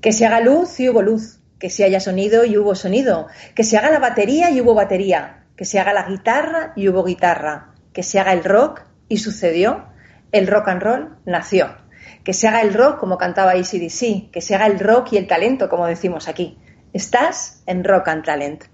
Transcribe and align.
Que 0.00 0.12
se 0.12 0.26
haga 0.26 0.40
luz 0.40 0.78
y 0.80 0.88
hubo 0.88 1.02
luz, 1.02 1.40
que 1.58 1.70
se 1.70 1.84
haya 1.84 2.00
sonido 2.00 2.44
y 2.44 2.56
hubo 2.58 2.74
sonido, 2.74 3.28
que 3.54 3.64
se 3.64 3.76
haga 3.76 3.90
la 3.90 3.98
batería 3.98 4.50
y 4.50 4.60
hubo 4.60 4.74
batería, 4.74 5.46
que 5.56 5.64
se 5.64 5.78
haga 5.78 5.92
la 5.92 6.06
guitarra 6.08 6.72
y 6.76 6.88
hubo 6.88 7.04
guitarra, 7.04 7.74
que 7.92 8.02
se 8.02 8.20
haga 8.20 8.32
el 8.32 8.44
rock 8.44 8.82
y 9.08 9.18
sucedió, 9.18 9.86
el 10.32 10.46
rock 10.46 10.68
and 10.68 10.82
roll 10.82 11.16
nació. 11.24 11.76
Que 12.24 12.32
se 12.32 12.48
haga 12.48 12.60
el 12.60 12.74
rock 12.74 12.98
como 12.98 13.18
cantaba 13.18 13.52
ACDC, 13.52 14.30
que 14.30 14.40
se 14.40 14.54
haga 14.54 14.66
el 14.66 14.78
rock 14.78 15.12
y 15.12 15.16
el 15.16 15.26
talento 15.26 15.68
como 15.68 15.86
decimos 15.86 16.28
aquí. 16.28 16.58
Estás 16.92 17.62
en 17.66 17.84
Rock 17.84 18.08
and 18.08 18.24
Talent. 18.24 18.64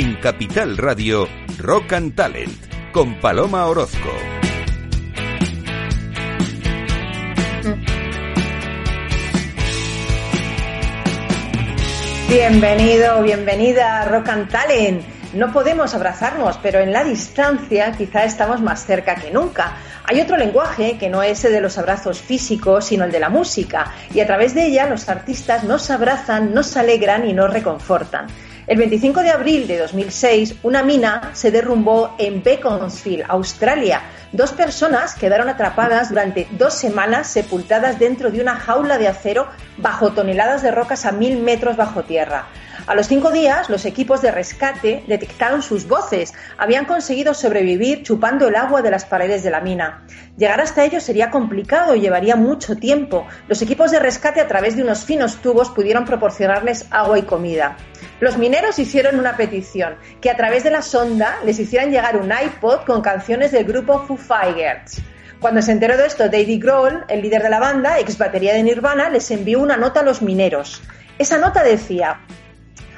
En 0.00 0.14
Capital 0.14 0.76
Radio, 0.76 1.26
Rock 1.58 1.94
and 1.94 2.14
Talent, 2.14 2.52
con 2.92 3.20
Paloma 3.20 3.66
Orozco. 3.66 4.12
Bienvenido, 12.28 13.24
bienvenida 13.24 14.02
a 14.02 14.04
Rock 14.04 14.28
and 14.28 14.48
Talent. 14.48 15.02
No 15.34 15.52
podemos 15.52 15.92
abrazarnos, 15.96 16.60
pero 16.62 16.78
en 16.78 16.92
la 16.92 17.02
distancia 17.02 17.90
quizá 17.90 18.22
estamos 18.22 18.60
más 18.60 18.86
cerca 18.86 19.16
que 19.16 19.32
nunca. 19.32 19.78
Hay 20.04 20.20
otro 20.20 20.36
lenguaje 20.36 20.96
que 20.96 21.10
no 21.10 21.24
es 21.24 21.44
el 21.44 21.50
de 21.50 21.60
los 21.60 21.76
abrazos 21.76 22.20
físicos, 22.20 22.84
sino 22.84 23.02
el 23.02 23.10
de 23.10 23.18
la 23.18 23.30
música, 23.30 23.92
y 24.14 24.20
a 24.20 24.26
través 24.28 24.54
de 24.54 24.66
ella 24.66 24.88
los 24.88 25.08
artistas 25.08 25.64
nos 25.64 25.90
abrazan, 25.90 26.54
nos 26.54 26.76
alegran 26.76 27.26
y 27.26 27.32
nos 27.32 27.52
reconfortan. 27.52 28.28
El 28.68 28.76
25 28.76 29.22
de 29.22 29.30
abril 29.30 29.66
de 29.66 29.78
2006, 29.78 30.56
una 30.62 30.82
mina 30.82 31.30
se 31.32 31.50
derrumbó 31.50 32.14
en 32.18 32.42
Beaconsfield, 32.42 33.24
Australia. 33.26 34.02
Dos 34.32 34.52
personas 34.52 35.14
quedaron 35.14 35.48
atrapadas 35.48 36.10
durante 36.10 36.46
dos 36.50 36.74
semanas 36.74 37.28
sepultadas 37.28 37.98
dentro 37.98 38.30
de 38.30 38.42
una 38.42 38.56
jaula 38.56 38.98
de 38.98 39.08
acero 39.08 39.48
bajo 39.78 40.12
toneladas 40.12 40.60
de 40.60 40.70
rocas 40.70 41.06
a 41.06 41.12
mil 41.12 41.38
metros 41.38 41.78
bajo 41.78 42.02
tierra. 42.02 42.44
A 42.88 42.94
los 42.94 43.06
cinco 43.06 43.30
días, 43.30 43.68
los 43.68 43.84
equipos 43.84 44.22
de 44.22 44.30
rescate 44.30 45.04
detectaron 45.06 45.60
sus 45.60 45.86
voces. 45.86 46.32
Habían 46.56 46.86
conseguido 46.86 47.34
sobrevivir 47.34 48.02
chupando 48.02 48.48
el 48.48 48.56
agua 48.56 48.80
de 48.80 48.90
las 48.90 49.04
paredes 49.04 49.42
de 49.42 49.50
la 49.50 49.60
mina. 49.60 50.06
Llegar 50.38 50.62
hasta 50.62 50.84
ellos 50.84 51.02
sería 51.02 51.30
complicado 51.30 51.94
y 51.94 52.00
llevaría 52.00 52.34
mucho 52.34 52.76
tiempo. 52.76 53.26
Los 53.46 53.60
equipos 53.60 53.90
de 53.90 53.98
rescate, 53.98 54.40
a 54.40 54.48
través 54.48 54.74
de 54.74 54.84
unos 54.84 55.04
finos 55.04 55.36
tubos, 55.42 55.68
pudieron 55.68 56.06
proporcionarles 56.06 56.86
agua 56.90 57.18
y 57.18 57.24
comida. 57.24 57.76
Los 58.20 58.38
mineros 58.38 58.78
hicieron 58.78 59.18
una 59.18 59.36
petición, 59.36 59.96
que 60.22 60.30
a 60.30 60.36
través 60.38 60.64
de 60.64 60.70
la 60.70 60.80
sonda 60.80 61.40
les 61.44 61.58
hicieran 61.58 61.90
llegar 61.90 62.16
un 62.16 62.32
iPod 62.32 62.86
con 62.86 63.02
canciones 63.02 63.52
del 63.52 63.66
grupo 63.66 64.02
Foo 64.06 64.16
Fighters. 64.16 65.02
Cuando 65.40 65.60
se 65.60 65.72
enteró 65.72 65.98
de 65.98 66.06
esto, 66.06 66.30
David 66.30 66.64
Grohl, 66.64 67.04
el 67.08 67.20
líder 67.20 67.42
de 67.42 67.50
la 67.50 67.60
banda, 67.60 67.98
ex 67.98 68.16
batería 68.16 68.54
de 68.54 68.62
Nirvana, 68.62 69.10
les 69.10 69.30
envió 69.30 69.60
una 69.60 69.76
nota 69.76 70.00
a 70.00 70.04
los 70.04 70.22
mineros. 70.22 70.80
Esa 71.18 71.36
nota 71.36 71.62
decía, 71.62 72.20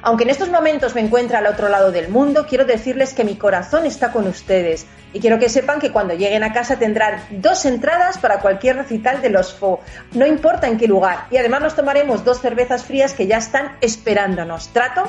aunque 0.02 0.24
en 0.24 0.30
estos 0.30 0.48
momentos 0.48 0.94
me 0.94 1.00
encuentre 1.00 1.36
al 1.36 1.46
otro 1.46 1.68
lado 1.68 1.92
del 1.92 2.08
mundo, 2.08 2.46
quiero 2.48 2.64
decirles 2.64 3.12
que 3.12 3.24
mi 3.24 3.36
corazón 3.36 3.86
está 3.86 4.12
con 4.12 4.26
ustedes 4.26 4.86
y 5.12 5.20
quiero 5.20 5.38
que 5.38 5.48
sepan 5.48 5.80
que 5.80 5.92
cuando 5.92 6.14
lleguen 6.14 6.42
a 6.42 6.52
casa 6.52 6.78
tendrán 6.78 7.20
dos 7.30 7.64
entradas 7.66 8.18
para 8.18 8.40
cualquier 8.40 8.76
recital 8.76 9.20
de 9.20 9.30
los 9.30 9.52
FO, 9.54 9.80
no 10.12 10.26
importa 10.26 10.68
en 10.68 10.78
qué 10.78 10.86
lugar. 10.86 11.26
Y 11.30 11.36
además 11.36 11.62
nos 11.62 11.76
tomaremos 11.76 12.24
dos 12.24 12.40
cervezas 12.40 12.84
frías 12.84 13.12
que 13.12 13.26
ya 13.26 13.38
están 13.38 13.76
esperándonos. 13.80 14.68
¿Trato? 14.68 15.04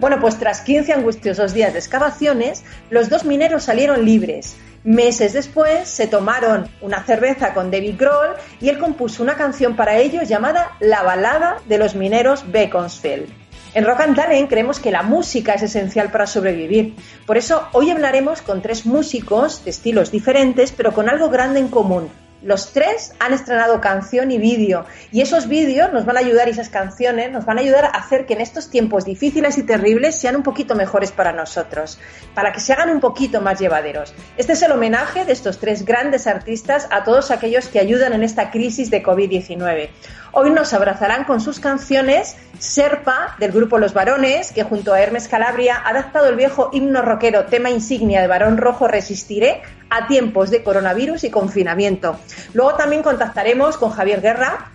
Bueno, 0.00 0.18
pues 0.20 0.38
tras 0.38 0.60
15 0.62 0.92
angustiosos 0.92 1.54
días 1.54 1.72
de 1.72 1.78
excavaciones, 1.78 2.64
los 2.90 3.08
dos 3.08 3.24
mineros 3.24 3.64
salieron 3.64 4.04
libres. 4.04 4.56
Meses 4.84 5.32
después 5.32 5.88
se 5.88 6.08
tomaron 6.08 6.68
una 6.80 7.04
cerveza 7.04 7.54
con 7.54 7.70
David 7.70 7.94
Grohl 7.96 8.34
y 8.60 8.68
él 8.68 8.78
compuso 8.78 9.22
una 9.22 9.36
canción 9.36 9.76
para 9.76 9.98
ellos 9.98 10.28
llamada 10.28 10.72
La 10.80 11.02
balada 11.02 11.58
de 11.66 11.78
los 11.78 11.94
mineros 11.94 12.50
Beaconsfield. 12.50 13.41
En 13.74 13.86
Rock 13.86 14.00
and 14.00 14.16
Talent 14.16 14.50
creemos 14.50 14.80
que 14.80 14.90
la 14.90 15.02
música 15.02 15.54
es 15.54 15.62
esencial 15.62 16.10
para 16.10 16.26
sobrevivir. 16.26 16.94
Por 17.26 17.38
eso 17.38 17.68
hoy 17.72 17.90
hablaremos 17.90 18.42
con 18.42 18.60
tres 18.60 18.84
músicos 18.84 19.64
de 19.64 19.70
estilos 19.70 20.10
diferentes, 20.10 20.72
pero 20.72 20.92
con 20.92 21.08
algo 21.08 21.30
grande 21.30 21.60
en 21.60 21.68
común. 21.68 22.10
Los 22.42 22.72
tres 22.72 23.12
han 23.20 23.32
estrenado 23.32 23.80
canción 23.80 24.30
y 24.32 24.38
vídeo 24.38 24.84
y 25.12 25.20
esos 25.20 25.46
vídeos 25.46 25.92
nos 25.92 26.04
van 26.04 26.16
a 26.16 26.20
ayudar 26.20 26.48
y 26.48 26.50
esas 26.50 26.68
canciones 26.68 27.30
nos 27.30 27.44
van 27.44 27.58
a 27.58 27.60
ayudar 27.60 27.84
a 27.84 27.88
hacer 27.88 28.26
que 28.26 28.34
en 28.34 28.40
estos 28.40 28.68
tiempos 28.68 29.04
difíciles 29.04 29.58
y 29.58 29.62
terribles 29.62 30.18
sean 30.18 30.34
un 30.34 30.42
poquito 30.42 30.74
mejores 30.74 31.12
para 31.12 31.32
nosotros, 31.32 32.00
para 32.34 32.52
que 32.52 32.58
se 32.60 32.72
hagan 32.72 32.90
un 32.90 33.00
poquito 33.00 33.40
más 33.40 33.60
llevaderos. 33.60 34.12
Este 34.36 34.54
es 34.54 34.62
el 34.62 34.72
homenaje 34.72 35.24
de 35.24 35.32
estos 35.32 35.58
tres 35.58 35.84
grandes 35.84 36.26
artistas 36.26 36.88
a 36.90 37.04
todos 37.04 37.30
aquellos 37.30 37.68
que 37.68 37.78
ayudan 37.78 38.12
en 38.12 38.24
esta 38.24 38.50
crisis 38.50 38.90
de 38.90 39.02
COVID-19. 39.04 39.90
Hoy 40.32 40.50
nos 40.50 40.72
abrazarán 40.72 41.24
con 41.24 41.40
sus 41.40 41.60
canciones 41.60 42.36
Serpa 42.58 43.36
del 43.38 43.52
grupo 43.52 43.78
Los 43.78 43.92
Varones, 43.92 44.50
que 44.50 44.62
junto 44.62 44.94
a 44.94 45.00
Hermes 45.00 45.28
Calabria 45.28 45.76
ha 45.76 45.90
adaptado 45.90 46.28
el 46.28 46.36
viejo 46.36 46.70
himno 46.72 47.02
rockero, 47.02 47.44
tema 47.44 47.70
insignia 47.70 48.22
de 48.22 48.28
Varón 48.28 48.56
Rojo 48.56 48.88
Resistiré, 48.88 49.62
a 49.92 50.06
tiempos 50.06 50.50
de 50.50 50.62
coronavirus 50.62 51.24
y 51.24 51.30
confinamiento. 51.30 52.18
Luego 52.54 52.74
también 52.74 53.02
contactaremos 53.02 53.76
con 53.76 53.90
Javier 53.90 54.22
Guerra, 54.22 54.72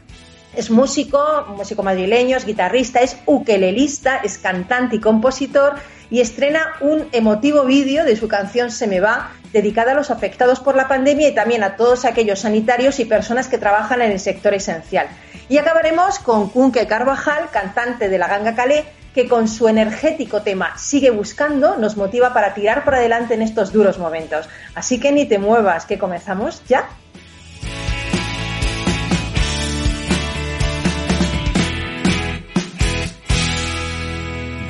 es 0.55 0.69
músico, 0.69 1.45
músico 1.55 1.81
madrileño, 1.83 2.37
es 2.37 2.45
guitarrista, 2.45 3.01
es 3.01 3.17
ukelelista, 3.25 4.17
es 4.17 4.37
cantante 4.37 4.97
y 4.97 4.99
compositor 4.99 5.75
y 6.09 6.21
estrena 6.21 6.73
un 6.81 7.07
emotivo 7.11 7.65
vídeo 7.65 8.05
de 8.05 8.15
su 8.15 8.27
canción 8.27 8.71
Se 8.71 8.87
me 8.87 8.99
va, 8.99 9.31
dedicada 9.51 9.91
a 9.91 9.95
los 9.95 10.11
afectados 10.11 10.59
por 10.59 10.75
la 10.75 10.87
pandemia 10.87 11.29
y 11.29 11.35
también 11.35 11.63
a 11.63 11.75
todos 11.75 12.05
aquellos 12.05 12.39
sanitarios 12.39 12.99
y 12.99 13.05
personas 13.05 13.47
que 13.47 13.57
trabajan 13.57 14.01
en 14.01 14.11
el 14.11 14.19
sector 14.19 14.53
esencial. 14.53 15.07
Y 15.49 15.57
acabaremos 15.57 16.19
con 16.19 16.49
Kunke 16.49 16.87
Carvajal, 16.87 17.49
cantante 17.51 18.09
de 18.09 18.17
la 18.17 18.27
Ganga 18.27 18.55
Calé, 18.55 18.85
que 19.17 19.27
con 19.27 19.47
su 19.47 19.67
energético 19.67 20.43
tema 20.43 20.77
Sigue 20.77 21.09
buscando 21.09 21.75
nos 21.75 21.97
motiva 21.97 22.35
para 22.35 22.53
tirar 22.53 22.83
por 22.83 22.93
adelante 22.93 23.33
en 23.33 23.41
estos 23.41 23.73
duros 23.73 23.97
momentos. 23.97 24.47
Así 24.75 24.99
que 24.99 25.11
ni 25.11 25.25
te 25.25 25.39
muevas, 25.39 25.87
que 25.87 25.97
comenzamos 25.97 26.61
ya. 26.67 26.87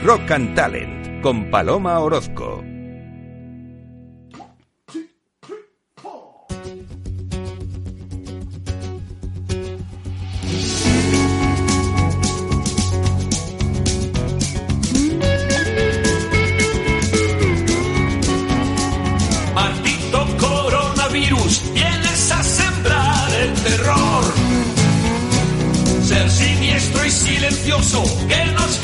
Rock 0.05 0.31
and 0.31 0.55
Talent 0.55 1.21
con 1.21 1.51
Paloma 1.51 1.99
Orozco. 1.99 2.66
Que 28.27 28.51
nos 28.53 28.77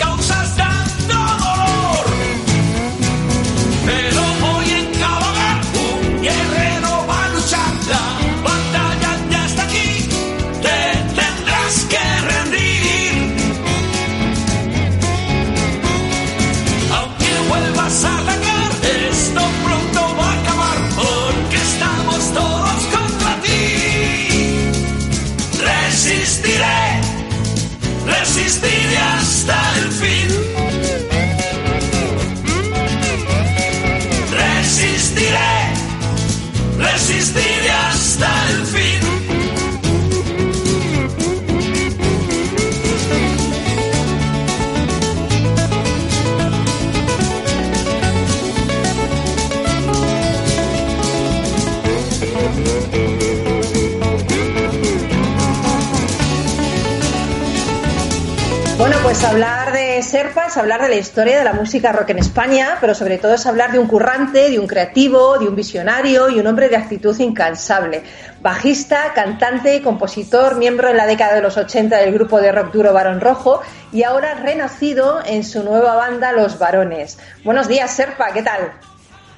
pues 59.23 59.31
hablar 59.31 59.71
de 59.71 60.01
Serpa 60.01 60.47
es 60.47 60.57
hablar 60.57 60.81
de 60.81 60.89
la 60.89 60.95
historia 60.95 61.37
de 61.37 61.45
la 61.45 61.53
música 61.53 61.93
rock 61.93 62.09
en 62.09 62.17
España, 62.17 62.77
pero 62.81 62.93
sobre 62.93 63.17
todo 63.17 63.35
es 63.35 63.45
hablar 63.45 63.71
de 63.71 63.79
un 63.79 63.87
currante, 63.87 64.49
de 64.49 64.59
un 64.59 64.67
creativo, 64.67 65.37
de 65.39 65.47
un 65.47 65.55
visionario 65.55 66.29
y 66.29 66.41
un 66.41 66.47
hombre 66.47 66.67
de 66.67 66.75
actitud 66.75 67.17
incansable. 67.17 68.03
Bajista, 68.41 69.13
cantante, 69.15 69.81
compositor, 69.81 70.55
miembro 70.57 70.89
en 70.89 70.97
la 70.97 71.05
década 71.05 71.35
de 71.35 71.41
los 71.41 71.55
80 71.55 71.95
del 71.97 72.13
grupo 72.13 72.41
de 72.41 72.51
rock 72.51 72.73
duro 72.73 72.91
Barón 72.91 73.21
Rojo 73.21 73.61
y 73.93 74.03
ahora 74.03 74.33
renacido 74.33 75.21
en 75.25 75.45
su 75.45 75.63
nueva 75.63 75.95
banda 75.95 76.33
Los 76.33 76.59
Varones. 76.59 77.17
Buenos 77.45 77.69
días, 77.69 77.95
Serpa, 77.95 78.33
¿qué 78.33 78.41
tal? 78.41 78.73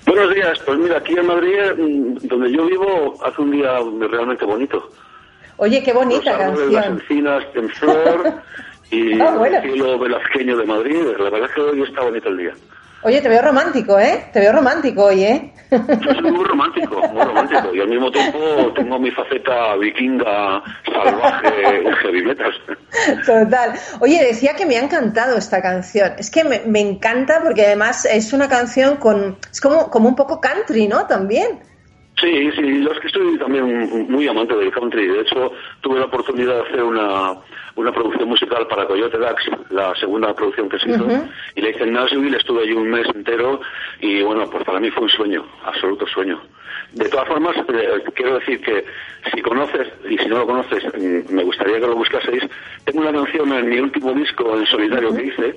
Buenos 0.08 0.34
días, 0.34 0.58
pues 0.66 0.80
mira, 0.80 0.98
aquí 0.98 1.14
en 1.14 1.28
Madrid, 1.28 1.60
mm, 1.78 2.28
donde 2.28 2.52
yo 2.52 2.66
vivo, 2.66 3.24
hace 3.24 3.40
un 3.40 3.52
día 3.52 3.78
realmente 4.10 4.46
bonito. 4.46 4.90
Oye, 5.58 5.84
qué 5.84 5.94
bonita 5.94 6.32
Los 6.32 6.42
árboles, 6.42 6.72
las 6.72 6.86
canción. 6.86 7.02
encinas 7.02 7.44
en 7.54 7.70
flor 7.70 8.34
y 8.92 9.20
Ah, 9.22 9.32
bueno. 9.38 9.58
el 9.58 9.64
cielo 9.72 10.00
velasqueño 10.00 10.58
de 10.58 10.66
Madrid. 10.66 11.02
La 11.18 11.30
verdad 11.30 11.50
es 11.50 11.56
que 11.56 11.62
hoy 11.62 11.82
está 11.84 12.02
bonito 12.02 12.30
el 12.30 12.38
día. 12.38 12.54
Oye, 13.04 13.22
te 13.22 13.30
veo 13.30 13.40
romántico, 13.42 14.00
¿eh? 14.00 14.26
Te 14.34 14.40
veo 14.40 14.52
romántico 14.52 15.04
hoy, 15.06 15.24
¿eh? 15.24 15.54
Yo 15.70 16.12
soy 16.14 16.32
muy 16.32 16.44
romántico, 16.44 17.00
muy 17.10 17.24
romántico. 17.24 17.76
Y 17.76 17.80
al 17.80 17.88
mismo 17.88 18.10
tiempo 18.10 18.40
tengo 18.76 18.98
mi 18.98 19.12
faceta 19.12 19.76
vikinga, 19.76 20.64
salvaje, 20.86 21.84
heavy 22.02 22.24
metal. 22.24 22.52
Total. 23.24 23.74
Oye, 24.00 24.24
decía 24.26 24.56
que 24.56 24.66
me 24.66 24.78
ha 24.78 24.84
encantado 24.84 25.38
esta 25.38 25.62
canción. 25.62 26.14
Es 26.18 26.32
que 26.32 26.44
me, 26.44 26.62
me 26.66 26.80
encanta 26.80 27.42
porque 27.44 27.68
además 27.68 28.06
es 28.06 28.34
una 28.34 28.50
canción 28.50 28.98
con... 28.98 29.38
Es 29.52 29.62
como, 29.62 29.92
como 29.92 30.10
un 30.10 30.16
poco 30.16 30.42
country, 30.42 30.88
¿no? 30.88 31.06
También. 31.06 31.60
Sí, 32.20 32.50
sí, 32.56 32.84
yo 32.84 32.92
es 32.92 33.00
que 33.00 33.10
soy 33.10 33.38
también 33.38 34.08
muy 34.10 34.28
amante 34.28 34.56
del 34.56 34.72
country. 34.72 35.06
De 35.08 35.22
hecho, 35.22 35.52
tuve 35.82 36.00
la 36.00 36.06
oportunidad 36.06 36.56
de 36.56 36.62
hacer 36.62 36.84
una, 36.84 37.34
una 37.76 37.92
producción 37.92 38.30
musical 38.30 38.66
para 38.68 38.86
Coyote 38.86 39.18
Dax, 39.18 39.44
la 39.70 39.94
segunda 39.96 40.34
producción 40.34 40.70
que 40.70 40.80
se 40.80 40.90
hizo, 40.92 41.04
Ujú. 41.06 41.28
y 41.56 41.62
la 41.62 41.70
hice 41.70 41.84
en 41.84 41.94
Nashville, 41.94 42.38
estuve 42.38 42.64
allí 42.64 42.72
un 42.72 42.90
mes 42.90 43.06
entero, 43.14 43.60
y 44.00 44.22
bueno, 44.22 44.50
pues 44.50 44.64
para 44.64 44.80
mí 44.80 44.90
fue 44.92 45.04
un 45.04 45.10
sueño, 45.10 45.46
absoluto 45.66 46.08
sueño. 46.08 46.42
De 46.94 47.10
todas 47.10 47.28
formas, 47.28 47.58
eh, 47.58 48.04
quiero 48.14 48.40
decir 48.40 48.62
que 48.62 48.86
si 49.34 49.42
conoces, 49.42 49.88
y 50.10 50.18
si 50.18 50.28
no 50.28 50.38
lo 50.40 50.46
conoces, 50.46 50.86
mm, 50.98 51.34
me 51.34 51.44
gustaría 51.44 51.82
que 51.82 51.88
lo 51.88 51.96
buscaseis, 51.96 52.44
tengo 52.86 53.02
una 53.02 53.12
canción 53.12 53.52
en 53.52 53.70
mi 53.70 53.80
último 53.80 54.14
disco 54.14 54.58
en 54.58 54.66
solitario 54.68 55.14
que 55.14 55.24
hice, 55.26 55.56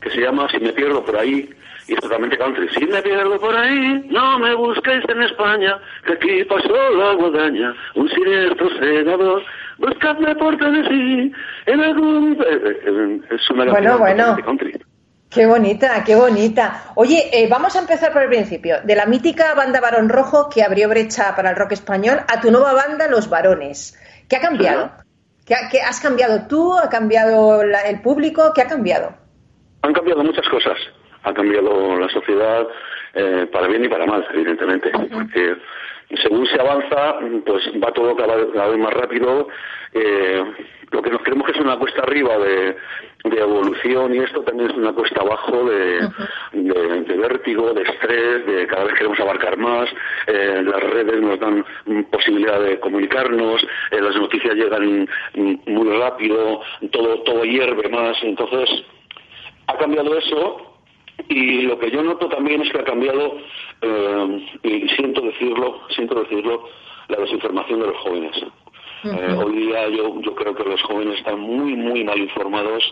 que 0.00 0.10
se 0.10 0.20
llama 0.20 0.48
Si 0.50 0.58
me 0.60 0.72
pierdo 0.72 1.04
por 1.04 1.16
ahí, 1.16 1.48
y 1.88 1.94
es 1.94 2.00
totalmente 2.00 2.36
country. 2.38 2.68
Si 2.70 2.84
me 2.86 3.00
pierdo 3.02 3.38
por 3.38 3.54
ahí, 3.56 4.04
no 4.10 4.38
me 4.38 4.54
busquéis 4.54 5.04
en 5.08 5.22
España, 5.22 5.78
que 6.04 6.12
aquí 6.14 6.44
pasó 6.44 6.90
la 6.96 7.12
guadaña, 7.14 7.74
un 7.94 8.08
siniestro 8.08 8.68
segador. 8.78 9.42
Buscadme 9.78 10.34
por 10.36 10.56
Tennessee, 10.56 11.32
en 11.66 11.80
algún... 11.80 12.32
eh, 12.40 12.80
eh, 12.86 13.20
Es 13.30 13.50
una 13.50 13.66
Bueno, 13.66 13.98
bueno. 13.98 14.36
country. 14.44 14.80
Qué 15.28 15.44
bonita, 15.44 16.02
qué 16.04 16.14
bonita. 16.14 16.92
Oye, 16.94 17.28
eh, 17.32 17.46
vamos 17.50 17.76
a 17.76 17.80
empezar 17.80 18.12
por 18.12 18.22
el 18.22 18.28
principio. 18.28 18.76
De 18.84 18.96
la 18.96 19.04
mítica 19.06 19.54
banda 19.54 19.80
Barón 19.80 20.08
Rojo 20.08 20.48
que 20.48 20.62
abrió 20.62 20.88
brecha 20.88 21.34
para 21.36 21.50
el 21.50 21.56
rock 21.56 21.72
español 21.72 22.20
a 22.26 22.40
tu 22.40 22.50
nueva 22.50 22.72
banda 22.72 23.06
Los 23.08 23.28
Varones. 23.28 23.98
¿Qué 24.30 24.36
ha 24.36 24.40
cambiado? 24.40 24.92
¿Qué, 25.44 25.54
ha- 25.54 25.68
qué 25.70 25.80
has 25.82 26.00
cambiado 26.00 26.46
tú? 26.48 26.72
¿Ha 26.78 26.88
cambiado 26.88 27.62
la- 27.64 27.82
el 27.82 28.00
público? 28.00 28.52
¿Qué 28.54 28.62
ha 28.62 28.66
cambiado? 28.66 29.12
Han 29.82 29.92
cambiado 29.92 30.24
muchas 30.24 30.48
cosas. 30.48 30.76
Ha 31.26 31.34
cambiado 31.34 31.98
la 31.98 32.08
sociedad 32.08 32.66
eh, 33.14 33.46
para 33.52 33.66
bien 33.68 33.84
y 33.84 33.88
para 33.88 34.06
mal, 34.06 34.26
evidentemente. 34.32 34.90
Porque 35.12 35.56
según 36.22 36.46
se 36.46 36.60
avanza, 36.60 37.16
pues 37.44 37.64
va 37.82 37.92
todo 37.92 38.14
cada 38.16 38.36
vez, 38.36 38.78
más 38.78 38.92
rápido. 38.94 39.48
Eh, 39.92 40.44
lo 40.92 41.02
que 41.02 41.10
nos 41.10 41.20
creemos 41.22 41.46
que 41.46 41.52
es 41.52 41.58
una 41.60 41.76
cuesta 41.78 42.02
arriba 42.02 42.38
de, 42.38 42.76
de 43.24 43.40
evolución 43.40 44.14
y 44.14 44.18
esto 44.18 44.42
también 44.42 44.70
es 44.70 44.76
una 44.76 44.92
cuesta 44.92 45.20
abajo 45.22 45.64
de, 45.64 46.08
de- 46.52 47.00
de 47.02 47.16
vértigo, 47.16 47.72
de 47.72 47.82
estrés, 47.82 48.46
de 48.46 48.66
cada 48.68 48.84
vez 48.84 48.94
queremos 48.94 49.18
abarcar 49.18 49.56
más. 49.56 49.88
Eh, 50.28 50.62
las 50.64 50.80
redes 50.80 51.20
nos 51.20 51.40
dan 51.40 51.64
posibilidad 52.12 52.60
de 52.60 52.78
comunicarnos, 52.78 53.64
eh, 53.90 54.00
las 54.00 54.14
noticias 54.14 54.54
llegan 54.54 55.08
muy 55.34 55.98
rápido, 55.98 56.60
todo, 56.92 57.22
todo 57.22 57.42
hierve 57.44 57.88
más. 57.88 58.16
Entonces, 58.22 58.68
ha 59.66 59.76
cambiado 59.76 60.16
eso 60.16 60.65
y 61.28 61.62
lo 61.62 61.78
que 61.78 61.90
yo 61.90 62.02
noto 62.02 62.28
también 62.28 62.62
es 62.62 62.70
que 62.72 62.78
ha 62.80 62.84
cambiado 62.84 63.36
eh, 63.82 64.46
y 64.62 64.88
siento 64.90 65.20
decirlo 65.22 65.80
siento 65.94 66.14
decirlo 66.22 66.68
la 67.08 67.16
desinformación 67.18 67.80
de 67.80 67.86
los 67.86 67.96
jóvenes. 67.98 68.36
Eh, 69.04 69.34
hoy 69.44 69.56
día 69.56 69.88
yo 69.88 70.20
yo 70.20 70.34
creo 70.34 70.54
que 70.54 70.64
los 70.64 70.82
jóvenes 70.82 71.18
están 71.18 71.38
muy 71.40 71.74
muy 71.74 72.02
mal 72.04 72.18
informados 72.18 72.82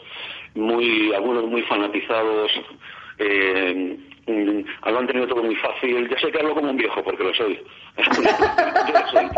muy 0.55 1.12
algunos 1.12 1.44
muy 1.47 1.62
fanatizados 1.62 2.50
eh, 3.19 3.97
lo 4.26 4.99
han 4.99 5.06
tenido 5.06 5.26
todo 5.26 5.43
muy 5.43 5.55
fácil. 5.56 6.09
Ya 6.09 6.19
sé 6.19 6.31
que 6.31 6.38
hablo 6.38 6.55
como 6.55 6.71
un 6.71 6.76
viejo 6.79 7.03
porque 7.03 7.25
lo 7.25 7.35
soy. 7.35 7.61
Yo 7.97 8.93
lo 8.94 9.06
soy 9.09 9.29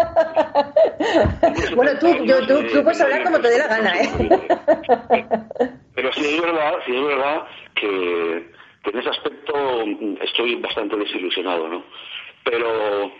Bueno, 1.75 1.91
tú, 1.99 2.25
yo- 2.25 2.47
tú- 2.47 2.63
tú 2.73 2.83
puedes 2.85 3.01
hablar 3.01 3.25
como 3.25 3.41
te 3.41 3.49
dé 3.49 3.59
la 3.59 3.67
gana, 3.67 3.93
¿eh? 4.01 4.09
Pero 5.95 6.13
sí 6.13 6.25
es 6.25 6.41
verdad, 6.41 6.75
sí 6.87 6.95
es 6.95 7.03
verdad 7.05 7.47
que 7.75 8.51
en 8.91 8.99
ese 8.99 9.11
aspecto 9.11 9.55
mm, 9.87 10.17
estoy 10.23 10.55
bastante 10.57 10.97
desilusionado, 10.97 11.69
¿no? 11.69 11.85
Pero 12.45 13.11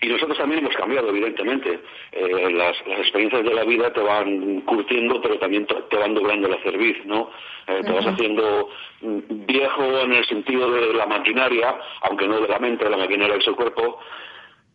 y 0.00 0.08
nosotros 0.08 0.36
también 0.36 0.60
hemos 0.64 0.74
cambiado, 0.74 1.10
evidentemente. 1.10 1.78
Eh, 2.10 2.50
las, 2.52 2.76
las 2.88 2.98
experiencias 2.98 3.44
de 3.44 3.54
la 3.54 3.62
vida 3.62 3.92
te 3.92 4.00
van 4.00 4.62
curtiendo, 4.62 5.20
pero 5.22 5.38
también 5.38 5.64
te 5.66 5.96
van 5.96 6.12
doblando 6.14 6.48
la 6.48 6.60
cerviz, 6.64 7.04
¿no? 7.04 7.30
Eh, 7.68 7.82
te 7.84 7.92
vas 7.92 8.04
haciendo 8.06 8.68
mm, 9.00 9.18
viejo 9.46 10.00
en 10.00 10.12
el 10.14 10.24
sentido 10.26 10.68
de 10.72 10.92
la 10.94 11.06
maquinaria, 11.06 11.78
aunque 12.02 12.26
no 12.26 12.40
de 12.40 12.48
la 12.48 12.58
mente, 12.58 12.82
de 12.84 12.90
la 12.90 12.96
maquinaria 12.96 13.36
de 13.36 13.42
su 13.42 13.54
cuerpo, 13.54 14.00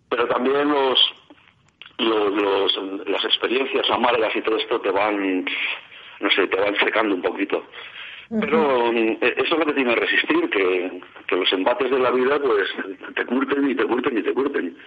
pero 0.09 0.27
también 0.29 0.69
los, 0.69 0.97
los, 1.97 2.31
los- 2.33 3.07
las 3.07 3.25
experiencias 3.25 3.89
amargas 3.89 4.33
y 4.33 4.41
todo 4.41 4.55
esto 4.57 4.79
te 4.79 4.91
van, 4.91 5.43
no 6.21 6.29
sé, 6.31 6.47
te 6.47 6.55
van 6.57 6.75
secando 6.77 7.13
un 7.15 7.21
poquito. 7.21 7.65
Pero 8.29 8.91
mm, 8.91 9.17
eso 9.21 9.43
es 9.43 9.49
lo 9.51 9.65
que 9.65 9.73
tiene 9.73 9.93
que 9.93 9.99
resistir, 10.01 10.49
que, 10.49 11.01
que 11.27 11.35
los 11.35 11.51
embates 11.53 11.89
de 11.89 11.99
la 11.99 12.11
vida 12.11 12.39
pues 12.41 12.67
te 13.15 13.25
curten 13.25 13.69
y 13.69 13.75
te 13.75 13.85
curten 13.85 14.17
y 14.17 14.23
te 14.23 14.33
curten. 14.33 14.77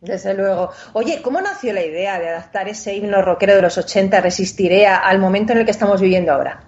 Desde 0.00 0.34
luego. 0.34 0.70
Oye, 0.94 1.20
¿cómo 1.22 1.40
nació 1.40 1.72
la 1.74 1.84
idea 1.84 2.18
de 2.18 2.28
adaptar 2.30 2.68
ese 2.68 2.96
himno 2.96 3.20
rockero 3.22 3.54
de 3.54 3.62
los 3.62 3.76
80, 3.76 4.20
Resistiré, 4.20 4.86
al 4.86 5.18
momento 5.18 5.52
en 5.52 5.58
el 5.58 5.64
que 5.66 5.72
estamos 5.72 6.00
viviendo 6.00 6.32
ahora? 6.32 6.60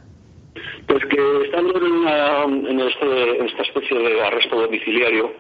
Pues 0.87 1.03
que 1.07 1.45
estando 1.47 1.77
en, 1.79 1.85
una- 1.93 2.45
en 2.45 2.81
este- 2.81 3.45
esta 3.47 3.63
especie 3.63 3.99
de 3.99 4.23
arresto 4.23 4.61
domiciliario, 4.61 5.33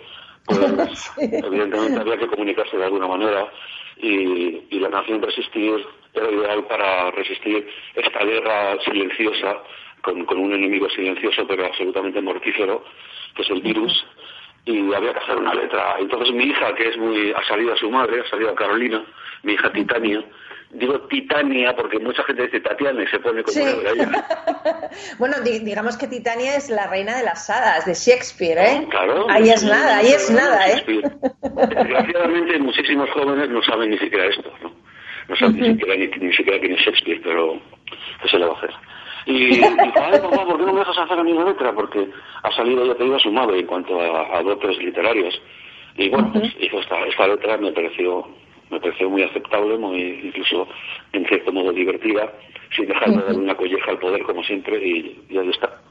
pues 0.46 1.10
evidentemente 1.18 2.00
había 2.00 2.16
que 2.16 2.26
comunicarse 2.28 2.76
de 2.78 2.84
alguna 2.84 3.06
manera 3.08 3.46
y, 3.98 4.64
y 4.70 4.80
la 4.80 4.88
nación 4.88 5.20
resistir 5.20 5.74
era 6.14 6.30
ideal 6.30 6.64
para 6.66 7.10
resistir 7.10 7.66
esta 7.94 8.24
guerra 8.24 8.78
silenciosa 8.84 9.58
con, 10.02 10.24
con 10.26 10.38
un 10.38 10.52
enemigo 10.52 10.88
silencioso 10.90 11.46
pero 11.46 11.66
absolutamente 11.66 12.20
mortífero, 12.20 12.84
que 13.34 13.42
es 13.42 13.50
el 13.50 13.62
virus, 13.62 14.04
y 14.64 14.92
había 14.94 15.12
que 15.12 15.18
hacer 15.20 15.36
una 15.36 15.54
letra. 15.54 15.96
Entonces 15.98 16.34
mi 16.34 16.44
hija, 16.44 16.74
que 16.74 16.88
es 16.88 16.96
muy, 16.96 17.32
ha 17.32 17.42
salido 17.48 17.72
a 17.72 17.76
su 17.76 17.90
madre, 17.90 18.20
ha 18.20 18.30
salido 18.30 18.50
a 18.50 18.54
Carolina, 18.54 19.04
mi 19.42 19.54
hija 19.54 19.72
Titania, 19.72 20.22
digo 20.70 21.00
Titania 21.08 21.74
porque 21.76 21.98
mucha 21.98 22.22
gente 22.24 22.44
dice 22.44 22.60
Tatiana 22.60 23.02
y 23.02 23.06
se 23.08 23.18
pone 23.20 23.42
como 23.42 23.54
Sí. 23.54 23.62
una. 23.62 24.26
Bueno, 25.18 25.36
di- 25.42 25.60
digamos 25.60 25.96
que 25.96 26.06
Titania 26.06 26.56
es 26.56 26.68
la 26.70 26.86
reina 26.86 27.16
de 27.16 27.24
las 27.24 27.48
hadas, 27.50 27.86
de 27.86 27.94
Shakespeare, 27.94 28.58
¿eh? 28.58 28.86
Claro. 28.90 29.26
Ahí 29.30 29.48
es 29.50 29.64
nada, 29.64 29.98
ahí 29.98 30.08
es 30.08 30.30
nada, 30.30 30.68
¿eh? 30.68 30.84
Desgraciadamente 31.40 32.58
muchísimos 32.58 33.10
jóvenes 33.10 33.48
no 33.50 33.62
saben 33.62 33.90
ni 33.90 33.98
siquiera 33.98 34.26
esto, 34.26 34.52
¿no? 34.62 34.72
No 35.28 35.36
saben 35.36 35.56
ni 35.60 35.68
siquiera 35.72 35.94
ni, 35.96 36.06
ni 36.26 36.32
siquiera 36.34 36.58
quién 36.60 36.72
es 36.74 36.80
Shakespeare, 36.80 37.20
pero 37.22 37.60
¿qué 38.22 38.28
se 38.28 38.38
le 38.38 38.46
va 38.46 38.54
a 38.54 38.56
hacer? 38.58 38.70
Y 39.26 39.46
dijo, 39.46 39.66
ay 39.76 40.20
papá, 40.20 40.44
¿por 40.44 40.58
qué 40.58 40.64
no 40.64 40.72
me 40.72 40.80
dejas 40.80 40.98
hacer 40.98 41.18
a 41.18 41.22
mí 41.24 41.32
una 41.32 41.44
letra? 41.44 41.72
Porque 41.72 42.08
ha 42.42 42.50
salido, 42.52 42.84
ya 42.86 42.94
te 42.94 43.04
digo, 43.04 43.16
a 43.16 43.20
su 43.20 43.32
madre 43.32 43.60
en 43.60 43.66
cuanto 43.66 44.00
a, 44.00 44.38
a 44.38 44.42
dotes 44.42 44.78
literarios. 44.78 45.40
Y 45.96 46.08
bueno, 46.08 46.30
pues 46.32 46.52
hizo 46.58 46.80
esta, 46.80 47.04
esta 47.06 47.28
letra, 47.28 47.56
me 47.58 47.72
pareció 47.72 48.26
me 48.72 48.80
pareció 48.80 49.10
muy 49.10 49.22
aceptable, 49.22 49.76
muy 49.76 50.00
incluso 50.24 50.66
en 51.12 51.26
cierto 51.26 51.52
modo 51.52 51.72
divertida, 51.72 52.32
sin 52.74 52.86
dejar 52.86 53.10
de 53.10 53.22
dar 53.22 53.36
una 53.36 53.54
colleja 53.54 53.90
al 53.90 53.98
poder 53.98 54.22
como 54.22 54.42
siempre 54.42 54.82
y, 54.82 55.24
y 55.28 55.36
ahí 55.38 55.50
está. 55.50 55.81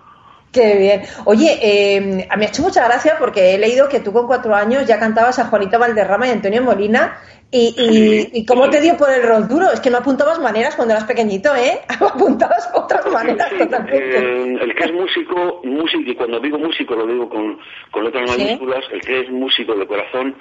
Qué 0.51 0.75
bien. 0.77 1.01
Oye, 1.25 1.57
eh, 1.61 2.27
me 2.37 2.45
ha 2.45 2.47
hecho 2.49 2.61
mucha 2.61 2.83
gracia 2.85 3.15
porque 3.17 3.53
he 3.55 3.57
leído 3.57 3.87
que 3.87 4.01
tú 4.01 4.11
con 4.11 4.27
cuatro 4.27 4.53
años 4.53 4.85
ya 4.85 4.99
cantabas 4.99 5.39
a 5.39 5.45
Juanito 5.45 5.79
Valderrama 5.79 6.27
y 6.27 6.31
Antonio 6.31 6.61
Molina. 6.61 7.17
¿Y, 7.53 7.75
y, 7.77 8.39
y 8.39 8.45
cómo 8.45 8.69
te 8.69 8.79
dio 8.79 8.95
por 8.95 9.09
el 9.11 9.23
rock 9.23 9.47
duro? 9.47 9.71
Es 9.73 9.81
que 9.81 9.89
no 9.89 9.97
apuntabas 9.97 10.39
maneras 10.39 10.73
cuando 10.75 10.93
eras 10.93 11.03
pequeñito, 11.05 11.53
¿eh? 11.55 11.79
Apuntabas 11.99 12.69
otras 12.73 13.05
maneras 13.11 13.47
Sí, 13.49 13.57
totalmente. 13.59 14.17
eh, 14.17 14.57
el 14.61 14.73
que 14.75 14.83
es 14.85 14.93
músico, 14.93 15.61
músico, 15.65 16.09
y 16.11 16.15
cuando 16.15 16.39
digo 16.39 16.57
músico 16.57 16.95
lo 16.95 17.05
digo 17.05 17.27
con, 17.29 17.57
con 17.91 18.05
letras 18.05 18.31
Sí. 18.31 18.41
mayúsculas, 18.43 18.85
el 18.91 19.01
que 19.01 19.19
es 19.21 19.29
músico 19.29 19.75
de 19.75 19.85
corazón 19.85 20.35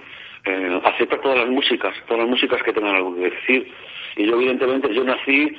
eh, 0.46 0.80
acepta 0.84 1.20
todas 1.20 1.38
las 1.38 1.48
músicas, 1.48 1.94
todas 2.06 2.20
las 2.22 2.30
músicas 2.30 2.62
que 2.62 2.72
tengan 2.72 2.94
algo 2.94 3.14
que 3.16 3.22
decir. 3.22 3.72
Y 4.16 4.26
yo 4.26 4.34
evidentemente, 4.36 4.94
yo 4.94 5.02
nací 5.02 5.52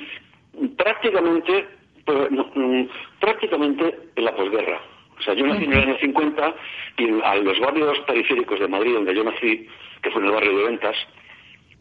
prácticamente 0.76 1.66
Pues, 2.04 2.30
no, 2.30 2.50
mm, 2.54 2.88
prácticamente 3.20 3.98
en 4.16 4.24
la 4.24 4.34
posguerra. 4.34 4.80
O 5.18 5.22
sea, 5.22 5.34
yo 5.34 5.46
nací 5.46 5.64
en 5.64 5.72
el 5.72 5.82
año 5.84 5.96
50 5.98 6.54
y 6.98 7.20
a 7.22 7.36
los 7.36 7.58
barrios 7.60 7.98
periféricos 8.00 8.58
de 8.58 8.66
Madrid, 8.66 8.94
donde 8.94 9.14
yo 9.14 9.22
nací, 9.22 9.68
que 10.02 10.10
fue 10.10 10.20
en 10.20 10.28
el 10.28 10.34
barrio 10.34 10.58
de 10.58 10.64
Ventas, 10.64 10.96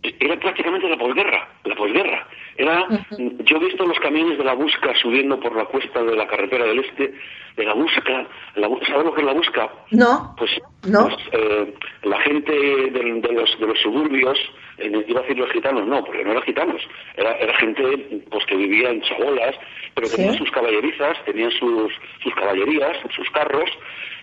era 0.03 0.39
prácticamente 0.39 0.89
la 0.89 0.97
posguerra, 0.97 1.47
la 1.63 1.75
posguerra. 1.75 2.27
Era, 2.57 2.85
yo 3.17 3.57
he 3.57 3.59
visto 3.65 3.85
los 3.85 3.99
camiones 3.99 4.37
de 4.37 4.43
la 4.43 4.53
Busca 4.53 4.93
subiendo 5.01 5.39
por 5.39 5.55
la 5.55 5.65
cuesta 5.65 6.03
de 6.03 6.15
la 6.15 6.27
carretera 6.27 6.65
del 6.65 6.79
Este, 6.79 7.13
de 7.55 7.63
la 7.65 7.73
Busca, 7.73 8.27
la, 8.55 8.67
¿sabes 8.87 9.05
lo 9.05 9.13
que 9.13 9.21
es 9.21 9.27
la 9.27 9.33
Busca? 9.33 9.69
No. 9.91 10.35
Pues, 10.37 10.51
No. 10.87 11.07
pues, 11.07 11.15
eh, 11.33 11.73
la 12.03 12.19
gente 12.21 12.51
de, 12.51 13.33
los, 13.33 13.59
de 13.59 13.67
los 13.67 13.79
suburbios, 13.79 14.37
eh, 14.79 14.91
iba 15.07 15.19
a 15.19 15.23
decir 15.23 15.37
los 15.37 15.51
gitanos, 15.51 15.85
no, 15.87 16.03
porque 16.03 16.23
no 16.23 16.31
eran 16.31 16.43
gitanos, 16.43 16.81
era, 17.15 17.35
era 17.37 17.53
gente 17.57 18.21
pues 18.29 18.45
que 18.45 18.55
vivía 18.55 18.89
en 18.89 19.01
chabolas, 19.01 19.55
pero 19.93 20.07
Sí. 20.07 20.17
tenían 20.17 20.35
sus 20.37 20.51
caballerizas, 20.51 21.23
tenían 21.25 21.51
sus, 21.51 21.91
sus 22.23 22.33
caballerías, 22.35 22.97
sus 23.15 23.29
carros, 23.31 23.69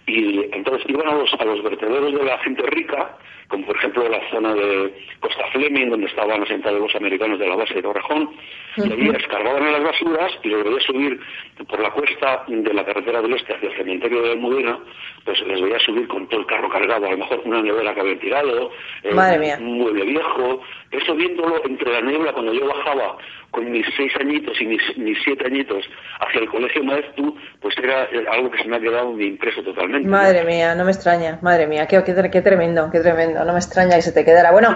y 0.08 0.48
entonces 0.52 0.88
iban 0.88 1.06
a 1.06 1.14
los, 1.14 1.32
a 1.34 1.44
los 1.44 1.62
vertederos 1.62 2.12
de 2.12 2.24
la 2.24 2.38
gente 2.38 2.62
rica, 2.62 3.16
como 3.48 3.66
por 3.66 3.76
ejemplo 3.76 4.08
la 4.08 4.20
zona 4.30 4.54
de 4.54 4.94
Costa 5.20 5.46
Fleming, 5.52 5.90
donde 5.90 6.06
estaban 6.06 6.42
asentados 6.42 6.80
los 6.80 6.94
americanos 6.94 7.38
de 7.38 7.46
la 7.46 7.56
base 7.56 7.74
de 7.74 7.82
Torrejón, 7.82 8.30
y 8.76 8.92
allí 8.92 9.08
escarbaban 9.10 9.66
en 9.66 9.72
las 9.72 9.82
basuras 9.82 10.32
y 10.42 10.48
los 10.48 10.64
veía 10.64 10.80
subir 10.80 11.20
por 11.68 11.80
la 11.80 11.90
cuesta 11.90 12.44
de 12.46 12.74
la 12.74 12.84
carretera 12.84 13.20
del 13.22 13.34
este 13.34 13.54
hacia 13.54 13.70
el 13.70 13.76
cementerio 13.76 14.22
de 14.22 14.32
Almudena, 14.32 14.78
pues 15.24 15.40
les 15.46 15.60
veía 15.60 15.78
subir 15.80 16.06
con 16.08 16.26
todo 16.28 16.40
el 16.40 16.46
carro 16.46 16.68
cargado, 16.68 17.06
a 17.06 17.10
lo 17.10 17.18
mejor 17.18 17.42
una 17.44 17.62
nevera 17.62 17.94
que 17.94 18.00
habían 18.00 18.18
tirado, 18.18 18.70
eh, 19.02 19.14
un 19.60 19.78
mueble 19.78 20.04
viejo, 20.04 20.62
eso 20.90 21.14
viéndolo 21.14 21.62
entre 21.64 21.92
la 21.92 22.00
niebla 22.00 22.32
cuando 22.32 22.52
yo 22.52 22.66
bajaba 22.66 23.18
con 23.50 23.70
mis 23.70 23.86
seis 23.96 24.12
añitos 24.20 24.60
y 24.60 24.66
mis, 24.66 24.98
mis 24.98 25.18
siete 25.24 25.46
añitos 25.46 25.84
hacia 26.20 26.40
el 26.40 26.48
colegio 26.48 26.84
maestro, 26.84 27.34
pues 27.60 27.76
era 27.78 28.04
eh, 28.04 28.24
algo 28.30 28.50
que 28.50 28.62
se 28.62 28.68
me 28.68 28.76
ha 28.76 28.80
quedado 28.80 29.18
impreso 29.20 29.62
totalmente. 29.62 29.97
¿No? 30.04 30.10
Madre 30.10 30.44
mía, 30.44 30.74
no 30.74 30.84
me 30.84 30.90
extraña, 30.92 31.38
madre 31.42 31.66
mía, 31.66 31.86
qué, 31.86 32.02
qué, 32.04 32.14
qué 32.30 32.40
tremendo, 32.42 32.88
qué 32.92 33.00
tremendo, 33.00 33.44
no 33.44 33.52
me 33.52 33.58
extraña 33.58 33.96
que 33.96 34.02
se 34.02 34.12
te 34.12 34.24
quedara. 34.24 34.50
Bueno, 34.52 34.74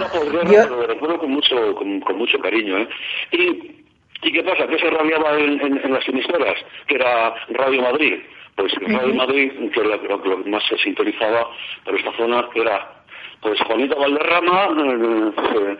yo, 0.51 0.67
lo 0.69 0.87
recuerdo 0.87 1.19
con 1.19 1.31
mucho, 1.31 1.75
con, 1.75 2.01
con 2.01 2.17
mucho 2.19 2.39
cariño. 2.41 2.79
¿eh? 2.79 2.89
Y, 3.33 3.83
¿Y 4.25 4.33
qué 4.33 4.43
pasa? 4.45 4.67
¿Qué 4.69 4.79
se 4.79 4.89
radiaba 4.91 5.37
en, 5.39 5.61
en- 5.61 5.81
en 5.85 5.93
las 5.93 6.09
emisoras? 6.09 6.55
Que 6.87 6.95
era 6.95 7.35
Radio 7.51 7.83
Madrid. 7.83 8.21
Pues 8.55 8.73
Radio 8.87 9.15
Madrid, 9.15 9.51
que 9.73 9.81
lo, 9.81 9.97
lo 9.97 10.23
que 10.45 10.51
más 10.51 10.63
se 10.69 10.77
sintonizaba 10.79 11.49
por 11.85 11.99
esta 11.99 12.13
zona, 12.19 12.47
era 12.55 13.02
pues 13.43 13.61
Juanita 13.63 13.97
Valderrama, 13.97 14.69
eh, 14.79 15.77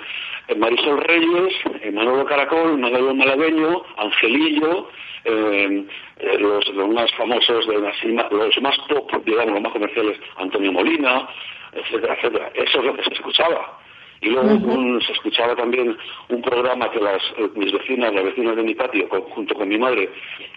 eh, 0.49 0.55
Marisol 0.57 1.01
Reyes, 1.01 1.55
eh, 1.81 1.93
Manolo 1.93 2.25
Caracol, 2.27 2.77
Manolo 2.77 3.15
Malagueño, 3.15 3.83
Angelillo, 3.97 4.91
los, 5.25 6.75
más 6.93 7.13
famosos, 7.15 7.67
de 7.69 7.79
las, 7.79 7.95
los 8.33 8.61
más 8.61 8.77
top, 8.89 9.25
digamos, 9.25 9.53
los 9.53 9.63
más 9.63 9.73
comerciales, 9.73 10.19
Antonio 10.37 10.73
Molina, 10.73 11.29
etcétera, 11.73 12.15
etcétera. 12.15 12.51
Eso 12.55 12.79
es 12.81 12.85
lo 12.85 12.97
que 12.97 13.05
se 13.05 13.15
escuchaba. 13.15 13.79
Y 14.25 14.31
luego 14.31 14.49
un- 14.55 15.01
se 15.03 15.13
escuchaba 15.13 15.57
también 15.57 15.97
un 16.29 16.43
programa 16.43 16.89
que 16.93 17.01
las 17.01 17.21
eh, 17.39 17.51
mis 17.57 17.73
vecinas, 17.73 18.15
las 18.15 18.23
vecinas 18.25 18.55
de 18.55 18.63
mi 18.63 18.75
patio, 18.75 19.09
con- 19.09 19.23
junto 19.23 19.53
con 19.55 19.69
mi 19.69 19.77
madre, 19.79 20.09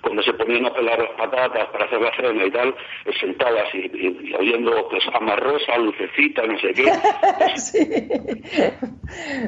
cuando 0.02 0.22
se 0.22 0.34
ponían 0.34 0.68
a 0.68 0.74
pelar 0.74 1.00
las 1.00 1.12
patatas 1.14 1.68
para 1.70 1.86
hacer 1.86 2.00
la 2.00 2.16
cena 2.16 2.46
y 2.46 2.52
tal, 2.52 2.70
eh, 2.70 3.12
sentadas 3.20 3.68
y, 3.74 3.78
y- 3.80 4.30
y 4.30 4.34
oyendo 4.36 4.88
pues 4.90 5.04
Amarrosa, 5.14 5.78
Lucecita, 5.80 6.46
no 6.46 6.60
sé 6.60 6.74
qué. 6.74 6.86
sí, 7.58 7.80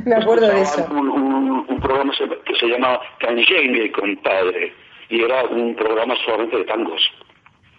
me 0.05 0.15
acuerdo 0.15 0.47
de 0.47 0.61
eso. 0.61 0.85
Un, 0.91 1.09
un- 1.09 1.65
un 1.69 1.79
programa 1.79 2.11
que 2.45 2.55
se 2.55 2.67
llama 2.67 2.99
Canjengue, 3.19 3.91
compadre, 3.91 4.73
y 5.09 5.21
era 5.21 5.43
un 5.45 5.75
programa 5.75 6.15
solamente 6.25 6.57
de 6.57 6.63
tangos. 6.65 7.01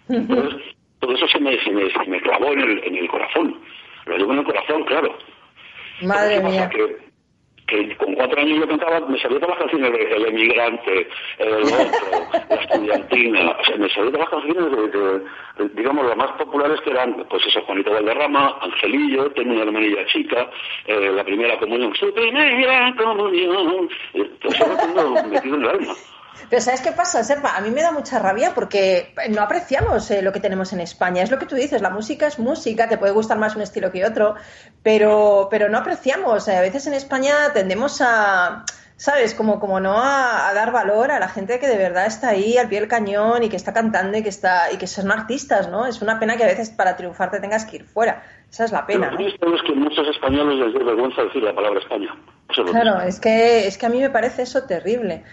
Entonces, 0.07 0.61
todo 0.99 1.13
eso 1.15 1.27
se 1.27 1.39
me, 1.39 1.57
se 1.63 1.69
me, 1.71 1.89
se 1.91 2.05
me 2.09 2.21
clavó 2.21 2.53
en 2.53 2.61
el, 2.61 2.83
en 2.85 2.95
el 2.95 3.07
corazón. 3.09 3.59
Lo 4.05 4.17
llevo 4.17 4.33
en 4.33 4.39
el 4.39 4.45
corazón, 4.45 4.83
claro. 4.85 5.17
Madre 6.01 6.39
mía. 6.41 6.69
Que, 6.69 6.97
que 7.67 7.95
con 7.97 8.15
cuatro 8.15 8.41
años 8.41 8.59
yo 8.61 8.67
cantaba, 8.67 8.99
me 9.07 9.19
salía 9.19 9.39
todas 9.39 9.59
las 9.59 9.59
canciones 9.69 9.91
de 9.93 10.15
El 10.15 10.25
Emigrante, 10.25 11.07
El 11.37 11.53
Otro, 11.65 12.47
La 12.49 12.55
Estudiantina, 12.55 13.51
o 13.51 13.63
sea, 13.63 13.77
me 13.77 13.89
salían 13.89 14.11
todas 14.13 14.19
las 14.21 14.29
canciones 14.29 14.71
de, 14.71 14.87
de- 14.99 15.19
de, 15.19 15.69
digamos, 15.75 16.05
las 16.07 16.17
más 16.17 16.31
populares 16.31 16.79
que 16.81 16.89
eran, 16.89 17.25
pues 17.29 17.45
eso, 17.45 17.61
Juanito 17.63 17.91
Valderrama, 17.91 18.57
Angelillo, 18.61 19.29
Tengo 19.33 19.51
una 19.53 19.63
hermanilla 19.63 20.03
chica, 20.07 20.49
eh, 20.87 21.11
La 21.13 21.23
Primera 21.23 21.59
Comunión, 21.59 21.93
Su 21.95 22.11
Primera 22.13 22.91
Comunión, 22.95 23.89
eh, 24.15 24.31
todo 24.41 24.51
eso 24.51 24.67
lo 24.67 24.77
tengo 24.77 25.27
metido 25.27 25.55
en 25.57 25.61
el 25.63 25.69
alma. 25.69 25.93
Pero 26.49 26.61
¿sabes 26.61 26.81
qué 26.81 26.91
pasa, 26.91 27.23
Serpa? 27.23 27.55
A 27.55 27.61
mí 27.61 27.71
me 27.71 27.81
da 27.81 27.91
mucha 27.91 28.19
rabia 28.19 28.53
porque 28.53 29.13
no 29.29 29.41
apreciamos 29.41 30.09
eh, 30.11 30.21
lo 30.21 30.31
que 30.31 30.39
tenemos 30.39 30.73
en 30.73 30.79
España. 30.79 31.23
Es 31.23 31.31
lo 31.31 31.39
que 31.39 31.45
tú 31.45 31.55
dices, 31.55 31.81
la 31.81 31.89
música 31.89 32.27
es 32.27 32.39
música, 32.39 32.87
te 32.87 32.97
puede 32.97 33.13
gustar 33.13 33.37
más 33.37 33.55
un 33.55 33.61
estilo 33.61 33.91
que 33.91 34.05
otro, 34.05 34.35
pero, 34.83 35.47
pero 35.49 35.69
no 35.69 35.77
apreciamos. 35.77 36.47
Eh, 36.47 36.57
A 36.57 36.61
veces 36.61 36.87
en 36.87 36.93
España 36.93 37.51
tendemos 37.53 38.01
a, 38.01 38.65
¿sabes? 38.99 39.33
Como, 39.33 39.59
como 39.59 39.79
no 39.79 39.97
a, 39.97 40.49
a 40.49 40.53
dar 40.53 40.71
valor 40.71 41.11
a 41.11 41.19
la 41.19 41.29
gente 41.29 41.59
que 41.59 41.67
de 41.67 41.77
verdad 41.77 42.05
está 42.05 42.29
ahí 42.29 42.57
al 42.57 42.67
pie 42.67 42.79
del 42.79 42.89
cañón 42.89 43.43
y 43.43 43.49
que 43.49 43.55
está 43.55 43.73
cantando 43.73 44.17
y 44.17 44.23
que, 44.23 44.29
está, 44.29 44.71
y 44.73 44.77
que 44.77 44.87
son 44.87 45.11
artistas, 45.11 45.69
¿no? 45.69 45.85
Es 45.85 46.01
una 46.01 46.19
pena 46.19 46.35
que 46.35 46.43
a 46.43 46.47
veces 46.47 46.69
para 46.69 46.97
triunfar 46.97 47.31
te 47.31 47.39
tengas 47.39 47.65
que 47.65 47.77
ir 47.77 47.85
fuera. 47.85 48.23
Esa 48.51 48.65
es 48.65 48.71
la 48.71 48.85
pena, 48.85 49.11
¿no? 49.11 49.19
es 49.19 49.35
que 49.37 49.73
muchos 49.73 50.07
españoles 50.07 50.59
les 50.59 50.73
da 50.73 50.83
vergüenza 50.83 51.21
decir 51.23 51.43
la 51.43 51.53
palabra 51.53 51.79
España. 51.79 52.15
Claro, 52.49 53.01
es 53.01 53.19
que, 53.19 53.67
es 53.67 53.77
que 53.77 53.85
a 53.85 53.89
mí 53.89 53.99
me 53.99 54.09
parece 54.09 54.41
eso 54.41 54.63
terrible. 54.63 55.23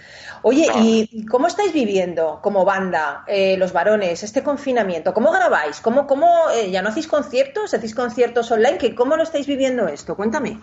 Oye. 0.42 0.66
¿y 0.76 1.26
cómo 1.26 1.46
estáis 1.46 1.72
viviendo 1.72 2.40
como 2.42 2.64
banda, 2.64 3.24
eh, 3.26 3.56
los 3.56 3.72
varones, 3.72 4.22
este 4.22 4.42
confinamiento? 4.42 5.12
¿Cómo 5.14 5.32
grabáis? 5.32 5.80
¿Cómo, 5.80 6.06
cómo 6.06 6.50
eh, 6.54 6.70
ya 6.70 6.82
no 6.82 6.88
hacéis 6.88 7.06
conciertos? 7.06 7.74
¿Hacéis 7.74 7.94
conciertos 7.94 8.50
online? 8.50 8.78
¿Qué, 8.78 8.94
¿Cómo 8.94 9.16
lo 9.16 9.22
estáis 9.22 9.46
viviendo 9.46 9.88
esto? 9.88 10.16
Cuéntame. 10.16 10.60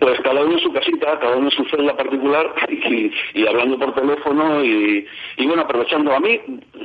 Pues 0.00 0.20
cada 0.20 0.42
uno 0.42 0.52
en 0.52 0.60
su 0.60 0.72
casita, 0.72 1.18
cada 1.18 1.36
uno 1.36 1.48
en 1.48 1.56
su 1.56 1.64
celda 1.66 1.96
particular 1.96 2.54
y, 2.68 3.12
y 3.34 3.46
hablando 3.46 3.78
por 3.78 3.94
teléfono 3.94 4.64
y, 4.64 5.06
y 5.36 5.46
bueno, 5.46 5.62
aprovechando 5.62 6.14
a 6.14 6.20
mí, 6.20 6.40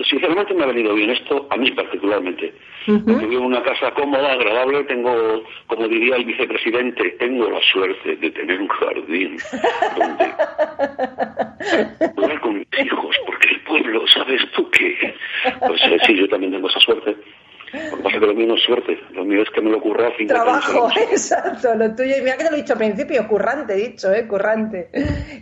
sinceramente 0.09 0.53
me 0.53 0.63
ha 0.63 0.67
venido 0.67 0.93
bien 0.93 1.09
esto, 1.11 1.47
a 1.49 1.57
mí 1.57 1.71
particularmente. 1.71 2.53
Porque 2.85 3.27
vivo 3.27 3.41
en 3.41 3.47
una 3.47 3.61
casa 3.61 3.91
cómoda, 3.91 4.31
agradable, 4.31 4.83
tengo, 4.85 5.43
como 5.67 5.87
diría 5.87 6.15
el 6.15 6.25
vicepresidente, 6.25 7.11
tengo 7.19 7.49
la 7.49 7.61
suerte 7.61 8.15
de 8.15 8.31
tener 8.31 8.59
un 8.59 8.67
jardín 8.67 9.37
donde 9.97 10.33
jugar 12.15 12.39
con 12.39 12.57
mis 12.57 12.67
hijos, 12.83 13.15
porque 13.25 13.49
el 13.49 13.61
pueblo, 13.61 14.07
¿sabes 14.07 14.41
tú 14.55 14.69
qué? 14.71 15.13
Pues 15.67 15.81
eh, 15.83 15.97
sí, 16.05 16.15
yo 16.15 16.27
también 16.29 16.53
tengo 16.53 16.67
esa 16.67 16.79
suerte. 16.79 17.15
Lo 17.73 17.97
que 17.97 18.03
pasa 18.03 18.15
es 18.15 18.21
que 18.21 18.27
lo 18.27 18.33
mío 18.33 18.47
no 18.47 18.55
es 18.55 18.63
suerte, 18.63 18.97
lo 19.11 19.25
mío 19.25 19.43
es 19.43 19.49
que 19.49 19.61
me 19.61 19.69
lo 19.69 19.77
ocurra 19.77 20.07
a 20.07 20.17
50 20.17 20.41
años 20.41 20.65
en 20.69 20.73
la 20.73 20.79
Trabajo, 20.79 20.89
exacto, 21.11 21.75
lo 21.75 21.95
tuyo. 21.95 22.17
Y 22.17 22.21
mira 22.21 22.37
que 22.37 22.43
te 22.43 22.49
lo 22.49 22.55
he 22.55 22.61
dicho 22.61 22.73
al 22.73 22.79
principio, 22.79 23.27
currante, 23.27 23.73
he 23.73 23.89
dicho, 23.89 24.11
¿eh? 24.11 24.27
Currante. 24.27 24.89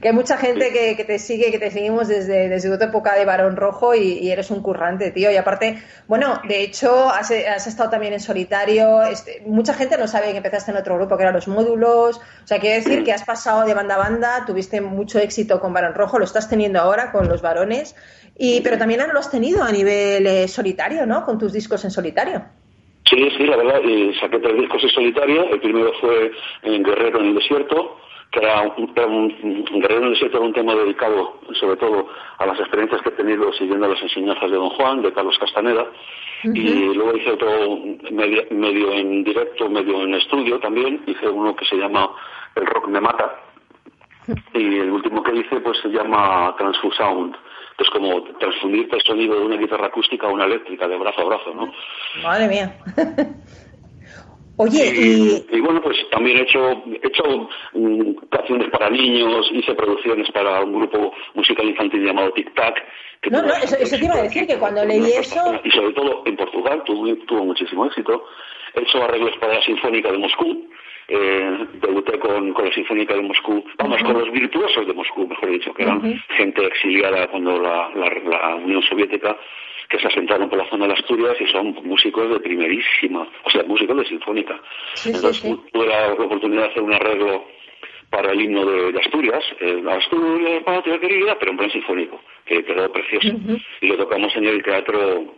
Que 0.02 0.10
hay 0.10 0.14
mucha 0.14 0.38
gente 0.38 0.72
que, 0.72 0.96
que 0.96 1.04
te 1.04 1.20
sigue, 1.20 1.52
que 1.52 1.60
te 1.60 1.72
seguimos 1.72 2.08
desde, 2.08 2.50
desde 2.50 2.78
tu 2.78 2.84
época 2.84 3.16
de 3.16 3.26
varón 3.26 3.56
rojo 3.56 3.96
y, 3.96 4.20
y 4.20 4.32
eres 4.32 4.52
un 4.52 4.62
currante, 4.62 5.12
tío. 5.12 5.32
Y 5.32 5.38
aparte, 5.38 5.82
bueno, 6.08 6.42
de 6.48 6.62
hecho, 6.62 7.10
has, 7.10 7.32
has 7.32 7.68
estado 7.68 7.90
también 7.90 8.14
en 8.14 8.20
solitario. 8.20 9.04
Este, 9.04 9.42
mucha 9.46 9.74
gente 9.74 9.98
no 9.98 10.08
sabe 10.08 10.32
que 10.32 10.38
empezaste 10.38 10.72
en 10.72 10.78
otro 10.78 10.96
grupo, 10.96 11.18
que 11.18 11.24
eran 11.24 11.34
los 11.34 11.48
módulos. 11.48 12.18
O 12.18 12.48
sea, 12.48 12.60
quiero 12.60 12.76
decir 12.84 13.04
que 13.04 13.14
has 13.14 13.24
pasado 13.24 13.66
de 13.66 13.74
banda 13.74 13.96
a 13.96 13.98
banda, 13.98 14.44
tuviste 14.46 14.82
mucho 14.82 15.20
éxito 15.20 15.60
con 15.60 15.74
varón 15.74 15.94
rojo, 15.94 16.20
lo 16.20 16.26
estás 16.26 16.50
teniendo 16.50 16.80
ahora 16.80 17.12
con 17.12 17.28
los 17.28 17.42
varones. 17.42 17.96
Y, 18.40 18.62
pero 18.62 18.78
también 18.78 19.02
lo 19.12 19.20
has 19.20 19.32
tenido 19.32 19.64
a 19.64 19.72
nivel 19.72 20.26
eh, 20.28 20.48
solitario, 20.48 21.06
¿no? 21.06 21.24
Con 21.26 21.38
tus 21.40 21.52
discos 21.54 21.84
en 21.86 21.92
solitario. 21.92 22.44
Sí, 23.10 23.30
sí, 23.38 23.44
la 23.46 23.56
verdad, 23.58 23.82
eh, 23.84 24.14
saqué 24.20 24.38
tres 24.40 24.58
discos 24.60 24.84
en 24.84 24.90
solitario. 24.90 25.44
El 25.50 25.60
primero 25.60 25.92
fue 26.02 26.32
en 26.64 26.84
Guerrero 26.84 27.20
en 27.20 27.28
el 27.28 27.36
Desierto, 27.36 27.98
que 28.32 28.40
era 28.40 28.62
un, 28.64 28.92
era 28.96 29.08
un- 29.08 29.66
un 29.72 29.80
Guerrero 29.82 30.02
en 30.02 30.08
el 30.08 30.14
Desierto 30.14 30.38
era 30.38 30.46
un 30.46 30.54
tema 30.54 30.76
dedicado 30.76 31.40
sobre 31.60 31.78
todo 31.78 32.10
a 32.38 32.46
las 32.46 32.60
experiencias 32.60 33.02
que 33.02 33.10
he 33.10 33.14
tenido 33.14 33.52
siguiendo 33.54 33.88
las 33.88 34.02
enseñanzas 34.02 34.52
de 34.52 34.58
Don 34.58 34.70
Juan, 34.72 35.02
de 35.02 35.14
Carlos 35.14 35.38
Castaneda. 35.40 35.88
Y 36.44 36.94
luego 36.94 37.18
hice 37.18 37.32
otro 37.32 37.80
medio, 38.12 38.44
medio 38.52 38.94
en 38.94 39.24
directo, 39.24 39.68
medio 39.70 40.04
en 40.04 40.14
estudio 40.14 40.60
también. 40.60 41.02
Hice 41.08 41.28
uno 41.28 41.56
que 41.56 41.66
se 41.66 41.78
llama 41.78 42.12
El 42.56 42.66
Rock 42.68 42.90
Me 42.90 43.02
Mata. 43.02 43.40
Y 44.54 44.80
el 44.80 44.92
último 44.92 45.24
que 45.24 45.34
hice 45.38 45.60
pues 45.62 45.78
se 45.82 45.88
llama 45.88 46.54
Transfusound, 46.58 47.36
es 47.84 47.90
como 47.92 48.24
transfundirte 48.40 48.96
el 48.96 49.02
sonido 49.04 49.40
de 49.40 49.46
una 49.46 49.58
guitarra 49.58 49.88
acústica 49.88 50.28
a 50.28 50.32
una 50.32 50.46
eléctrica 50.46 50.88
de 50.88 50.98
brazo 50.98 51.22
a 51.22 51.26
brazo, 51.26 51.54
¿no? 51.54 51.72
Madre 52.24 52.48
mía. 52.48 52.76
Oye, 54.60 54.92
y, 54.92 55.46
y, 55.52 55.58
y 55.58 55.60
bueno, 55.62 55.80
pues 55.84 55.96
también 56.10 56.38
he 56.40 56.42
hecho, 56.42 56.72
he 56.88 57.08
hecho 57.08 57.48
mm, 57.74 58.14
canciones 58.32 58.70
para 58.72 58.90
niños, 58.90 59.48
hice 59.52 59.76
producciones 59.76 60.32
para 60.32 60.62
un 60.64 60.80
grupo 60.80 61.14
musical 61.36 61.68
infantil 61.70 62.04
llamado 62.04 62.32
Tic 62.32 62.52
Tac. 62.56 62.76
que 63.22 63.30
No, 63.30 63.44
no, 63.44 63.54
eso- 63.54 63.78
eso 63.78 63.98
te 64.00 64.06
iba 64.06 64.16
a 64.16 64.24
decir, 64.24 64.48
que 64.48 64.58
cuando 64.58 64.84
leí 64.84 65.12
eso- 65.14 65.60
Y 65.64 65.70
sobre 65.70 65.94
todo 65.94 66.24
en 66.26 66.36
Portugal 66.38 66.82
tuvo, 66.88 67.16
tuvo 67.28 67.46
muchísimo 67.46 67.86
éxito. 67.86 68.26
He 68.74 68.82
hecho 68.82 69.04
arreglos 69.04 69.38
para 69.40 69.54
la 69.56 69.62
Sinfónica 69.62 70.12
de 70.12 70.18
Moscú, 70.18 70.68
eh, 71.08 71.68
debuté 71.82 72.20
con, 72.20 72.54
con 72.54 72.66
la 72.66 72.74
Sinfónica 72.74 73.14
de 73.16 73.22
Moscú, 73.22 73.64
vamos, 73.78 74.02
con 74.04 74.14
los 74.14 74.32
virtuosos 74.32 74.86
de 74.86 74.94
Moscú, 74.94 75.28
mejor 75.28 75.50
dicho, 75.52 75.74
que 75.74 75.84
eran 75.84 76.02
gente 76.30 76.66
exiliada 76.66 77.28
cuando 77.28 77.60
la, 77.60 77.90
la, 77.96 78.10
la 78.26 78.56
Unión 78.56 78.82
Soviética 78.84 79.38
que 79.90 80.00
se 80.00 80.08
asentaron 80.08 80.50
por 80.50 80.58
la 80.58 80.70
zona 80.70 80.88
de 80.88 80.94
Asturias 80.94 81.38
y 81.40 81.48
son 81.48 81.74
músicos 81.84 82.30
de 82.30 82.40
primerísima, 82.40 83.28
o 83.44 83.50
sea, 83.50 83.64
músicos 83.64 83.98
de 83.98 84.06
sinfónica. 84.06 84.60
Sí, 84.96 85.12
Entonces 85.14 85.42
sí. 85.42 85.60
tuve 85.72 85.88
la 85.88 86.14
oportunidad 86.14 86.64
de 86.64 86.70
hacer 86.70 86.84
un 86.84 86.94
arreglo 86.94 87.46
para 88.10 88.32
el 88.32 88.42
himno 88.42 88.66
de, 88.66 88.92
de 88.92 89.00
Asturias, 89.00 89.44
eh, 89.60 89.84
Asturias, 89.90 90.64
patria 90.64 91.00
querida, 91.00 91.38
pero 91.40 91.52
en 91.52 91.58
plan 91.58 91.72
sinfónico, 91.72 92.22
que 92.46 92.64
quedó 92.64 92.92
precioso. 92.92 93.30
Y 93.82 93.88
lo 93.88 93.98
tocamos 93.98 94.36
en 94.36 94.46
el 94.46 94.64
Teatro 94.64 95.36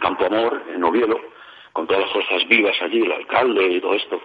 Campo 0.00 0.26
Amor, 0.26 0.62
en 0.74 0.82
Oviedo, 0.84 1.20
con 1.72 1.86
todas 1.86 2.02
las 2.02 2.12
fuerzas 2.12 2.46
vivas 2.48 2.76
allí, 2.82 3.00
el 3.02 3.12
alcalde 3.12 3.66
y 3.66 3.80
todo 3.80 3.94
esto. 3.94 4.20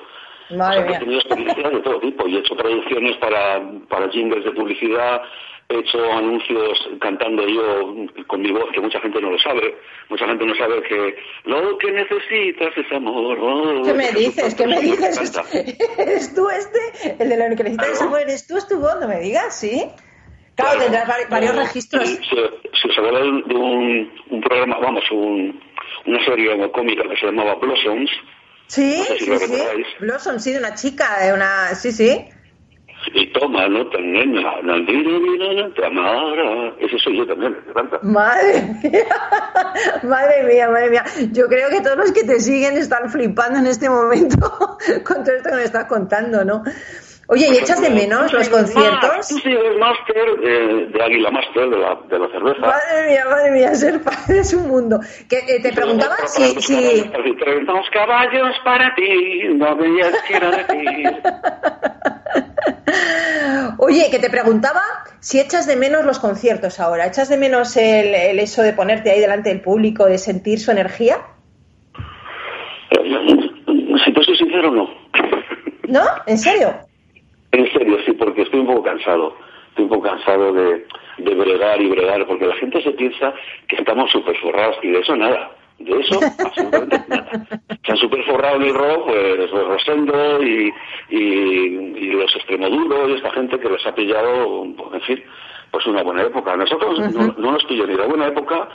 Madre 0.51 0.79
O 0.79 0.81
sea, 0.81 0.87
que 0.87 0.95
he 0.95 0.99
tenido 0.99 1.19
experiencias 1.19 1.71
de 1.71 1.79
todo 1.81 1.99
tipo 1.99 2.27
y 2.27 2.35
he 2.35 2.39
hecho 2.39 2.55
producciones 2.55 3.17
para, 3.17 3.61
para 3.89 4.09
jingles 4.09 4.45
de 4.45 4.51
publicidad, 4.51 5.21
he 5.69 5.79
hecho 5.79 6.01
anuncios 6.13 6.89
cantando 7.01 7.45
yo 7.47 7.93
con 8.27 8.41
mi 8.41 8.51
voz, 8.51 8.71
que 8.73 8.79
mucha 8.79 8.99
gente 9.01 9.19
no 9.19 9.31
lo 9.31 9.39
sabe. 9.39 9.75
Mucha 10.09 10.25
gente 10.25 10.45
no 10.45 10.55
sabe 10.55 10.81
que 10.83 11.15
lo 11.43 11.77
que 11.77 11.91
necesitas 11.91 12.77
es 12.77 12.91
amor. 12.93 13.37
oh, 13.41 13.81
¿Qué 13.83 13.93
me 13.93 14.11
dices? 14.13 14.55
¿Qué 14.55 14.65
me 14.67 14.79
dices? 14.79 15.37
¿Eres 15.97 16.33
tú 16.33 16.47
este? 16.49 17.17
El 17.21 17.29
de 17.29 17.37
la 17.37 17.49
que 17.49 17.63
necesitas 17.63 17.89
Claro. 17.89 18.05
amor, 18.07 18.21
¿eres 18.21 18.47
tú? 18.47 18.55
¿Es 18.55 18.67
tu 18.69 18.79
voz? 18.79 18.95
No 19.01 19.07
me 19.09 19.19
digas, 19.19 19.59
¿sí? 19.59 19.83
Claro, 20.55 20.79
tendrás 20.79 21.07
vari- 21.07 21.29
varios 21.29 21.53
Eh, 21.55 21.59
registros. 21.59 22.07
Si 22.09 22.87
os 22.89 22.97
acuerdan 22.97 23.43
de 23.47 23.53
un, 23.55 24.11
un 24.29 24.41
programa, 24.41 24.79
vamos, 24.79 25.03
un, 25.11 25.59
una 26.05 26.23
serie 26.25 26.71
cómica 26.71 27.03
que 27.09 27.17
se 27.17 27.25
llamaba 27.27 27.55
Blossoms, 27.55 28.09
Sí, 28.67 28.97
no 28.97 29.05
sé 29.05 29.17
si 29.19 29.25
sí, 29.25 29.31
lo 29.31 29.39
sí. 29.39 29.63
Blossom, 29.99 30.39
sí, 30.39 30.53
de 30.53 30.59
una 30.59 30.73
chica, 30.75 31.25
de 31.25 31.33
una... 31.33 31.73
Sí, 31.75 31.91
sí. 31.91 32.29
y 33.13 33.31
toma 33.31 33.67
nota, 33.69 33.97
nena, 33.99 34.61
na, 34.63 34.75
di, 34.79 35.03
di, 35.03 35.19
di, 35.19 35.37
na, 35.37 35.53
na, 35.53 35.73
te 35.73 35.85
amará. 35.85 36.73
Ese 36.79 36.97
soy 36.99 37.17
yo 37.17 37.27
también, 37.27 37.53
me 37.53 37.71
encanta. 37.71 37.99
Madre 38.01 38.63
mía, 38.83 39.05
madre 40.03 40.43
mía, 40.43 40.69
madre 40.69 40.89
mía. 40.89 41.05
Yo 41.31 41.47
creo 41.47 41.69
que 41.69 41.81
todos 41.81 41.97
los 41.97 42.11
que 42.11 42.23
te 42.23 42.39
siguen 42.39 42.77
están 42.77 43.09
flipando 43.09 43.59
en 43.59 43.67
este 43.67 43.89
momento 43.89 44.77
con 45.05 45.23
todo 45.23 45.35
esto 45.35 45.49
que 45.49 45.55
me 45.55 45.63
estás 45.63 45.85
contando, 45.85 46.43
¿no? 46.43 46.63
Oye, 47.29 47.49
¿y 47.51 47.57
echas 47.57 47.81
de 47.81 47.89
menos 47.89 48.31
los 48.31 48.47
conciertos? 48.47 49.27
Tú 49.27 49.37
sí 49.39 49.49
eres 49.49 49.77
máster 49.77 50.39
de, 50.39 50.87
de 50.87 51.03
Águila 51.03 51.29
Máster, 51.29 51.69
de 51.69 51.77
la, 51.77 51.99
de 52.09 52.19
la 52.19 52.27
cerveza. 52.29 52.61
Madre 52.61 53.07
mía, 53.09 53.25
madre 53.29 53.51
mía, 53.51 53.75
ser 53.75 54.01
padre 54.01 54.39
es 54.39 54.53
un 54.53 54.69
mundo. 54.69 55.01
Que 55.29 55.39
eh, 55.39 55.59
te 55.61 55.73
preguntaba 55.73 56.15
si, 56.25 56.61
si, 56.61 57.03
Dos 57.65 57.89
caballos 57.91 58.55
para 58.63 58.95
ti, 58.95 59.43
no 59.55 59.75
decir. 59.75 61.21
Oye, 63.79 64.09
que 64.09 64.19
te 64.19 64.29
preguntaba 64.29 64.81
si 65.19 65.41
echas 65.41 65.67
de 65.67 65.75
menos 65.75 66.05
los 66.05 66.19
conciertos 66.19 66.79
ahora. 66.79 67.07
¿Echas 67.07 67.27
de 67.27 67.35
menos 67.37 67.75
el, 67.75 68.15
el 68.15 68.39
eso 68.39 68.61
de 68.61 68.71
ponerte 68.71 69.11
ahí 69.11 69.19
delante 69.19 69.49
del 69.49 69.59
público, 69.59 70.05
de 70.05 70.17
sentir 70.17 70.61
su 70.61 70.71
energía? 70.71 71.17
Si 72.89 74.13
te 74.13 74.23
soy 74.23 74.37
sincero, 74.37 74.71
no. 74.71 74.87
¿No? 75.89 76.03
¿En 76.25 76.37
serio? 76.37 76.86
En 77.51 77.71
serio, 77.71 77.97
sí, 78.05 78.13
porque 78.13 78.43
estoy 78.43 78.59
un 78.59 78.67
poco 78.67 78.83
cansado. 78.83 79.35
Estoy 79.69 79.85
un 79.85 79.89
poco 79.89 80.07
cansado 80.07 80.53
de, 80.53 80.85
de 81.17 81.35
bregar 81.35 81.81
y 81.81 81.89
bregar, 81.89 82.25
porque 82.25 82.45
la 82.45 82.55
gente 82.55 82.81
se 82.81 82.91
piensa 82.91 83.33
que 83.67 83.77
estamos 83.77 84.11
súper 84.11 84.35
forrados 84.37 84.77
y 84.81 84.89
de 84.89 84.99
eso 84.99 85.15
nada. 85.15 85.51
De 85.79 85.99
eso, 85.99 86.19
absolutamente 86.45 86.99
nada. 87.07 87.29
Se 87.85 87.91
han 87.91 87.97
súper 87.97 88.23
forrado 88.25 88.57
el 88.57 88.73
rock, 88.73 89.05
pues, 89.05 89.51
Rosendo 89.51 90.43
y, 90.43 90.73
y, 91.09 91.17
y 91.17 92.11
los 92.13 92.35
Extremoduros 92.35 93.09
y 93.09 93.13
esta 93.13 93.31
gente 93.31 93.59
que 93.59 93.69
les 93.69 93.85
ha 93.85 93.93
pillado, 93.93 94.65
pues, 94.75 94.93
en 94.93 95.01
fin, 95.01 95.23
pues 95.71 95.85
una 95.85 96.03
buena 96.03 96.23
época. 96.23 96.55
Nosotros 96.55 96.99
no, 97.13 97.35
no 97.37 97.51
nos 97.51 97.63
pilló 97.65 97.85
ni 97.85 97.95
la 97.95 98.07
buena 98.07 98.27
época 98.27 98.67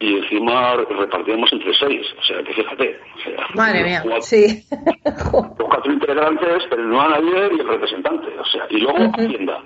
y 0.00 0.16
encima 0.18 0.76
repartíamos 0.76 1.52
entre 1.52 1.74
seis. 1.74 2.06
O 2.18 2.22
sea, 2.22 2.42
que 2.42 2.54
fíjate. 2.54 3.00
O 3.16 3.20
sea, 3.22 3.46
Madre 3.54 3.82
mía, 3.84 4.00
cuatro- 4.02 4.22
sí. 4.22 4.64
los 5.04 5.68
cuatro 5.68 5.92
integrantes, 5.92 6.62
pero 6.70 6.82
no 6.84 7.00
a 7.00 7.08
nadie 7.08 7.48
y 7.56 7.60
el 7.60 7.68
representante. 7.68 8.26
O 8.38 8.44
sea, 8.44 8.66
y 8.70 8.78
luego 8.78 8.98
Hacienda. 9.16 9.62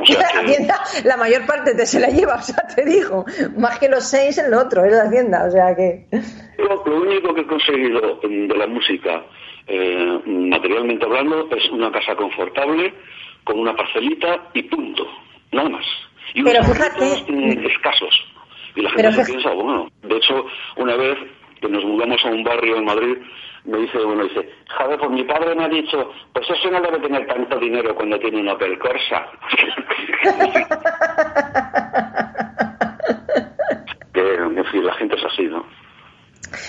O 0.00 0.06
sea, 0.06 0.18
que- 0.32 0.38
Hacienda, 0.38 0.74
la 1.04 1.16
mayor 1.16 1.46
parte 1.46 1.74
te 1.74 1.86
se 1.86 2.00
la 2.00 2.08
lleva, 2.08 2.34
o 2.38 2.42
sea, 2.42 2.66
te 2.74 2.84
digo, 2.84 3.24
más 3.56 3.78
que 3.78 3.88
los 3.88 4.04
seis 4.08 4.38
en 4.38 4.50
lo 4.50 4.60
otro, 4.60 4.84
es 4.84 4.92
la 4.92 5.02
Hacienda, 5.04 5.44
o 5.46 5.50
sea 5.50 5.74
que... 5.76 6.06
Lo, 6.58 6.84
lo 6.84 7.02
único 7.02 7.34
que 7.34 7.42
he 7.42 7.46
conseguido 7.46 8.18
de 8.22 8.56
la 8.56 8.66
música, 8.66 9.22
eh, 9.68 10.20
materialmente 10.26 11.04
hablando, 11.04 11.48
es 11.50 11.70
una 11.70 11.90
casa 11.92 12.16
confortable, 12.16 12.92
con 13.44 13.58
una 13.60 13.74
parcelita 13.76 14.48
y 14.54 14.62
punto. 14.64 15.06
Nada 15.52 15.68
más. 15.68 15.84
Y 16.34 16.42
unos 16.42 16.52
Pero 16.52 16.64
fíjate- 16.64 17.24
mm, 17.32 17.66
escasos. 17.66 18.14
Y 18.74 18.82
la 18.82 18.90
gente 18.90 19.02
Pero 19.02 19.24
se 19.24 19.32
piensa, 19.32 19.50
bueno, 19.50 19.88
de 20.02 20.16
hecho, 20.16 20.44
una 20.76 20.96
vez 20.96 21.16
que 21.60 21.68
nos 21.68 21.84
mudamos 21.84 22.24
a 22.24 22.28
un 22.28 22.44
barrio 22.44 22.76
en 22.76 22.84
Madrid, 22.84 23.16
me 23.64 23.78
dice 23.78 23.98
uno, 23.98 24.24
dice, 24.24 24.48
joder, 24.76 24.98
pues 24.98 25.10
mi 25.10 25.24
padre 25.24 25.54
me 25.54 25.64
ha 25.64 25.68
dicho, 25.68 26.10
pues 26.32 26.48
eso 26.48 26.70
no 26.70 26.80
debe 26.80 26.98
tener 27.00 27.26
tanto 27.26 27.58
dinero 27.58 27.94
cuando 27.94 28.18
tiene 28.18 28.40
un 28.40 28.48
Opel 28.48 28.78
Corsa. 28.78 29.26
que, 34.12 34.34
en 34.34 34.64
fin, 34.66 34.86
la 34.86 34.94
gente 34.94 35.16
es 35.16 35.24
así, 35.24 35.42
¿no? 35.44 35.64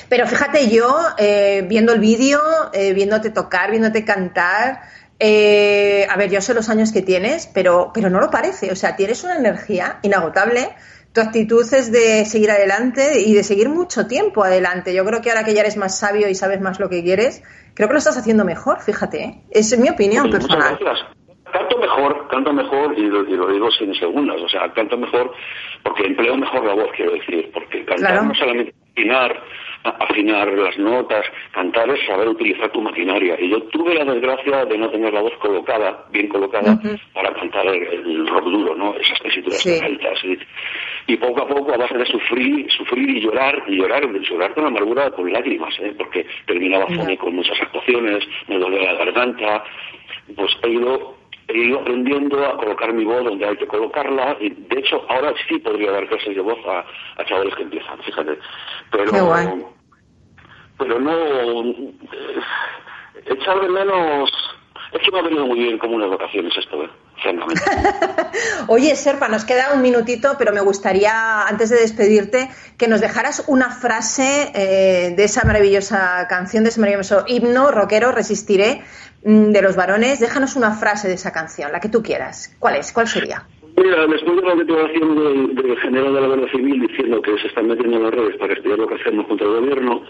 Pero 0.09 0.27
fíjate 0.27 0.69
yo, 0.69 0.97
eh, 1.17 1.63
viendo 1.67 1.93
el 1.93 1.99
vídeo, 1.99 2.41
eh, 2.73 2.93
viéndote 2.93 3.29
tocar, 3.29 3.71
viéndote 3.71 4.03
cantar, 4.03 4.81
eh, 5.19 6.07
a 6.09 6.15
ver, 6.15 6.29
yo 6.29 6.41
sé 6.41 6.53
los 6.53 6.69
años 6.69 6.91
que 6.91 7.01
tienes, 7.01 7.47
pero, 7.53 7.91
pero 7.93 8.09
no 8.09 8.19
lo 8.19 8.29
parece, 8.29 8.71
o 8.71 8.75
sea, 8.75 8.95
tienes 8.95 9.23
una 9.23 9.35
energía 9.35 9.99
inagotable. 10.01 10.69
Tu 11.13 11.21
actitud 11.21 11.61
es 11.73 11.91
de 11.91 12.23
seguir 12.25 12.51
adelante 12.51 13.19
y 13.21 13.33
de 13.33 13.43
seguir 13.43 13.67
mucho 13.69 14.05
tiempo 14.07 14.43
adelante. 14.43 14.93
Yo 14.93 15.03
creo 15.05 15.21
que 15.21 15.29
ahora 15.31 15.43
que 15.43 15.53
ya 15.55 15.61
eres 15.61 15.75
más 15.75 15.97
sabio 15.99 16.29
y 16.29 16.35
sabes 16.35 16.61
más 16.61 16.79
lo 16.79 16.87
que 16.89 17.03
quieres, 17.03 17.43
creo 17.73 17.87
que 17.87 17.93
lo 17.93 17.97
estás 17.97 18.17
haciendo 18.17 18.45
mejor, 18.45 18.79
fíjate. 18.81 19.23
¿eh? 19.23 19.41
Es 19.49 19.77
mi 19.79 19.89
opinión 19.89 20.29
personal. 20.29 20.77
Canto 21.51 21.79
mejor, 21.79 22.27
canto 22.29 22.53
mejor 22.53 22.95
y 22.97 23.07
lo, 23.07 23.27
y 23.27 23.35
lo 23.35 23.47
digo 23.51 23.71
sin 23.71 23.91
segundas. 23.95 24.39
O 24.39 24.47
sea, 24.47 24.71
canto 24.73 24.97
mejor 24.97 25.31
porque 25.83 26.05
empleo 26.05 26.37
mejor 26.37 26.63
la 26.63 26.75
voz, 26.75 26.89
quiero 26.95 27.13
decir. 27.13 27.49
Porque 27.51 27.83
cantar 27.85 28.11
Claro. 28.11 28.23
no 28.25 28.35
solamente 28.35 28.75
afinar, 28.91 29.31
a- 29.31 29.43
afinar 29.83 30.51
las 30.53 30.77
notas, 30.77 31.25
cantar 31.51 31.89
es 31.89 32.05
saber 32.05 32.27
utilizar 32.27 32.69
tu 32.71 32.81
maquinaria. 32.81 33.35
Y 33.39 33.49
yo 33.49 33.61
tuve 33.63 33.93
la 33.95 34.05
desgracia 34.05 34.65
de 34.65 34.77
no 34.77 34.89
tener 34.89 35.13
la 35.13 35.21
voz 35.21 35.33
colocada, 35.39 36.05
bien 36.11 36.27
colocada, 36.27 36.77
para 37.13 37.33
cantar 37.33 37.65
el, 37.67 37.83
el 37.87 38.27
rock 38.27 38.45
duro, 38.45 38.75
¿no? 38.75 38.95
Esas 38.95 39.19
tesituras 39.21 39.59
Sí. 39.61 39.79
altas. 39.83 40.19
Y, 40.23 40.37
y 41.13 41.17
poco 41.17 41.41
a 41.43 41.47
poco, 41.47 41.73
a 41.73 41.77
base 41.77 41.97
de 41.97 42.05
sufrir, 42.05 42.69
sufrir 42.71 43.09
y 43.09 43.21
llorar, 43.21 43.63
y 43.67 43.77
llorar, 43.77 44.07
llorar 44.21 44.53
con 44.53 44.65
amargura, 44.65 45.09
con 45.11 45.31
lágrimas, 45.31 45.73
¿eh? 45.79 45.93
porque 45.97 46.25
terminaba 46.45 46.85
fónico 46.87 47.29
en 47.29 47.35
muchas 47.37 47.59
actuaciones, 47.61 48.23
me 48.47 48.57
dolía 48.59 48.93
la 48.93 49.05
garganta, 49.05 49.63
pues 50.35 50.51
he 50.63 50.69
ido, 50.69 51.15
he 51.49 51.57
ido 51.57 51.79
aprendiendo 51.79 52.45
a 52.45 52.57
colocar 52.57 52.93
mi 52.93 53.03
voz 53.03 53.23
donde 53.23 53.45
hay 53.45 53.57
que 53.57 53.67
colocarla, 53.67 54.37
y 54.39 54.49
de 54.49 54.79
hecho 54.79 55.03
ahora 55.09 55.33
sí 55.47 55.57
podría 55.59 55.91
dar 55.91 56.07
clases 56.07 56.35
de 56.35 56.41
voz 56.41 56.59
a, 56.65 56.85
a 57.21 57.25
chavales 57.25 57.55
que 57.55 57.63
empiezan, 57.63 57.99
fíjate. 58.03 58.37
Pero, 58.91 59.11
Qué 59.11 59.21
guay. 59.21 59.47
pero 60.77 60.99
no, 60.99 61.11
eh, 61.11 62.39
echar 63.25 63.59
de 63.61 63.69
menos, 63.69 64.31
es 64.93 65.01
que 65.01 65.11
me 65.11 65.19
ha 65.19 65.23
venido 65.23 65.45
muy 65.45 65.59
bien 65.59 65.77
como 65.79 65.95
unas 65.95 66.09
vacaciones 66.09 66.55
esto, 66.57 66.83
¿eh? 66.83 66.89
Oye, 68.67 68.95
Serpa, 68.95 69.27
nos 69.27 69.45
queda 69.45 69.73
un 69.73 69.81
minutito, 69.81 70.35
pero 70.37 70.53
me 70.53 70.61
gustaría, 70.61 71.47
antes 71.47 71.69
de 71.69 71.77
despedirte, 71.77 72.49
que 72.77 72.87
nos 72.87 73.01
dejaras 73.01 73.43
una 73.47 73.69
frase 73.69 74.51
eh, 74.53 75.13
de 75.15 75.23
esa 75.23 75.45
maravillosa 75.45 76.27
canción, 76.29 76.63
de 76.63 76.69
ese 76.69 76.79
maravilloso 76.79 77.23
himno 77.27 77.71
rockero, 77.71 78.11
Resistiré, 78.11 78.81
mm, 79.23 79.51
de 79.51 79.61
los 79.61 79.75
varones. 79.75 80.19
Déjanos 80.19 80.55
una 80.55 80.71
frase 80.71 81.07
de 81.07 81.15
esa 81.15 81.31
canción, 81.31 81.71
la 81.71 81.79
que 81.79 81.89
tú 81.89 82.01
quieras. 82.01 82.55
¿Cuál 82.59 82.77
es? 82.77 82.91
¿Cuál 82.93 83.07
sería? 83.07 83.43
Mira, 83.77 84.07
después 84.07 84.35
de 84.35 84.41
la 84.41 84.55
declaración 84.55 85.15
del, 85.15 85.55
del 85.55 85.77
general 85.79 86.13
de 86.13 86.21
la 86.21 86.27
Guardia 86.27 86.51
Civil 86.51 86.81
diciendo 86.87 87.21
que 87.21 87.37
se 87.39 87.47
están 87.47 87.67
metiendo 87.67 87.97
en 87.97 88.03
las 88.03 88.13
redes 88.13 88.37
para 88.37 88.53
estudiar 88.53 88.79
lo 88.79 88.87
que 88.87 88.95
hacemos 88.95 89.27
contra 89.27 89.47
el 89.47 89.53
gobierno, 89.61 90.01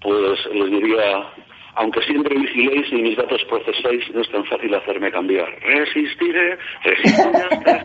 pues 0.00 0.38
les 0.52 0.70
diría, 0.70 1.26
aunque 1.74 2.02
siempre 2.02 2.36
vigiléis 2.36 2.92
y 2.92 3.02
mis 3.02 3.16
datos 3.16 3.42
proceséis, 3.48 4.04
no 4.14 4.20
es 4.20 4.30
tan 4.30 4.44
fácil 4.44 4.74
hacerme 4.74 5.10
cambiar. 5.10 5.48
Resistiré, 5.60 6.58
resistiré 6.82 7.38
hasta. 7.50 7.84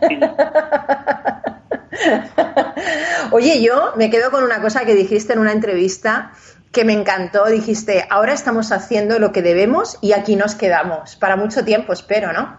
Oye, 3.32 3.62
yo 3.62 3.92
me 3.96 4.10
quedo 4.10 4.30
con 4.30 4.44
una 4.44 4.60
cosa 4.60 4.84
que 4.84 4.94
dijiste 4.94 5.32
en 5.32 5.38
una 5.38 5.52
entrevista 5.52 6.32
que 6.72 6.84
me 6.84 6.92
encantó. 6.92 7.46
Dijiste, 7.46 8.04
ahora 8.10 8.32
estamos 8.32 8.72
haciendo 8.72 9.18
lo 9.18 9.32
que 9.32 9.42
debemos 9.42 9.98
y 10.02 10.12
aquí 10.12 10.36
nos 10.36 10.54
quedamos. 10.54 11.16
Para 11.16 11.36
mucho 11.36 11.64
tiempo, 11.64 11.92
espero, 11.92 12.32
¿no? 12.32 12.58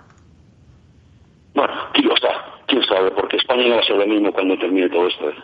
Bueno, 1.54 1.74
quién 1.94 2.08
lo 2.08 2.18
sabe, 2.18 2.36
quién 2.68 2.84
sabe, 2.84 3.12
porque 3.12 3.38
España 3.38 3.68
no 3.68 3.76
va 3.76 3.82
a 3.82 3.86
ser 3.86 3.96
lo 3.96 4.08
mismo 4.08 4.32
cuando 4.34 4.58
termine 4.58 4.90
todo 4.90 5.08
esto. 5.08 5.30
¿eh? 5.30 5.36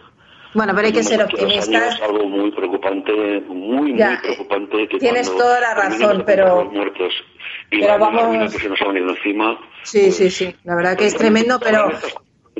Bueno, 0.53 0.73
pero 0.75 0.87
hay 0.87 0.93
que 0.93 1.03
ser 1.03 1.21
optimistas. 1.23 1.69
años, 1.69 2.01
algo 2.01 2.25
muy 2.27 2.51
preocupante, 2.51 3.11
muy, 3.47 3.97
Ya, 3.97 4.09
muy 4.09 4.17
preocupante. 4.17 4.87
Que 4.87 4.99
tienes 4.99 5.29
toda 5.35 5.59
la 5.61 5.73
razón, 5.75 6.23
pero- 6.25 6.65
muertos 6.65 7.13
y 7.71 7.79
pero 7.79 7.87
la 7.87 7.97
vamos- 7.97 8.51
que 8.53 8.59
se 8.59 8.69
nos 8.69 8.81
ha 8.81 8.87
venido 8.87 9.09
encima. 9.11 9.57
Sí, 9.83 10.01
pues, 10.01 10.15
sí, 10.17 10.29
sí. 10.29 10.55
La 10.65 10.75
verdad 10.75 10.97
que 10.97 11.05
es 11.05 11.13
pues, 11.13 11.21
tremendo, 11.21 11.59
pero 11.59 11.89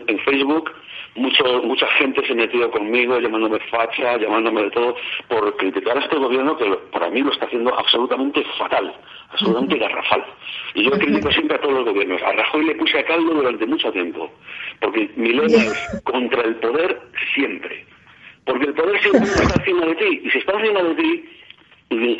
En 0.07 0.19
Facebook 0.19 0.71
mucho, 1.15 1.43
mucha 1.63 1.87
gente 1.97 2.25
se 2.25 2.33
metió 2.33 2.69
conmigo 2.71 3.19
llamándome 3.19 3.59
facha, 3.69 4.17
llamándome 4.17 4.63
de 4.63 4.71
todo, 4.71 4.95
por 5.27 5.57
criticar 5.57 5.97
a 5.97 6.01
este 6.01 6.15
gobierno 6.17 6.57
que 6.57 6.65
para 6.91 7.09
mí 7.09 7.21
lo 7.21 7.31
está 7.31 7.45
haciendo 7.45 7.77
absolutamente 7.77 8.43
fatal, 8.57 8.93
absolutamente 9.29 9.77
garrafal. 9.77 10.25
Y 10.73 10.83
yo 10.83 10.91
critico 10.91 11.31
siempre 11.31 11.57
a 11.57 11.61
todos 11.61 11.73
los 11.73 11.85
gobiernos. 11.85 12.21
A 12.21 12.31
Rajoy 12.31 12.65
le 12.65 12.75
puse 12.75 12.99
a 12.99 13.05
caldo 13.05 13.33
durante 13.33 13.65
mucho 13.65 13.91
tiempo, 13.91 14.31
porque 14.79 15.09
mi 15.15 15.33
lema 15.33 15.63
es 15.63 16.01
contra 16.03 16.43
el 16.43 16.55
poder 16.55 17.01
siempre. 17.33 17.85
Porque 18.45 18.67
el 18.67 18.73
poder 18.73 19.01
siempre 19.01 19.21
está 19.29 19.59
encima 19.59 19.85
de 19.85 19.95
ti, 19.95 20.21
y 20.23 20.29
si 20.29 20.37
está 20.37 20.59
encima 20.59 20.83
de 20.83 20.95
ti, 20.95 21.29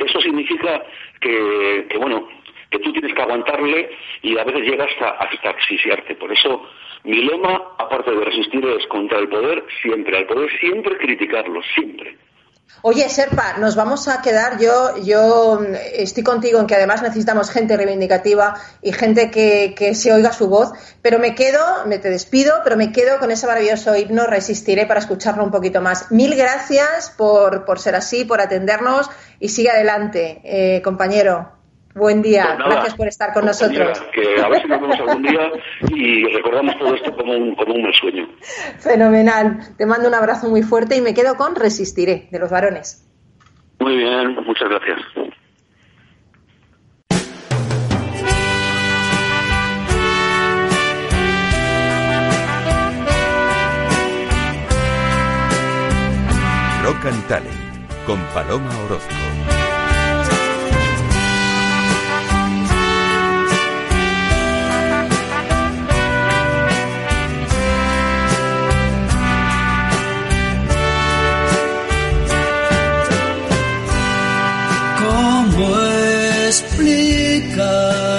eso 0.05 0.21
significa 0.21 0.83
que, 1.21 1.87
que, 1.89 1.97
bueno, 1.97 2.27
que 2.71 2.79
tú 2.79 2.91
tienes 2.93 3.13
que 3.13 3.21
aguantarle 3.21 3.89
y 4.21 4.37
a 4.37 4.43
veces 4.43 4.61
llega 4.61 4.85
hasta, 4.85 5.09
hasta 5.09 5.49
asfixiarte. 5.49 6.15
Por 6.15 6.31
eso 6.31 6.63
mi 7.03 7.23
lema, 7.23 7.61
aparte 7.77 8.11
de 8.11 8.25
resistir, 8.25 8.65
es 8.65 8.87
contra 8.87 9.19
el 9.19 9.27
poder 9.27 9.63
siempre. 9.81 10.17
Al 10.17 10.25
poder 10.25 10.49
siempre 10.59 10.97
criticarlo, 10.97 11.61
siempre. 11.75 12.17
Oye, 12.83 13.07
Serpa, 13.09 13.57
nos 13.59 13.75
vamos 13.75 14.07
a 14.07 14.21
quedar. 14.21 14.57
Yo, 14.59 14.97
yo 15.03 15.59
mm, 15.59 15.75
estoy 15.95 16.23
contigo 16.23 16.59
en 16.59 16.67
que 16.67 16.75
además 16.75 17.01
necesitamos 17.01 17.51
gente 17.51 17.75
reivindicativa 17.75 18.55
y 18.81 18.93
gente 18.93 19.29
que, 19.29 19.75
que 19.77 19.93
se 19.93 20.13
oiga 20.13 20.31
su 20.31 20.47
voz. 20.47 20.71
Pero 21.01 21.19
me 21.19 21.35
quedo, 21.35 21.59
me 21.85 21.99
te 21.99 22.09
despido, 22.09 22.53
pero 22.63 22.77
me 22.77 22.91
quedo 22.91 23.19
con 23.19 23.29
ese 23.29 23.45
maravilloso 23.45 23.95
himno. 23.95 24.25
Resistiré 24.25 24.85
para 24.85 25.01
escucharlo 25.01 25.43
un 25.43 25.51
poquito 25.51 25.81
más. 25.81 26.11
Mil 26.11 26.35
gracias 26.35 27.13
por, 27.17 27.65
por 27.65 27.79
ser 27.79 27.95
así, 27.95 28.25
por 28.25 28.39
atendernos 28.39 29.09
y 29.39 29.49
sigue 29.49 29.69
adelante, 29.69 30.41
eh, 30.43 30.81
compañero. 30.81 31.60
Buen 31.95 32.21
día. 32.21 32.45
Pues 32.45 32.59
nada, 32.59 32.71
gracias 32.71 32.95
por 32.95 33.07
estar 33.07 33.33
con 33.33 33.45
nosotros. 33.45 34.01
Que 34.13 34.41
a 34.41 34.47
ver 34.47 34.61
si 34.61 34.67
nos 34.67 34.81
vemos 34.81 34.99
algún 34.99 35.23
día 35.23 35.51
y 35.89 36.25
recordamos 36.35 36.77
todo 36.77 36.95
esto 36.95 37.15
como 37.15 37.33
un, 37.33 37.55
como 37.55 37.73
un 37.73 37.83
mal 37.83 37.93
sueño. 37.93 38.29
Fenomenal. 38.79 39.59
Te 39.77 39.85
mando 39.85 40.07
un 40.07 40.15
abrazo 40.15 40.49
muy 40.49 40.63
fuerte 40.63 40.95
y 40.95 41.01
me 41.01 41.13
quedo 41.13 41.35
con 41.35 41.55
Resistiré, 41.55 42.27
de 42.31 42.39
los 42.39 42.49
varones. 42.49 43.07
Muy 43.79 43.97
bien, 43.97 44.35
muchas 44.45 44.69
gracias. 44.69 44.99
Rock 56.83 57.05
and 57.05 57.27
Talent 57.27 58.05
con 58.05 58.19
Paloma 58.33 58.69
Orozco. 58.85 59.60
Explicar? 76.51 78.10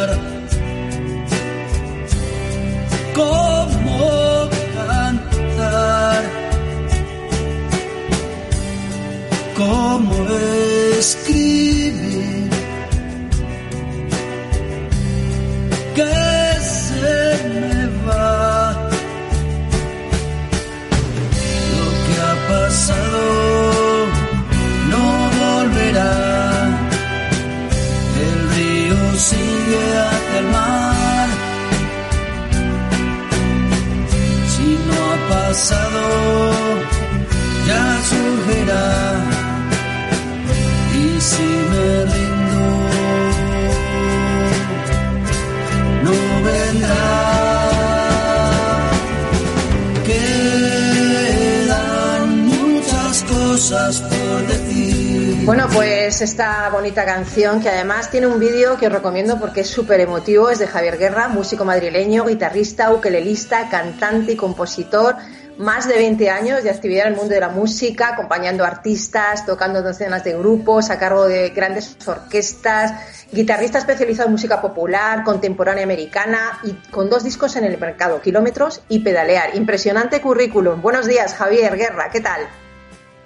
Bueno, 55.44 55.68
pues 55.72 56.20
esta 56.20 56.68
bonita 56.70 57.04
canción 57.04 57.60
que 57.60 57.68
además 57.68 58.10
tiene 58.10 58.26
un 58.26 58.40
vídeo 58.40 58.76
que 58.76 58.88
os 58.88 58.92
recomiendo 58.92 59.38
porque 59.38 59.60
es 59.60 59.68
súper 59.68 60.00
emotivo, 60.00 60.50
es 60.50 60.58
de 60.58 60.66
Javier 60.66 60.98
Guerra, 60.98 61.28
músico 61.28 61.64
madrileño, 61.64 62.24
guitarrista, 62.24 62.92
ukelelista, 62.92 63.68
cantante 63.68 64.32
y 64.32 64.36
compositor, 64.36 65.14
más 65.58 65.86
de 65.86 65.94
20 65.94 66.28
años 66.28 66.64
de 66.64 66.70
actividad 66.70 67.06
en 67.06 67.12
el 67.12 67.18
mundo 67.18 67.34
de 67.34 67.40
la 67.40 67.50
música, 67.50 68.08
acompañando 68.08 68.64
artistas, 68.64 69.46
tocando 69.46 69.80
docenas 69.80 70.24
de 70.24 70.36
grupos 70.36 70.90
a 70.90 70.98
cargo 70.98 71.28
de 71.28 71.50
grandes 71.50 71.96
orquestas, 72.04 72.94
guitarrista 73.30 73.78
especializado 73.78 74.26
en 74.26 74.32
música 74.32 74.60
popular, 74.60 75.22
contemporánea 75.22 75.84
americana 75.84 76.58
y 76.64 76.72
con 76.90 77.08
dos 77.08 77.22
discos 77.22 77.54
en 77.54 77.62
el 77.62 77.78
mercado, 77.78 78.20
Kilómetros 78.20 78.82
y 78.88 79.00
Pedalear. 79.00 79.54
Impresionante 79.54 80.20
currículum. 80.20 80.82
Buenos 80.82 81.06
días, 81.06 81.34
Javier 81.34 81.76
Guerra, 81.76 82.10
¿qué 82.10 82.20
tal? 82.20 82.42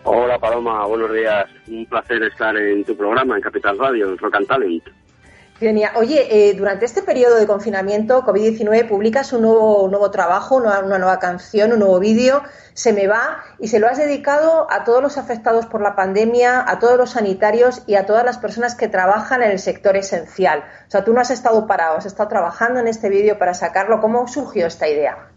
Hola 0.09 0.39
Paloma, 0.39 0.87
buenos 0.87 1.13
días. 1.13 1.47
Un 1.67 1.85
placer 1.85 2.23
estar 2.23 2.57
en 2.57 2.85
tu 2.85 2.97
programa 2.97 3.35
en 3.35 3.43
Capital 3.43 3.77
Radio, 3.77 4.09
en 4.09 4.17
Rock 4.17 4.37
and 4.37 4.47
Talent. 4.47 4.85
Genial. 5.59 5.95
Oye, 5.97 6.29
eh, 6.31 6.55
durante 6.55 6.85
este 6.85 7.03
periodo 7.03 7.35
de 7.35 7.49
confinamiento 7.49 8.23
COVID-19 8.23 8.87
publicas 8.87 9.33
un 9.33 9.43
nuevo, 9.43 9.83
un 9.83 9.91
nuevo 9.91 10.13
trabajo, 10.13 10.55
una, 10.55 10.79
una 10.79 10.99
nueva 10.99 11.19
canción, 11.19 11.73
un 11.73 11.81
nuevo 11.81 11.99
vídeo, 11.99 12.45
Se 12.73 12.93
me 12.93 13.09
va, 13.09 13.43
y 13.59 13.67
se 13.67 13.81
lo 13.81 13.89
has 13.89 13.99
dedicado 13.99 14.69
a 14.71 14.85
todos 14.85 15.03
los 15.03 15.19
afectados 15.19 15.67
por 15.67 15.83
la 15.83 15.97
pandemia, 15.97 16.65
a 16.65 16.79
todos 16.79 16.97
los 16.97 17.11
sanitarios 17.11 17.83
y 17.89 17.97
a 17.97 18.07
todas 18.07 18.25
las 18.25 18.39
personas 18.39 18.77
que 18.77 18.87
trabajan 18.87 19.43
en 19.43 19.51
el 19.51 19.59
sector 19.59 19.97
esencial. 19.97 20.61
O 20.87 20.91
sea, 20.91 21.03
tú 21.03 21.15
no 21.15 21.21
has 21.21 21.33
estado 21.33 21.67
parado, 21.67 21.97
has 21.97 22.07
estado 22.07 22.29
trabajando 22.29 22.79
en 22.79 22.87
este 22.87 23.09
vídeo 23.09 23.41
para 23.41 23.55
sacarlo. 23.55 24.01
¿Cómo 24.01 24.29
surgió 24.29 24.69
esta 24.69 24.87
idea? 24.87 25.31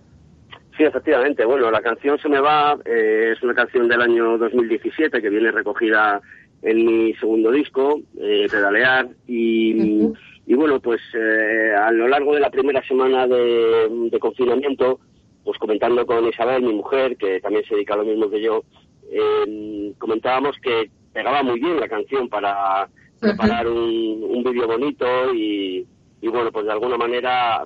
Sí, 0.79 0.85
efectivamente. 0.85 1.43
Bueno, 1.43 1.69
la 1.69 1.81
canción 1.81 2.17
Se 2.19 2.29
me 2.29 2.39
va 2.39 2.77
eh, 2.85 3.33
es 3.35 3.43
una 3.43 3.53
canción 3.53 3.89
del 3.89 4.01
año 4.01 4.37
2017 4.37 5.21
que 5.21 5.29
viene 5.29 5.51
recogida 5.51 6.21
en 6.61 6.85
mi 6.85 7.13
segundo 7.15 7.51
disco, 7.51 7.99
eh, 8.17 8.47
Pedalear, 8.49 9.09
y, 9.27 10.07
y 10.45 10.53
bueno, 10.53 10.79
pues 10.79 11.01
eh, 11.13 11.73
a 11.75 11.91
lo 11.91 12.07
largo 12.07 12.33
de 12.33 12.39
la 12.39 12.49
primera 12.49 12.81
semana 12.87 13.27
de, 13.27 13.89
de 14.09 14.19
confinamiento, 14.19 15.01
pues 15.43 15.57
comentando 15.57 16.05
con 16.05 16.25
Isabel, 16.27 16.63
mi 16.63 16.73
mujer, 16.73 17.17
que 17.17 17.41
también 17.41 17.65
se 17.65 17.75
dedica 17.75 17.95
a 17.95 17.97
lo 17.97 18.05
mismo 18.05 18.29
que 18.29 18.41
yo, 18.41 18.63
eh, 19.11 19.93
comentábamos 19.97 20.55
que 20.61 20.89
pegaba 21.11 21.43
muy 21.43 21.59
bien 21.59 21.77
la 21.77 21.89
canción 21.89 22.29
para 22.29 22.87
preparar 23.19 23.67
un, 23.67 24.23
un 24.23 24.43
vídeo 24.43 24.65
bonito 24.65 25.33
y, 25.33 25.85
y 26.21 26.27
bueno, 26.29 26.53
pues 26.53 26.65
de 26.65 26.71
alguna 26.71 26.97
manera 26.97 27.65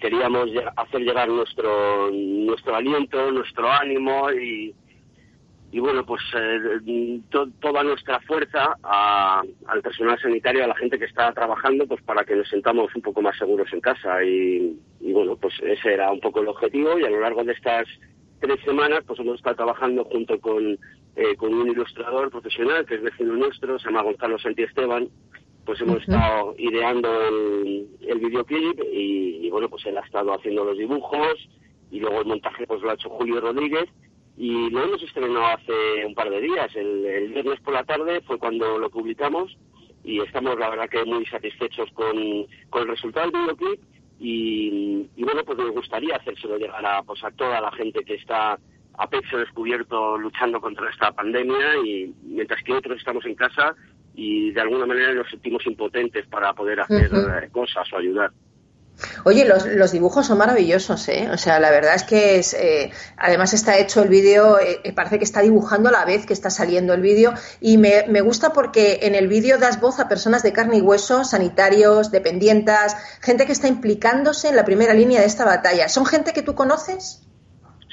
queríamos 0.00 0.48
hacer 0.76 1.00
llegar 1.02 1.28
nuestro 1.28 2.10
nuestro 2.10 2.74
aliento, 2.74 3.30
nuestro 3.30 3.70
ánimo 3.70 4.32
y, 4.32 4.74
y 5.72 5.78
bueno, 5.78 6.04
pues 6.04 6.20
eh, 6.36 7.20
to- 7.30 7.48
toda 7.60 7.82
nuestra 7.84 8.18
fuerza 8.20 8.74
al 8.82 9.82
personal 9.82 10.18
sanitario, 10.18 10.64
a 10.64 10.68
la 10.68 10.74
gente 10.76 10.98
que 10.98 11.04
está 11.04 11.32
trabajando, 11.32 11.86
pues 11.86 12.02
para 12.02 12.24
que 12.24 12.34
nos 12.34 12.48
sentamos 12.48 12.94
un 12.96 13.02
poco 13.02 13.22
más 13.22 13.36
seguros 13.38 13.72
en 13.72 13.80
casa. 13.80 14.24
Y, 14.24 14.76
y 15.00 15.12
bueno, 15.12 15.36
pues 15.36 15.54
ese 15.62 15.94
era 15.94 16.10
un 16.10 16.20
poco 16.20 16.40
el 16.40 16.48
objetivo 16.48 16.98
y 16.98 17.04
a 17.04 17.10
lo 17.10 17.20
largo 17.20 17.44
de 17.44 17.52
estas 17.52 17.86
tres 18.40 18.58
semanas 18.64 19.00
pues 19.06 19.20
hemos 19.20 19.36
estado 19.36 19.56
trabajando 19.56 20.04
junto 20.06 20.40
con, 20.40 20.78
eh, 21.16 21.36
con 21.36 21.52
un 21.54 21.68
ilustrador 21.68 22.30
profesional 22.30 22.86
que 22.86 22.94
es 22.96 23.02
vecino 23.02 23.34
nuestro, 23.34 23.78
se 23.78 23.86
llama 23.86 24.02
Gonzalo 24.02 24.38
Santi 24.38 24.62
Esteban, 24.62 25.08
pues 25.70 25.82
hemos 25.82 26.00
estado 26.00 26.56
ideando 26.58 27.08
el, 27.28 27.86
el 28.00 28.18
videoclip 28.18 28.80
y, 28.92 29.46
y, 29.46 29.50
bueno, 29.50 29.68
pues 29.68 29.86
él 29.86 29.96
ha 29.98 30.00
estado 30.00 30.34
haciendo 30.34 30.64
los 30.64 30.76
dibujos 30.76 31.48
y 31.92 32.00
luego 32.00 32.22
el 32.22 32.26
montaje 32.26 32.66
pues 32.66 32.82
lo 32.82 32.90
ha 32.90 32.94
hecho 32.94 33.08
Julio 33.08 33.40
Rodríguez 33.40 33.88
y 34.36 34.68
lo 34.70 34.82
hemos 34.82 35.00
estrenado 35.00 35.46
hace 35.46 36.04
un 36.04 36.16
par 36.16 36.28
de 36.28 36.40
días. 36.40 36.74
El, 36.74 37.06
el 37.06 37.28
viernes 37.28 37.60
por 37.60 37.72
la 37.74 37.84
tarde 37.84 38.20
fue 38.22 38.36
cuando 38.40 38.80
lo 38.80 38.90
publicamos 38.90 39.56
y 40.02 40.18
estamos 40.18 40.58
la 40.58 40.70
verdad 40.70 40.88
que 40.88 41.04
muy 41.04 41.24
satisfechos 41.26 41.88
con, 41.92 42.16
con 42.68 42.82
el 42.82 42.88
resultado 42.88 43.30
del 43.30 43.40
videoclip 43.40 43.80
y, 44.18 45.08
y 45.14 45.22
bueno, 45.22 45.44
pues 45.44 45.56
nos 45.56 45.70
gustaría 45.70 46.16
hacérselo 46.16 46.58
llegar 46.58 46.84
a, 46.84 47.04
pues, 47.04 47.22
a 47.22 47.30
toda 47.30 47.60
la 47.60 47.70
gente 47.70 48.02
que 48.02 48.14
está 48.14 48.58
a 48.94 49.08
pecho 49.08 49.38
descubierto 49.38 50.18
luchando 50.18 50.60
contra 50.60 50.90
esta 50.90 51.12
pandemia 51.12 51.76
y 51.84 52.12
mientras 52.24 52.60
que 52.64 52.72
otros 52.72 52.98
estamos 52.98 53.24
en 53.24 53.36
casa 53.36 53.76
y 54.14 54.52
de 54.52 54.60
alguna 54.60 54.86
manera 54.86 55.12
nos 55.14 55.30
sentimos 55.30 55.66
impotentes 55.66 56.26
para 56.26 56.52
poder 56.52 56.80
hacer 56.80 57.10
eh, 57.12 57.48
cosas 57.50 57.90
o 57.92 57.96
ayudar. 57.96 58.30
Oye, 59.24 59.46
los, 59.46 59.66
los 59.66 59.92
dibujos 59.92 60.26
son 60.26 60.38
maravillosos, 60.38 61.08
¿eh? 61.08 61.28
O 61.32 61.38
sea, 61.38 61.58
la 61.58 61.70
verdad 61.70 61.94
es 61.94 62.04
que 62.04 62.36
es, 62.36 62.54
eh, 62.54 62.90
además 63.16 63.54
está 63.54 63.78
hecho 63.78 64.02
el 64.02 64.08
vídeo, 64.08 64.58
eh, 64.58 64.80
eh, 64.84 64.92
parece 64.92 65.18
que 65.18 65.24
está 65.24 65.40
dibujando 65.40 65.88
a 65.88 65.92
la 65.92 66.04
vez 66.04 66.26
que 66.26 66.32
está 66.32 66.50
saliendo 66.50 66.92
el 66.92 67.00
vídeo 67.00 67.32
y 67.60 67.78
me, 67.78 68.04
me 68.08 68.20
gusta 68.20 68.52
porque 68.52 69.00
en 69.02 69.14
el 69.14 69.28
vídeo 69.28 69.58
das 69.58 69.80
voz 69.80 70.00
a 70.00 70.08
personas 70.08 70.42
de 70.42 70.52
carne 70.52 70.78
y 70.78 70.80
hueso, 70.82 71.24
sanitarios, 71.24 72.10
dependientas, 72.10 72.96
gente 73.22 73.46
que 73.46 73.52
está 73.52 73.68
implicándose 73.68 74.48
en 74.48 74.56
la 74.56 74.64
primera 74.64 74.92
línea 74.92 75.20
de 75.20 75.26
esta 75.26 75.44
batalla. 75.44 75.88
¿Son 75.88 76.04
gente 76.04 76.32
que 76.32 76.42
tú 76.42 76.54
conoces? 76.54 77.26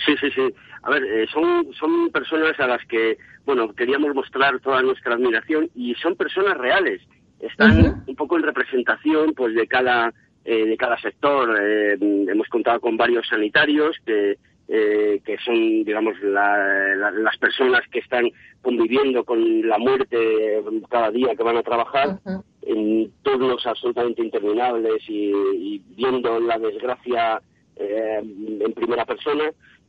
Sí, 0.06 0.14
sí, 0.20 0.30
sí. 0.36 0.54
A 0.84 0.90
ver, 0.90 1.04
eh, 1.04 1.26
son, 1.34 1.74
son 1.80 2.12
personas 2.12 2.60
a 2.60 2.68
las 2.68 2.86
que, 2.88 3.18
bueno, 3.48 3.74
queríamos 3.74 4.14
mostrar 4.14 4.60
toda 4.60 4.82
nuestra 4.84 5.16
admiración 5.16 5.70
y 5.74 5.96
son 5.96 6.16
personas 6.16 6.58
reales. 6.58 7.02
Están 7.40 8.04
un 8.06 8.16
poco 8.16 8.36
en 8.36 8.44
representación, 8.44 9.34
pues, 9.34 9.56
de 9.56 9.66
cada, 9.68 10.14
eh, 10.44 10.66
de 10.66 10.76
cada 10.78 11.00
sector. 11.00 11.58
Eh, 11.60 11.98
hemos 12.30 12.48
contado 12.50 12.82
con 12.82 12.98
varios 12.98 13.26
sanitarios 13.28 13.96
que, 14.06 14.38
eh, 14.68 15.22
que 15.26 15.38
son, 15.46 15.56
digamos, 15.86 16.22
la- 16.22 16.94
la- 16.98 17.12
las 17.12 17.38
personas 17.38 17.82
que 17.90 18.00
están 18.00 18.30
conviviendo 18.62 19.24
con 19.24 19.66
la 19.66 19.78
muerte 19.78 20.62
cada 20.90 21.10
día 21.10 21.34
que 21.36 21.44
van 21.44 21.56
a 21.58 21.64
trabajar 21.64 22.20
en 22.64 23.10
turnos 23.22 23.66
absolutamente 23.66 24.22
interminables 24.22 25.02
y, 25.08 25.32
y 25.32 25.82
viendo 25.96 26.38
la 26.42 26.60
desgracia 26.60 27.42
eh, 27.78 28.20
en 28.60 28.74
primera 28.74 29.06
persona. 29.06 29.46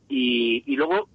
Y, 0.07 0.63
y 0.65 0.75
luego 0.77 1.09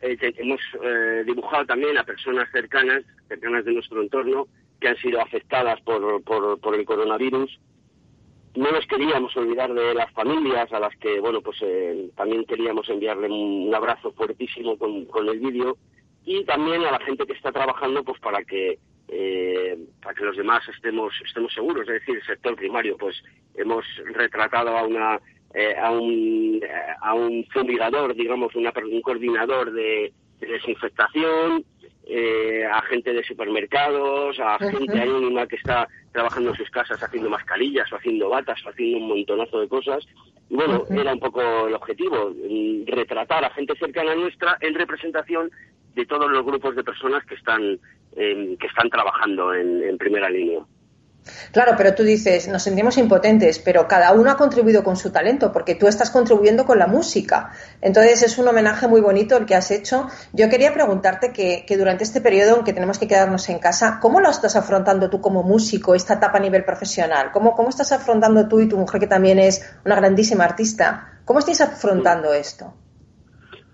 eh, 0.00 0.16
hemos 0.36 0.60
eh, 0.82 1.22
dibujado 1.26 1.66
también 1.66 1.96
a 1.98 2.04
personas 2.04 2.48
cercanas, 2.52 3.02
cercanas 3.28 3.64
de 3.64 3.72
nuestro 3.72 4.02
entorno, 4.02 4.46
que 4.80 4.88
han 4.88 4.96
sido 4.96 5.20
afectadas 5.20 5.80
por, 5.80 6.22
por, 6.22 6.74
el 6.74 6.84
coronavirus. 6.84 7.58
No 8.54 8.70
nos 8.70 8.86
queríamos 8.86 9.36
olvidar 9.36 9.72
de 9.72 9.94
las 9.94 10.12
familias 10.12 10.72
a 10.72 10.80
las 10.80 10.96
que, 10.96 11.20
bueno, 11.20 11.40
pues 11.40 11.58
eh, 11.62 12.10
también 12.16 12.44
queríamos 12.44 12.88
enviarle 12.88 13.28
un 13.28 13.72
abrazo 13.74 14.12
fuertísimo 14.12 14.78
con, 14.78 15.04
con 15.06 15.28
el 15.28 15.38
vídeo 15.38 15.76
y 16.24 16.44
también 16.44 16.84
a 16.84 16.92
la 16.92 17.00
gente 17.00 17.26
que 17.26 17.32
está 17.32 17.52
trabajando, 17.52 18.04
pues 18.04 18.20
para 18.20 18.42
que 18.44 18.78
eh, 19.08 19.78
para 20.02 20.14
que 20.14 20.24
los 20.24 20.36
demás 20.36 20.62
estemos 20.68 21.12
estemos 21.26 21.52
seguros, 21.54 21.88
es 21.88 22.00
decir, 22.00 22.16
el 22.16 22.26
sector 22.26 22.54
primario, 22.56 22.96
pues 22.98 23.16
hemos 23.54 23.84
retratado 24.14 24.76
a 24.76 24.86
una 24.86 25.18
eh, 25.54 25.74
a 25.76 25.90
un 25.90 26.60
eh, 26.62 26.68
a 27.00 27.14
un 27.14 27.44
fumigador, 27.52 28.14
digamos, 28.14 28.54
una, 28.54 28.72
un 28.90 29.00
coordinador 29.00 29.72
de, 29.72 30.12
de 30.40 30.46
desinfectación, 30.46 31.64
eh, 32.10 32.64
a 32.64 32.80
gente 32.82 33.12
de 33.12 33.22
supermercados, 33.22 34.38
a 34.40 34.58
gente 34.58 35.00
anónima 35.00 35.46
que 35.46 35.56
está 35.56 35.86
trabajando 36.12 36.50
en 36.50 36.56
sus 36.56 36.70
casas 36.70 37.02
haciendo 37.02 37.28
mascarillas 37.28 37.92
o 37.92 37.96
haciendo 37.96 38.30
batas 38.30 38.64
o 38.64 38.70
haciendo 38.70 38.98
un 38.98 39.08
montonazo 39.08 39.60
de 39.60 39.68
cosas. 39.68 40.06
Y 40.48 40.54
bueno, 40.54 40.84
era 40.90 41.12
un 41.12 41.20
poco 41.20 41.68
el 41.68 41.74
objetivo, 41.74 42.30
mm, 42.30 42.86
retratar 42.86 43.44
a 43.44 43.50
gente 43.50 43.74
cercana 43.78 44.12
a 44.12 44.16
nuestra 44.16 44.56
en 44.60 44.74
representación 44.74 45.50
de 45.94 46.06
todos 46.06 46.30
los 46.30 46.44
grupos 46.44 46.74
de 46.76 46.84
personas 46.84 47.24
que 47.26 47.34
están 47.34 47.78
em, 48.16 48.56
que 48.56 48.66
están 48.66 48.88
trabajando 48.88 49.52
en, 49.52 49.82
en 49.82 49.98
primera 49.98 50.30
línea. 50.30 50.60
Claro, 51.52 51.74
pero 51.76 51.94
tú 51.94 52.02
dices, 52.02 52.48
nos 52.48 52.62
sentimos 52.62 52.98
impotentes, 52.98 53.58
pero 53.58 53.88
cada 53.88 54.12
uno 54.12 54.30
ha 54.30 54.36
contribuido 54.36 54.82
con 54.82 54.96
su 54.96 55.10
talento, 55.10 55.52
porque 55.52 55.74
tú 55.74 55.86
estás 55.86 56.10
contribuyendo 56.10 56.64
con 56.66 56.78
la 56.78 56.86
música. 56.86 57.52
Entonces 57.80 58.22
es 58.22 58.38
un 58.38 58.48
homenaje 58.48 58.88
muy 58.88 59.00
bonito 59.00 59.36
el 59.36 59.46
que 59.46 59.54
has 59.54 59.70
hecho. 59.70 60.08
Yo 60.32 60.48
quería 60.48 60.72
preguntarte 60.72 61.32
que, 61.32 61.64
que 61.66 61.76
durante 61.76 62.04
este 62.04 62.20
periodo 62.20 62.58
en 62.58 62.64
que 62.64 62.72
tenemos 62.72 62.98
que 62.98 63.08
quedarnos 63.08 63.48
en 63.48 63.58
casa, 63.58 63.98
¿cómo 64.00 64.20
lo 64.20 64.30
estás 64.30 64.56
afrontando 64.56 65.10
tú 65.10 65.20
como 65.20 65.42
músico, 65.42 65.94
esta 65.94 66.14
etapa 66.14 66.38
a 66.38 66.40
nivel 66.40 66.64
profesional? 66.64 67.30
¿Cómo, 67.32 67.54
cómo 67.54 67.68
estás 67.68 67.92
afrontando 67.92 68.48
tú 68.48 68.60
y 68.60 68.68
tu 68.68 68.76
mujer, 68.76 69.00
que 69.00 69.06
también 69.06 69.38
es 69.38 69.62
una 69.84 69.96
grandísima 69.96 70.44
artista? 70.44 71.20
¿Cómo 71.24 71.40
estáis 71.40 71.60
afrontando 71.60 72.32
esto? 72.32 72.74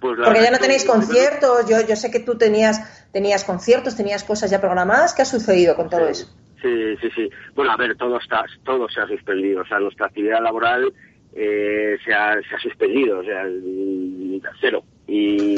Pues 0.00 0.18
Porque 0.22 0.42
ya 0.42 0.50
no 0.50 0.58
tenéis 0.58 0.84
conciertos, 0.84 1.66
yo, 1.66 1.80
yo 1.80 1.96
sé 1.96 2.10
que 2.10 2.20
tú 2.20 2.36
tenías, 2.36 2.78
tenías 3.10 3.42
conciertos, 3.44 3.96
tenías 3.96 4.22
cosas 4.22 4.50
ya 4.50 4.60
programadas. 4.60 5.14
¿Qué 5.14 5.22
ha 5.22 5.24
sucedido 5.24 5.76
con 5.76 5.88
todo 5.88 6.06
eso? 6.06 6.26
Sí, 6.64 6.96
sí, 6.98 7.08
sí. 7.14 7.30
Bueno, 7.54 7.72
a 7.72 7.76
ver, 7.76 7.94
todo 7.96 8.18
está, 8.18 8.42
todo 8.64 8.88
se 8.88 8.98
ha 9.00 9.06
suspendido. 9.06 9.60
O 9.60 9.66
sea, 9.66 9.78
nuestra 9.78 10.06
actividad 10.06 10.42
laboral 10.42 10.90
eh, 11.34 11.98
se, 12.02 12.14
ha, 12.14 12.40
se 12.40 12.54
ha 12.54 12.58
suspendido, 12.58 13.18
o 13.18 13.22
sea, 13.22 13.44
mm, 13.44 14.40
cero. 14.62 14.82
Y, 15.06 15.54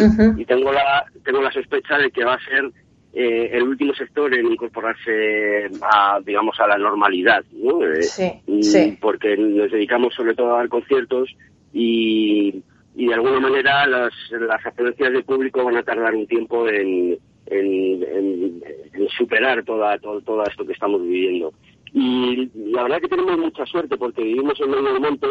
tengo 0.47 0.73
la, 0.73 1.05
tengo 1.25 1.41
la 1.41 1.53
sospecha 1.53 1.97
de 1.99 2.11
que 2.11 2.25
va 2.25 2.35
a 2.35 2.45
ser 2.45 2.65
eh, 3.13 3.51
el 3.53 3.63
último 3.63 3.95
sector 3.95 4.35
en 4.35 4.51
incorporarse 4.51 5.71
a, 5.81 6.19
digamos, 6.25 6.59
a 6.59 6.67
la 6.67 6.77
normalidad, 6.77 7.45
¿no? 7.53 7.85
Eh, 7.85 8.03
Sí, 8.03 8.33
y 8.49 8.63
sí. 8.65 8.99
Porque 9.01 9.37
nos 9.37 9.71
dedicamos 9.71 10.13
sobre 10.13 10.35
todo 10.35 10.55
a 10.55 10.59
dar 10.59 10.69
conciertos 10.69 11.31
y, 11.73 12.65
y 12.97 13.07
de 13.07 13.15
alguna 13.15 13.39
manera 13.39 13.87
las, 13.87 14.13
las 14.33 14.67
afluencias 14.67 15.13
del 15.13 15.23
público 15.23 15.65
van 15.65 15.77
a 15.77 15.85
tardar 15.85 16.17
un 16.17 16.27
tiempo 16.27 16.69
en, 16.69 17.17
en, 17.47 18.03
en- 18.03 18.63
en 18.95 19.09
superar 19.11 19.65
toda, 19.65 19.99
todo, 19.99 20.21
todo 20.23 20.43
esto 20.45 20.67
que 20.67 20.73
estamos 20.73 21.03
viviendo. 21.03 21.53
Y 21.93 22.51
la 22.73 22.83
verdad 22.85 23.01
que 23.01 23.09
tenemos 23.09 23.39
mucha 23.39 23.65
suerte 23.67 23.97
porque 23.97 24.23
vivimos 24.23 24.61
en 24.61 24.71
medio 24.71 24.93
del 24.93 25.01
monte 25.01 25.29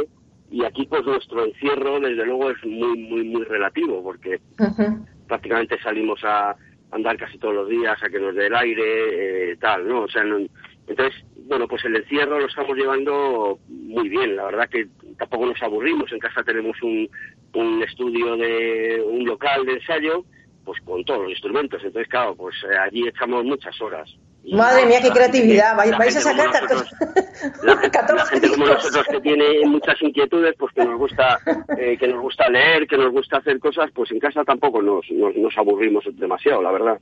y 0.51 0.63
aquí 0.63 0.85
pues 0.85 1.03
nuestro 1.05 1.45
encierro 1.45 1.99
desde 1.99 2.25
luego 2.25 2.49
es 2.51 2.63
muy, 2.65 2.97
muy, 2.97 3.23
muy 3.23 3.43
relativo 3.43 4.01
porque 4.03 4.39
Ujú. 4.59 5.05
prácticamente 5.27 5.79
salimos 5.81 6.23
a 6.23 6.55
andar 6.91 7.17
casi 7.17 7.37
todos 7.37 7.55
los 7.55 7.69
días 7.69 8.01
a 8.01 8.09
que 8.09 8.19
nos 8.19 8.35
dé 8.35 8.47
el 8.47 8.55
aire, 8.55 9.51
eh, 9.51 9.57
tal, 9.57 9.87
¿no? 9.87 10.01
O 10.03 10.07
sea, 10.07 10.23
no- 10.23 10.37
entonces, 10.87 11.23
bueno, 11.47 11.67
pues 11.67 11.83
el 11.85 11.95
encierro 11.95 12.39
lo 12.39 12.45
estamos 12.45 12.77
llevando 12.77 13.59
muy 13.67 14.07
bien, 14.07 14.35
la 14.35 14.45
verdad 14.45 14.69
que 14.69 14.87
tampoco 15.17 15.47
nos 15.47 15.61
aburrimos, 15.63 16.11
en 16.11 16.19
casa 16.19 16.43
tenemos 16.43 16.79
un, 16.83 17.09
un 17.55 17.83
estudio 17.83 18.35
de 18.37 19.03
un 19.05 19.25
local 19.25 19.65
de 19.65 19.73
ensayo, 19.73 20.23
pues 20.65 20.81
con 20.83 21.03
todos 21.05 21.21
los 21.21 21.31
instrumentos, 21.31 21.81
entonces 21.83 22.09
claro, 22.09 22.35
pues 22.35 22.55
eh, 22.69 22.75
allí 22.77 23.07
echamos 23.07 23.43
muchas 23.45 23.79
horas. 23.81 24.09
Y, 24.43 24.53
Madre 24.55 24.85
mía, 24.85 24.99
qué 25.01 25.09
creatividad. 25.09 25.75
Vais, 25.75 26.15
a 26.17 26.21
sacar 26.21 26.47
nosotros- 26.51 26.91
14, 26.99 27.63
la, 27.63 27.77
gente- 27.77 27.87
la 27.87 27.91
14 27.91 28.25
gente 28.31 28.49
como 28.49 28.65
nosotros 28.67 29.05
que 29.09 29.21
tiene 29.21 29.65
muchas 29.65 29.99
inquietudes, 30.01 30.53
pues 30.59 30.71
que 30.73 30.85
nos 30.85 30.99
gusta 30.99 31.39
eh, 31.79 31.97
que 31.97 32.07
nos 32.07 32.21
gusta 32.21 32.47
leer, 32.49 32.85
que 32.87 32.97
nos 32.97 33.11
gusta 33.11 33.37
hacer 33.37 33.57
cosas, 33.59 33.89
pues 33.93 34.11
en 34.11 34.19
casa 34.19 34.43
tampoco 34.43 34.81
nos, 34.83 35.05
nos, 35.11 35.35
nos 35.35 35.57
aburrimos 35.57 36.03
demasiado, 36.13 36.61
la 36.61 36.71
verdad. 36.71 36.99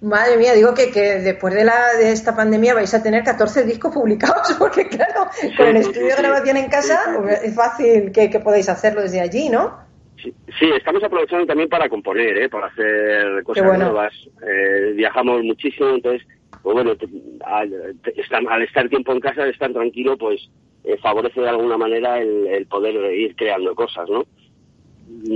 Madre 0.00 0.36
mía, 0.38 0.54
digo 0.54 0.74
que, 0.74 0.90
que 0.90 1.20
después 1.20 1.54
de, 1.54 1.62
la, 1.64 1.92
de 1.98 2.10
esta 2.10 2.34
pandemia 2.34 2.74
vais 2.74 2.92
a 2.94 3.02
tener 3.02 3.22
14 3.22 3.62
discos 3.64 3.94
publicados, 3.94 4.52
porque 4.58 4.88
claro, 4.88 5.28
con 5.56 5.68
el 5.68 5.76
estudio 5.76 6.10
sí, 6.10 6.16
de 6.16 6.16
grabación 6.16 6.56
en 6.56 6.68
casa 6.68 7.00
sí. 7.04 7.46
es 7.46 7.54
fácil 7.54 8.10
que, 8.10 8.28
que 8.28 8.40
podáis 8.40 8.68
hacerlo 8.68 9.02
desde 9.02 9.20
allí, 9.20 9.48
¿no? 9.50 9.88
Sí, 10.22 10.32
sí, 10.58 10.66
estamos 10.76 11.02
aprovechando 11.02 11.46
también 11.46 11.68
para 11.68 11.88
componer, 11.88 12.36
¿eh? 12.38 12.48
para 12.48 12.66
hacer 12.66 13.42
cosas 13.44 13.64
bueno. 13.66 13.84
nuevas. 13.86 14.12
Eh, 14.46 14.92
viajamos 14.96 15.42
muchísimo, 15.44 15.90
entonces, 15.90 16.26
pues 16.62 16.74
bueno, 16.74 16.94
te- 16.96 17.08
al, 17.44 17.96
te- 18.02 18.20
estar, 18.20 18.42
al 18.48 18.62
estar 18.62 18.88
tiempo 18.88 19.12
en 19.12 19.20
casa, 19.20 19.46
estar 19.48 19.72
tranquilo, 19.72 20.16
pues 20.18 20.48
eh, 20.84 20.96
favorece 20.98 21.40
de 21.40 21.48
alguna 21.48 21.76
manera 21.78 22.18
el, 22.20 22.46
el 22.48 22.66
poder 22.66 23.14
ir 23.14 23.34
creando 23.36 23.74
cosas, 23.74 24.08
¿no? 24.10 24.24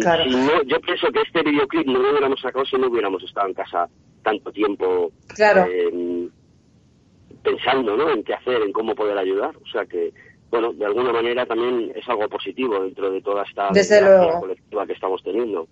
Claro. 0.01 0.25
No, 0.27 0.62
yo 0.64 0.81
pienso 0.81 1.11
que 1.11 1.20
este 1.23 1.42
videoclip 1.42 1.87
no 1.87 1.99
lo 1.99 2.11
hubiéramos 2.11 2.40
sacado 2.40 2.64
si 2.64 2.77
no 2.77 2.87
hubiéramos 2.88 3.23
estado 3.25 3.49
en 3.49 3.55
casa 3.55 3.88
tanto 4.23 4.53
tiempo 4.53 5.11
Claro. 5.35 5.66
eh, 5.70 6.29
pensando 7.42 7.97
¿no? 7.97 8.11
en 8.11 8.23
qué 8.25 8.35
hacer, 8.35 8.62
en 8.62 8.73
cómo 8.73 8.94
poder 8.94 9.18
ayudar. 9.18 9.55
O 9.57 9.66
sea 9.70 9.85
que, 9.87 10.12
bueno, 10.55 10.73
de 10.73 10.87
alguna 10.87 11.12
manera 11.12 11.45
también 11.47 11.90
es 11.97 12.09
algo 12.09 12.29
positivo 12.29 12.81
dentro 12.85 13.11
de 13.11 13.21
toda 13.21 13.43
esta 13.43 13.71
Desde 13.73 13.97
desgracia 13.97 14.25
luego. 14.27 14.40
colectiva 14.43 14.87
que 14.87 14.93
estamos 14.93 15.21
teniendo. 15.25 15.67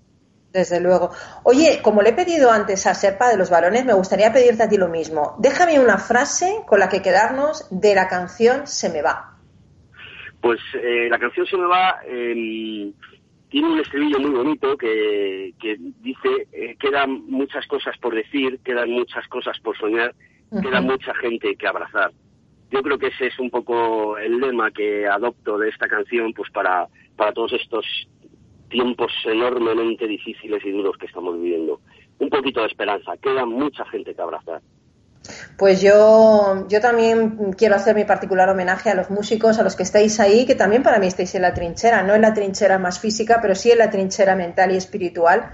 Desde 0.53 0.81
luego. 0.81 1.11
Oye, 1.45 1.79
como 1.85 2.03
le 2.03 2.11
he 2.11 2.13
pedido 2.15 2.51
antes 2.51 2.85
a 2.89 2.95
Serpa 2.95 3.29
de 3.29 3.37
los 3.37 3.49
Balones, 3.49 3.85
me 3.85 3.93
gustaría 3.93 4.33
pedirte 4.33 4.65
a 4.65 4.69
ti 4.69 4.77
lo 4.77 4.89
mismo. 4.89 5.37
Déjame 5.39 5.79
una 5.79 5.99
frase 5.99 6.63
con 6.67 6.81
la 6.81 6.89
que 6.89 7.01
quedarnos 7.01 7.69
de 7.71 7.95
la 7.95 8.09
canción 8.09 8.67
Se 8.67 8.91
me 8.91 9.03
va. 9.03 9.37
Pues 10.41 10.59
eh, 10.75 11.09
la 11.09 11.21
canción 11.21 11.47
Se 11.47 11.57
me 11.57 11.67
va 11.67 12.01
eh, 12.05 12.93
tiene 13.49 13.69
un 13.69 13.79
estribillo 13.79 14.19
muy 14.19 14.31
bonito 14.31 14.77
que, 14.77 15.55
que 15.61 15.77
dice 15.79 16.49
eh, 16.51 16.75
quedan 16.81 17.25
muchas 17.31 17.65
cosas 17.69 17.97
por 17.99 18.17
decir, 18.17 18.59
quedan 18.65 18.91
muchas 18.91 19.29
cosas 19.29 19.57
por 19.61 19.79
soñar, 19.79 20.13
queda 20.61 20.81
mucha 20.81 21.15
gente 21.15 21.55
que 21.55 21.69
abrazar. 21.69 22.11
Yo 22.73 22.83
creo 22.83 22.99
que 22.99 23.09
ese 23.09 23.27
es 23.27 23.39
un 23.39 23.51
poco 23.51 24.17
el 24.17 24.41
lema 24.41 24.71
que 24.71 25.07
adopto 25.07 25.59
de 25.59 25.69
esta 25.69 25.87
canción 25.87 26.33
pues 26.33 26.51
para, 26.51 26.89
para 27.17 27.33
todos 27.33 27.53
estos 27.53 27.85
tiempos 28.71 29.13
enormemente 29.27 30.07
difíciles 30.07 30.65
y 30.65 30.71
duros 30.71 30.97
que 30.97 31.07
estamos 31.07 31.41
viviendo. 31.41 31.81
Un 32.19 32.31
poquito 32.31 32.63
de 32.63 32.69
esperanza, 32.69 33.13
queda 33.19 33.45
mucha 33.45 33.85
gente 33.85 34.15
que 34.15 34.23
abrazar. 34.23 34.63
Pues 35.59 35.83
yo, 35.83 36.67
yo 36.69 36.81
también 36.81 37.53
quiero 37.53 37.77
hacer 37.77 37.95
mi 37.95 38.05
particular 38.05 38.49
homenaje 38.49 38.91
a 38.91 38.95
los 38.95 39.11
músicos, 39.11 39.59
a 39.59 39.63
los 39.63 39.77
que 39.77 39.83
estáis 39.83 40.19
ahí, 40.19 40.47
que 40.47 40.55
también 40.55 40.83
para 40.83 40.99
mí 40.99 41.07
estáis 41.07 41.35
en 41.35 41.43
la 41.43 41.55
trinchera, 41.55 42.03
no 42.03 42.15
en 42.15 42.23
la 42.23 42.35
trinchera 42.35 42.79
más 42.79 42.99
física, 42.99 43.39
pero 43.41 43.55
sí 43.55 43.71
en 43.71 43.79
la 43.79 43.91
trinchera 43.91 44.35
mental 44.35 44.73
y 44.73 44.77
espiritual. 44.77 45.53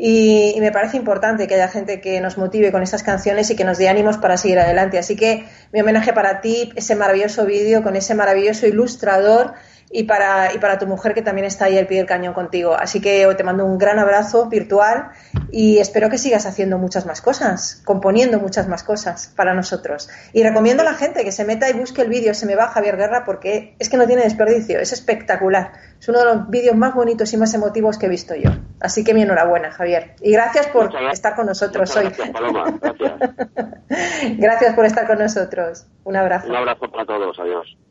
Y, 0.00 0.52
y 0.56 0.60
me 0.60 0.70
parece 0.70 0.96
importante 0.96 1.48
que 1.48 1.54
haya 1.54 1.66
gente 1.66 2.00
que 2.00 2.20
nos 2.20 2.38
motive 2.38 2.70
con 2.70 2.84
estas 2.84 3.02
canciones 3.02 3.50
y 3.50 3.56
que 3.56 3.64
nos 3.64 3.78
dé 3.78 3.88
ánimos 3.88 4.16
para 4.16 4.36
seguir 4.36 4.60
adelante. 4.60 4.96
Así 4.96 5.16
que 5.16 5.44
mi 5.72 5.80
homenaje 5.80 6.12
para 6.12 6.40
ti, 6.40 6.72
ese 6.76 6.94
maravilloso 6.94 7.44
vídeo 7.44 7.82
con 7.82 7.96
ese 7.96 8.14
maravilloso 8.14 8.66
ilustrador 8.68 9.54
y 9.90 10.04
para, 10.04 10.52
y 10.54 10.58
para 10.58 10.78
tu 10.78 10.86
mujer 10.86 11.14
que 11.14 11.22
también 11.22 11.46
está 11.46 11.66
ahí 11.66 11.78
al 11.78 11.86
pie 11.86 11.98
del 11.98 12.06
cañón 12.06 12.34
contigo. 12.34 12.74
Así 12.74 13.00
que 13.00 13.26
te 13.36 13.44
mando 13.44 13.64
un 13.64 13.78
gran 13.78 13.98
abrazo 13.98 14.48
virtual 14.48 15.10
y 15.50 15.78
espero 15.78 16.10
que 16.10 16.18
sigas 16.18 16.46
haciendo 16.46 16.78
muchas 16.78 17.06
más 17.06 17.22
cosas, 17.22 17.82
componiendo 17.84 18.38
muchas 18.38 18.68
más 18.68 18.82
cosas 18.82 19.32
para 19.36 19.54
nosotros. 19.54 20.08
Y 20.32 20.42
recomiendo 20.42 20.82
a 20.82 20.84
la 20.84 20.94
gente 20.94 21.24
que 21.24 21.32
se 21.32 21.44
meta 21.44 21.70
y 21.70 21.72
busque 21.72 22.02
el 22.02 22.08
vídeo 22.08 22.34
Se 22.34 22.46
me 22.46 22.54
va 22.54 22.68
Javier 22.68 22.96
Guerra 22.96 23.24
porque 23.24 23.74
es 23.78 23.88
que 23.88 23.96
no 23.96 24.06
tiene 24.06 24.22
desperdicio, 24.22 24.78
es 24.78 24.92
espectacular. 24.92 25.72
Es 25.98 26.08
uno 26.08 26.18
de 26.20 26.24
los 26.26 26.50
vídeos 26.50 26.76
más 26.76 26.94
bonitos 26.94 27.32
y 27.32 27.36
más 27.36 27.54
emotivos 27.54 27.98
que 27.98 28.06
he 28.06 28.08
visto 28.08 28.34
yo. 28.34 28.50
Así 28.80 29.04
que 29.04 29.14
mi 29.14 29.22
enhorabuena, 29.22 29.70
Javier. 29.70 30.14
Y 30.20 30.32
gracias 30.32 30.66
por 30.68 30.90
gracias. 30.90 31.14
estar 31.14 31.34
con 31.34 31.46
nosotros 31.46 31.88
Muchas 31.88 31.96
hoy. 31.96 32.04
gracias, 32.04 32.30
Paloma. 32.30 32.78
Gracias. 32.80 34.36
gracias 34.38 34.74
por 34.74 34.84
estar 34.84 35.06
con 35.06 35.18
nosotros. 35.18 35.86
Un 36.04 36.16
abrazo. 36.16 36.48
Un 36.48 36.56
abrazo 36.56 36.90
para 36.90 37.06
todos. 37.06 37.38
Adiós. 37.38 37.87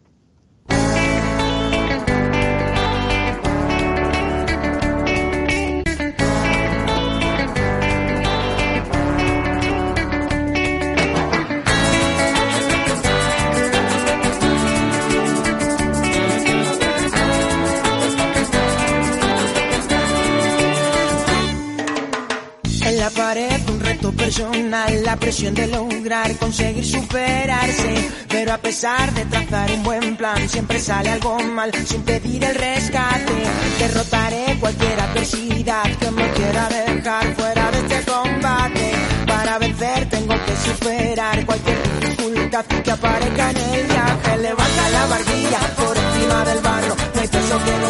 La 25.08 25.15
presión 25.15 25.54
de 25.54 25.67
lograr 25.67 26.36
conseguir 26.36 26.86
superarse. 26.86 28.10
Pero 28.28 28.52
a 28.54 28.58
pesar 28.58 29.13
de 29.13 29.24
trazar 29.24 29.72
un 29.72 29.84
buen 29.84 30.17
plan, 30.17 30.50
siempre 30.50 30.80
sale 30.82 31.10
algo 31.10 31.39
mal 31.39 31.72
sin 31.86 32.02
pedir 32.02 32.43
el 32.43 32.54
rescate. 32.54 33.38
Derrotaré 33.80 34.58
cualquier 34.60 35.00
adversidad 35.00 35.89
que 35.96 36.12
me 36.12 36.30
quiera 36.32 36.67
dejar 36.67 37.36
fuera 37.36 37.72
de 37.72 37.78
este 37.78 38.12
combate. 38.12 38.91
Para 39.26 39.58
vencer 39.60 40.10
tengo 40.10 40.36
que 40.46 40.56
superar 40.67 41.46
cualquier 41.46 41.78
dificultad 42.02 42.65
que 42.65 42.91
aparezca 42.91 43.52
en 43.52 43.58
el 43.76 43.88
viaje. 43.88 44.38
Levanta 44.41 44.89
la 44.89 45.06
barbilla 45.06 45.60
por 45.78 45.98
encima 45.98 46.46
del 46.50 46.66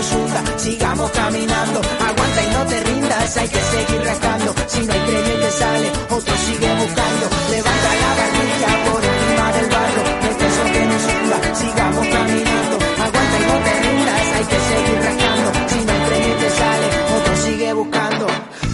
que 0.10 0.15
hunda, 0.15 0.43
sigamos 0.58 1.12
caminando. 1.12 1.82
Aguanta 1.82 2.43
y 2.43 2.54
no 2.54 2.65
te 2.65 2.80
rindas, 2.84 3.38
hay 3.38 3.48
que 3.48 3.62
seguir 3.62 4.02
rascando. 4.04 4.56
Si 4.67 4.80
no 4.86 4.93
hay 4.93 5.00
premio 5.00 5.39
te 5.39 5.52
sale, 5.52 5.91
otro 6.10 6.34
sigue 6.38 6.70
buscando. 6.76 7.26
Levanta 7.52 7.89
la 8.04 8.12
barbilla 8.20 8.72
por 8.86 9.02
encima 9.04 9.52
del 9.54 9.70
barro, 9.70 10.04
no 10.22 10.28
hay 10.28 10.36
peso 10.36 10.63
que 10.74 10.86
nos 10.86 11.04
hunda, 11.12 11.56
sigamos 11.56 12.08
caminando. 12.08 12.76
Aguanta 13.06 13.38
y 13.41 13.46
no 13.50 13.58
te 13.65 13.74
rindas, 13.84 14.26
hay 14.36 14.46
que 14.52 14.60
seguir 14.70 15.00
rascando. 15.08 15.48
Si 15.67 15.80
no 15.86 15.91
hay 15.91 16.02
premio 16.10 16.36
te 16.38 16.50
sale, 16.50 16.88
otro 17.17 17.36
sigue 17.46 17.74
buscando. 17.74 18.28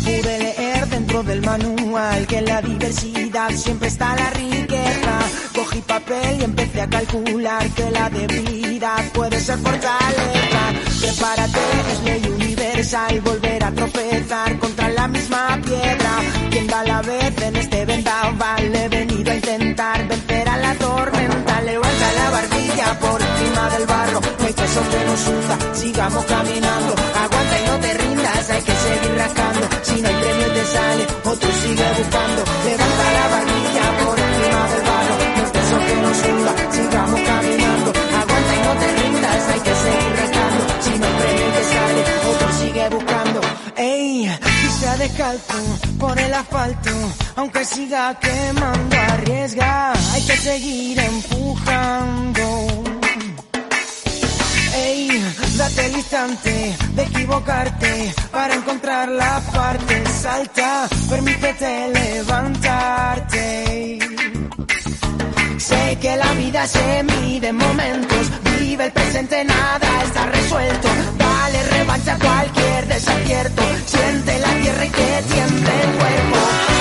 Pude 0.04 0.39
leer 0.39 0.88
dentro 0.88 1.24
del 1.24 1.41
manual 1.41 2.28
que 2.28 2.38
en 2.38 2.46
la 2.46 2.62
diversidad 2.62 3.50
siempre 3.52 3.88
está 3.88 4.15
la 4.15 4.30
riqueza. 4.32 5.13
Cogí 5.56 5.82
papel 5.82 6.41
y 6.41 6.43
empecé 6.43 6.82
a 6.82 6.89
calcular 6.89 7.67
que 7.69 7.91
la 7.91 8.10
debilidad 8.10 9.04
puede 9.13 9.39
ser 9.39 9.58
fortaleza. 9.60 10.83
Prepárate, 11.04 11.60
es 11.92 12.04
ley 12.04 12.32
universal, 12.32 13.20
volver 13.20 13.62
a 13.62 13.72
tropezar 13.74 14.58
contra 14.58 14.88
la 14.88 15.06
misma 15.10 15.60
piedra. 15.62 16.12
Quien 16.50 16.66
da 16.66 16.82
la 16.86 17.02
vez 17.02 17.42
en 17.42 17.56
este 17.58 17.86
vendaval, 17.86 18.74
he 18.74 18.88
venido 18.88 19.30
a 19.30 19.36
intentar 19.36 20.08
vencer 20.08 20.48
a 20.48 20.58
la 20.58 20.74
tormenta. 20.76 21.62
Levanta 21.62 22.13
la 22.13 22.30
barbilla 22.30 23.00
por 23.02 23.22
encima 23.22 23.70
del 23.72 23.86
barro, 23.86 24.22
no 24.39 24.46
hay 24.46 24.54
peso 24.54 24.82
que 24.92 25.06
nos 25.06 25.28
hunda, 25.28 25.76
sigamos 25.76 26.26
caminando. 26.26 26.96
Aguanta 27.22 27.60
y 27.60 27.66
no 27.68 27.80
te 27.82 28.03
el 46.34 46.39
asfalto, 46.39 46.89
aunque 47.36 47.63
siga 47.63 48.17
quemando, 48.19 48.96
arriesga, 48.96 49.93
hay 50.13 50.26
que 50.26 50.38
seguir 50.38 51.00
empujando. 51.00 52.67
Ey, 54.76 55.24
date 55.58 55.86
el 55.86 55.98
instante 55.98 56.76
de 56.96 57.04
equivocarte 57.04 58.15
para 58.32 58.56
encontrar 58.56 59.10
la 59.10 59.39
parte 59.54 60.04
salta, 60.08 60.88
permítete 61.10 61.89
levantarte. 61.89 64.00
Sé 65.58 65.98
que 66.02 66.15
la 66.15 66.34
vida 66.34 66.67
se 66.67 67.04
mide 67.04 67.50
en 67.50 67.58
momentos, 67.58 68.32
vive 68.60 68.86
el 68.86 68.91
presente, 68.91 69.43
nada 69.46 70.04
está 70.04 70.26
resuelto. 70.26 71.23
Dale 71.54 71.70
revancha 71.70 72.18
cualquier 72.18 72.88
desacierto, 72.88 73.62
siente 73.86 74.39
la 74.39 74.60
tierra 74.60 74.86
y 74.86 74.89
que 74.89 75.24
tiemble 75.32 75.84
el 75.84 75.92
cuerpo. 76.00 76.73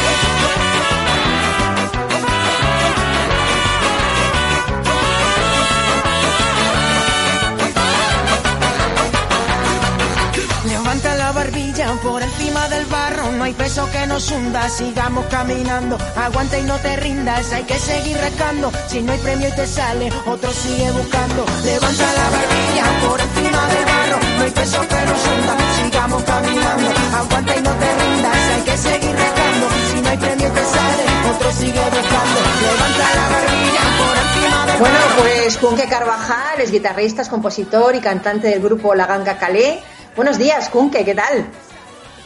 Barbilla 11.93 12.03
por 12.03 12.23
encima 12.23 12.69
del 12.69 12.85
barro, 12.87 13.33
no 13.33 13.45
hay 13.45 13.53
peso 13.53 13.89
que 13.91 14.07
nos 14.07 14.31
hunda, 14.31 14.69
sigamos 14.69 15.25
caminando, 15.27 15.99
aguanta 16.17 16.59
y 16.59 16.63
no 16.63 16.77
te 16.77 16.97
rindas, 16.97 17.53
hay 17.53 17.65
que 17.65 17.79
seguir 17.79 18.17
rascando, 18.19 18.73
si 18.89 19.01
no 19.03 19.13
hay 19.13 19.19
premio 19.19 19.49
y 19.49 19.53
te 19.53 19.67
sale, 19.67 20.11
otro 20.27 20.51
sigue 20.53 20.91
buscando, 20.93 21.45
levanta 21.65 22.13
la 22.13 22.31
barbilla 22.31 23.09
por 23.09 23.21
encima 23.21 23.67
del 23.69 23.85
barro, 23.85 24.19
no 24.39 24.45
hay 24.45 24.51
peso 24.51 24.81
que 24.81 25.07
nos 25.07 25.27
hunda, 25.27 25.57
sigamos 25.83 26.23
caminando, 26.25 26.91
aguanta 27.17 27.57
y 27.57 27.63
no 27.63 27.71
te 27.73 27.95
rindas, 27.95 28.37
hay 28.57 28.63
que 28.63 28.77
seguir 28.79 29.17
rascando, 29.17 29.69
si 29.93 30.01
no 30.03 30.09
hay 30.09 30.19
premio 30.19 30.49
y 30.49 30.51
te 30.51 30.65
sale, 30.65 31.05
otro 31.35 31.53
sigue 31.53 31.81
buscando, 31.81 32.41
levanta 32.63 33.15
la 33.15 33.29
barbilla 33.29 33.85
por 33.99 34.17
encima 34.19 34.67
del 34.67 34.79
Bueno, 34.79 34.99
barro. 34.99 35.23
pues 35.23 35.57
Kunke 35.59 35.89
Carvajal 35.89 36.61
es 36.61 36.71
guitarrista, 36.71 37.23
es 37.23 37.29
compositor 37.29 37.95
y 37.95 38.01
cantante 38.01 38.49
del 38.49 38.61
grupo 38.63 38.95
La 38.95 39.07
Ganga 39.07 39.37
Calé. 39.39 39.81
Buenos 40.17 40.37
días, 40.39 40.69
Kunke, 40.69 41.05
¿qué 41.05 41.15
tal? 41.15 41.47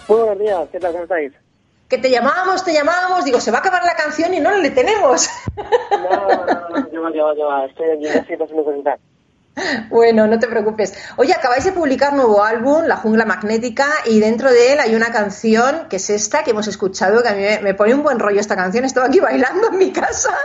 Muy 0.09 0.19
buenos 0.19 0.39
días, 0.39 0.69
¿qué 0.71 0.79
tal? 0.79 0.93
¿Cómo 0.93 1.03
estáis? 1.03 1.33
Que 1.89 1.99
te 1.99 2.11
llamábamos, 2.11 2.65
te 2.65 2.73
llamábamos, 2.73 3.25
digo, 3.25 3.41
se 3.41 3.51
va 3.51 3.59
a 3.59 3.61
acabar 3.61 3.85
la 3.85 3.97
canción 3.97 4.33
y 4.35 4.41
no 4.41 4.57
le 4.57 4.71
tenemos. 4.71 5.29
No, 5.91 6.11
no, 6.11 6.69
no, 6.69 6.91
lleva, 6.91 7.11
lleva, 7.11 7.35
lleva, 7.35 7.65
estoy 7.67 7.91
aquí 7.91 8.07
en 8.07 8.21
haciendo 8.21 8.65
cositas. 8.65 9.01
Bueno, 9.89 10.27
no 10.27 10.39
te 10.39 10.47
preocupes. 10.47 10.95
Oye, 11.17 11.33
acabáis 11.33 11.65
de 11.65 11.73
publicar 11.73 12.13
nuevo 12.13 12.45
álbum, 12.45 12.85
La 12.85 12.97
Jungla 12.97 13.25
Magnética, 13.25 13.87
y 14.05 14.21
dentro 14.21 14.51
de 14.51 14.75
él 14.75 14.81
hay 14.81 14.95
una 14.95 15.11
canción 15.11 15.89
que 15.89 15.97
es 15.97 16.11
esta 16.11 16.45
que 16.45 16.51
hemos 16.51 16.69
escuchado, 16.69 17.23
que 17.23 17.29
a 17.29 17.35
mí 17.35 17.43
me, 17.63 17.73
pone 17.73 17.95
un 17.95 18.03
buen 18.03 18.19
rollo 18.19 18.39
esta 18.39 18.55
canción. 18.55 18.85
Estaba 18.85 19.07
aquí 19.07 19.19
bailando 19.19 19.69
en 19.69 19.79
mi 19.79 19.93
casa 19.93 20.37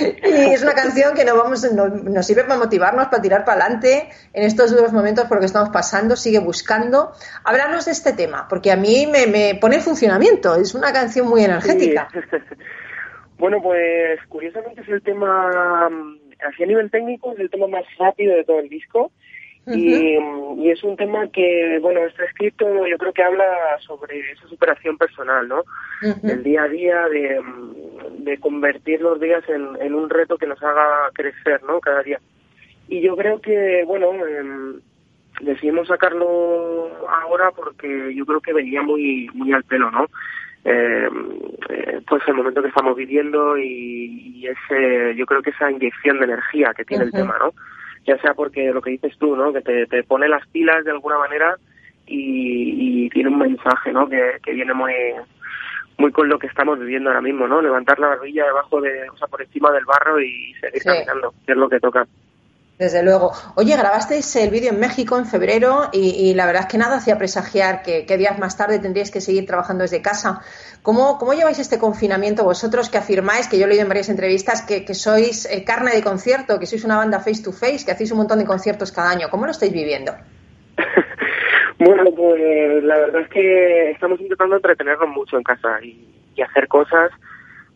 y 0.00 0.52
es 0.52 0.62
una 0.62 0.74
canción 0.74 1.14
que 1.14 1.24
nos, 1.24 1.36
vamos, 1.36 1.72
nos, 1.72 2.02
nos 2.02 2.26
sirve 2.26 2.42
para 2.42 2.58
motivarnos, 2.58 3.06
para 3.06 3.22
tirar 3.22 3.44
para 3.44 3.62
adelante 3.62 4.08
en 4.32 4.42
estos 4.42 4.72
duros 4.72 4.92
momentos 4.92 5.26
por 5.26 5.36
lo 5.36 5.40
que 5.40 5.46
estamos 5.46 5.68
pasando. 5.68 6.16
Sigue 6.16 6.40
buscando. 6.40 7.12
Háblanos 7.44 7.84
de 7.84 7.92
este 7.92 8.14
tema, 8.14 8.48
porque 8.48 8.72
a 8.72 8.76
mí 8.76 9.06
me, 9.06 9.28
me 9.28 9.56
pone 9.60 9.76
en 9.76 9.82
funcionamiento. 9.82 10.56
Es 10.56 10.74
una 10.74 10.92
canción 10.92 11.28
muy 11.28 11.44
energética. 11.44 12.08
Sí. 12.12 12.18
bueno, 13.38 13.62
pues 13.62 14.18
curiosamente 14.28 14.80
es 14.80 14.88
el 14.88 15.02
tema, 15.02 15.88
así 16.44 16.62
a 16.62 16.66
nivel 16.66 16.90
técnico, 16.90 17.32
es 17.32 17.38
el 17.40 17.50
tema 17.50 17.66
más 17.66 17.84
rápido 17.98 18.34
de 18.34 18.44
todo 18.44 18.60
el 18.60 18.68
disco. 18.68 19.12
Y, 19.68 20.16
mm, 20.16 20.60
y 20.60 20.70
es 20.70 20.84
un 20.84 20.96
tema 20.96 21.28
que, 21.28 21.78
bueno, 21.82 22.00
está 22.06 22.24
escrito, 22.24 22.86
yo 22.86 22.96
creo 22.98 23.12
que 23.12 23.22
habla 23.24 23.44
sobre 23.80 24.20
esa 24.30 24.46
superación 24.46 24.96
personal, 24.96 25.48
¿no? 25.48 25.64
Del 26.22 26.44
día 26.44 26.62
a 26.62 26.68
día, 26.68 27.08
de, 27.08 27.40
mm, 27.40 28.24
de 28.24 28.38
convertir 28.38 29.00
los 29.00 29.20
días 29.20 29.42
en, 29.48 29.66
en 29.80 29.94
un 29.94 30.08
reto 30.08 30.38
que 30.38 30.46
nos 30.46 30.62
haga 30.62 31.10
crecer, 31.14 31.64
¿no? 31.64 31.80
Cada 31.80 32.02
día. 32.02 32.20
Y 32.88 33.00
yo 33.00 33.16
creo 33.16 33.40
que, 33.40 33.82
bueno, 33.84 34.12
em, 34.24 34.80
decidimos 35.40 35.88
sacarlo 35.88 36.90
ahora 37.08 37.50
porque 37.50 38.14
yo 38.14 38.24
creo 38.24 38.40
que 38.40 38.52
venía 38.52 38.82
muy 38.82 39.28
muy 39.34 39.52
al 39.52 39.64
pelo, 39.64 39.90
¿no? 39.90 40.06
Eh, 40.68 41.08
eh, 41.68 42.00
pues 42.08 42.22
el 42.26 42.34
momento 42.34 42.60
que 42.60 42.68
estamos 42.68 42.96
viviendo 42.96 43.56
y, 43.56 44.32
y 44.34 44.48
ese, 44.48 45.14
yo 45.14 45.24
creo 45.24 45.40
que 45.40 45.50
esa 45.50 45.70
inyección 45.70 46.18
de 46.18 46.24
energía 46.24 46.72
que 46.76 46.84
tiene 46.84 47.04
el 47.04 47.12
tema, 47.12 47.36
¿no? 47.38 47.52
Ya 48.04 48.18
sea 48.18 48.34
porque 48.34 48.72
lo 48.72 48.82
que 48.82 48.90
dices 48.90 49.16
tú, 49.18 49.36
¿no? 49.36 49.52
Que 49.52 49.60
te, 49.60 49.86
te 49.86 50.02
pone 50.02 50.28
las 50.28 50.44
pilas 50.48 50.84
de 50.84 50.90
alguna 50.90 51.18
manera 51.18 51.54
y, 52.06 53.04
y 53.06 53.10
tiene 53.10 53.30
un 53.30 53.38
mensaje, 53.38 53.92
¿no? 53.92 54.08
Que, 54.08 54.38
que 54.42 54.52
viene 54.54 54.74
muy 54.74 54.92
muy 55.98 56.12
con 56.12 56.28
lo 56.28 56.38
que 56.38 56.46
estamos 56.48 56.78
viviendo 56.78 57.08
ahora 57.10 57.22
mismo, 57.22 57.46
¿no? 57.48 57.62
Levantar 57.62 57.98
la 57.98 58.08
barbilla 58.08 58.44
debajo 58.44 58.80
de, 58.80 59.08
o 59.08 59.16
sea, 59.16 59.28
por 59.28 59.40
encima 59.40 59.70
del 59.72 59.84
barro 59.86 60.20
y 60.20 60.52
seguir 60.60 60.82
Sí. 60.82 60.88
caminando, 60.88 61.32
que 61.46 61.52
es 61.52 61.58
lo 61.58 61.68
que 61.68 61.80
toca. 61.80 62.06
Desde 62.78 63.02
luego. 63.02 63.32
Oye, 63.54 63.74
grabasteis 63.74 64.36
el 64.36 64.50
vídeo 64.50 64.70
en 64.70 64.78
México 64.78 65.16
en 65.16 65.24
febrero 65.24 65.88
y, 65.92 66.34
la 66.34 66.44
verdad 66.44 66.62
es 66.62 66.68
que 66.68 66.76
nada 66.76 66.96
hacía 66.96 67.16
presagiar 67.16 67.82
que, 67.82 68.04
días 68.18 68.38
más 68.38 68.58
tarde 68.58 68.78
tendríais 68.78 69.10
que 69.10 69.22
seguir 69.22 69.46
trabajando 69.46 69.82
desde 69.82 70.02
casa. 70.02 70.42
¿Cómo, 70.82 71.16
cómo 71.16 71.32
lleváis 71.32 71.58
este 71.58 71.78
confinamiento 71.78 72.44
vosotros 72.44 72.90
que 72.90 72.98
afirmáis, 72.98 73.48
que 73.48 73.58
yo 73.58 73.64
he 73.64 73.68
leído 73.68 73.82
en 73.82 73.88
varias 73.88 74.10
entrevistas, 74.10 74.60
que, 74.60 74.84
que 74.84 74.94
sois 74.94 75.46
eh, 75.46 75.64
carne 75.64 75.92
de 75.92 76.02
concierto, 76.02 76.58
que 76.58 76.66
sois 76.66 76.84
una 76.84 76.98
banda 76.98 77.18
face 77.18 77.42
to 77.42 77.50
face, 77.50 77.86
que 77.86 77.92
hacéis 77.92 78.12
un 78.12 78.18
montón 78.18 78.40
de 78.40 78.44
conciertos 78.44 78.92
cada 78.92 79.10
año? 79.10 79.28
¿Cómo 79.30 79.46
lo 79.46 79.52
estáis 79.52 79.72
viviendo? 79.72 80.12
Bueno, 81.78 82.04
pues 82.16 82.82
la 82.84 82.96
verdad 82.96 83.20
es 83.20 83.28
que 83.28 83.90
estamos 83.90 84.18
intentando 84.18 84.56
entretenernos 84.56 85.10
mucho 85.10 85.36
en 85.36 85.42
casa 85.42 85.78
y 85.82 86.40
hacer 86.40 86.68
cosas 86.68 87.10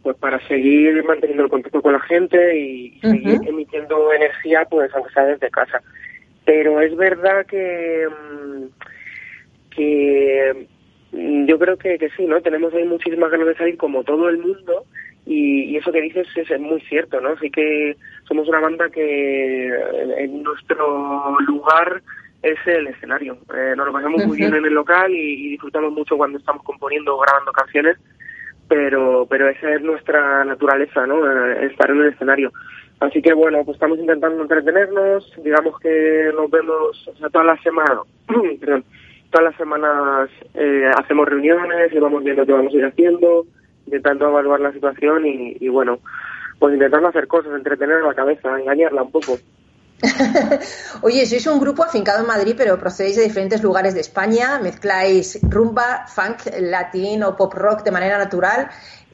pues 0.03 0.17
para 0.17 0.41
seguir 0.49 1.05
manteniendo 1.05 1.45
el 1.45 1.51
contacto 1.51 1.83
con 1.83 1.93
la 1.93 2.01
gente 2.01 2.59
y 2.59 2.99
seguir 3.01 3.41
emitiendo 3.47 4.13
energía 4.13 4.67
pues 4.71 4.91
aunque 4.95 5.13
sea 5.13 5.25
desde 5.25 5.51
casa. 5.51 5.83
Pero 6.45 6.81
es 6.81 6.97
verdad 6.97 7.45
que 7.47 8.09
mm, 8.09 8.65
que 9.71 10.69
mm, 11.13 11.47
yo 11.47 11.59
creo 11.59 11.77
que, 11.77 11.99
que 11.99 12.11
sí, 12.11 12.25
¿no? 12.25 12.41
Tenemos 12.41 12.73
ahí 12.75 12.85
muchísimas 12.85 13.31
ganas 13.31 13.49
de 13.49 13.57
salir 13.57 13.77
como 13.77 14.03
todo 14.05 14.29
el 14.29 14.39
mundo 14.39 14.85
y, 15.27 15.65
y 15.65 15.77
eso 15.77 15.93
que 15.93 16.01
dices 16.01 16.27
es, 16.35 16.51
es 16.51 16.61
muy 16.61 16.81
cierto, 16.83 17.21
¿no? 17.21 17.31
Así 17.31 17.51
que 17.51 17.97
somos 18.27 18.49
una 18.49 18.61
banda 18.61 18.89
que 18.89 19.67
en, 19.69 20.13
en 20.19 20.43
nuestro 20.43 21.39
lugar 21.47 22.03
es 22.43 22.59
el 22.67 22.87
escenario. 22.87 23.37
Eh, 23.55 23.75
nos 23.77 23.87
lo 23.87 23.93
pasamos 23.93 24.25
muy 24.25 24.39
bien 24.39 24.55
en 24.55 24.65
el 24.65 24.73
local 24.73 25.13
y, 25.13 25.47
y 25.47 25.49
disfrutamos 25.51 25.93
mucho 25.93 26.17
cuando 26.17 26.39
estamos 26.39 26.63
componiendo 26.63 27.15
o 27.15 27.21
grabando 27.21 27.53
canciones, 27.53 27.99
pero 28.71 29.27
pero 29.29 29.49
esa 29.49 29.75
es 29.75 29.83
nuestra 29.83 30.45
naturaleza, 30.45 31.05
¿no? 31.05 31.27
Eh, 31.27 31.67
estar 31.67 31.91
en 31.91 32.03
el 32.03 32.13
escenario. 32.13 32.53
Así 33.01 33.21
que 33.21 33.35
bueno, 33.35 33.65
pues 33.65 33.75
estamos 33.75 33.99
intentando 33.99 34.41
entretenernos, 34.41 35.33
digamos 35.43 35.79
que 35.81 36.31
nos 36.37 36.49
vemos 36.51 37.09
o 37.09 37.17
sea, 37.17 37.29
todas 37.31 37.49
las 37.49 37.63
semanas, 37.63 37.99
todas 39.31 39.45
las 39.45 39.57
semanas 39.57 40.31
eh, 40.55 40.89
hacemos 40.97 41.29
reuniones 41.29 41.93
y 41.93 41.99
vamos 41.99 42.23
viendo 42.23 42.47
qué 42.47 42.53
vamos 42.53 42.73
a 42.73 42.77
ir 42.77 42.85
haciendo, 42.85 43.45
intentando 43.87 44.29
evaluar 44.29 44.61
la 44.61 44.73
situación 44.73 45.27
y, 45.27 45.57
y 45.59 45.69
bueno, 45.69 45.99
pues 46.61 46.73
intentando 46.73 47.09
hacer 47.09 47.27
cosas, 47.27 47.53
entretener 47.57 48.03
la 48.03 48.15
cabeza, 48.15 48.57
engañarla 48.57 49.03
un 49.03 49.11
poco. 49.11 49.37
Oye, 51.03 51.27
sois 51.27 51.47
un 51.47 51.61
grupo 51.61 51.83
afincado 51.85 52.21
en 52.21 52.27
Madrid, 52.27 52.55
pero 52.57 52.79
procedéis 52.79 53.17
de 53.17 53.23
diferentes 53.23 53.63
lugares 53.63 53.95
de 53.95 54.01
España, 54.01 54.59
mezcláis 54.59 55.39
rumba, 55.43 56.07
funk, 56.07 56.47
latín 56.61 57.23
o 57.23 57.37
pop 57.37 57.53
rock 57.55 57.83
de 57.85 57.91
manera 57.91 58.19
natural. 58.19 58.69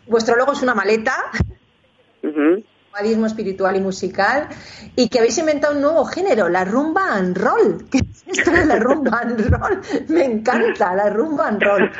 Vuestro 0.06 0.36
logo 0.36 0.52
es 0.52 0.62
una 0.62 0.74
maleta, 0.74 1.16
Ujú. 2.22 2.62
nomadismo 2.92 3.26
espiritual 3.26 3.76
y 3.76 3.80
musical, 3.80 4.48
y 4.94 5.08
que 5.08 5.18
habéis 5.18 5.36
inventado 5.38 5.74
un 5.74 5.82
nuevo 5.82 6.04
género, 6.04 6.48
la 6.48 6.64
rumba 6.64 7.14
and 7.14 7.36
roll. 7.36 7.86
¿Qué 7.90 7.98
es 7.98 8.38
esto 8.38 8.50
de 8.52 8.64
la 8.64 8.76
rumba 8.78 9.20
and 9.22 9.40
roll? 9.50 9.82
Me 10.08 10.24
encanta 10.24 10.94
la 10.94 11.10
rumba 11.10 11.48
and 11.48 11.62
roll. 11.62 11.90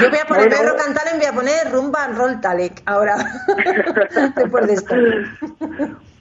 Yo 0.00 0.10
voy 0.10 0.18
a 0.18 0.26
poner 0.26 0.48
Bueno. 0.48 0.56
Pedro 0.56 0.76
Cantalen, 0.76 1.16
voy 1.18 1.26
a 1.26 1.32
poner 1.32 1.70
rumba 1.72 2.04
and 2.04 2.16
roll 2.18 2.40
Talek 2.40 2.82
ahora, 2.84 3.16
después 4.36 4.66
de 4.66 4.72
esto. 4.74 4.94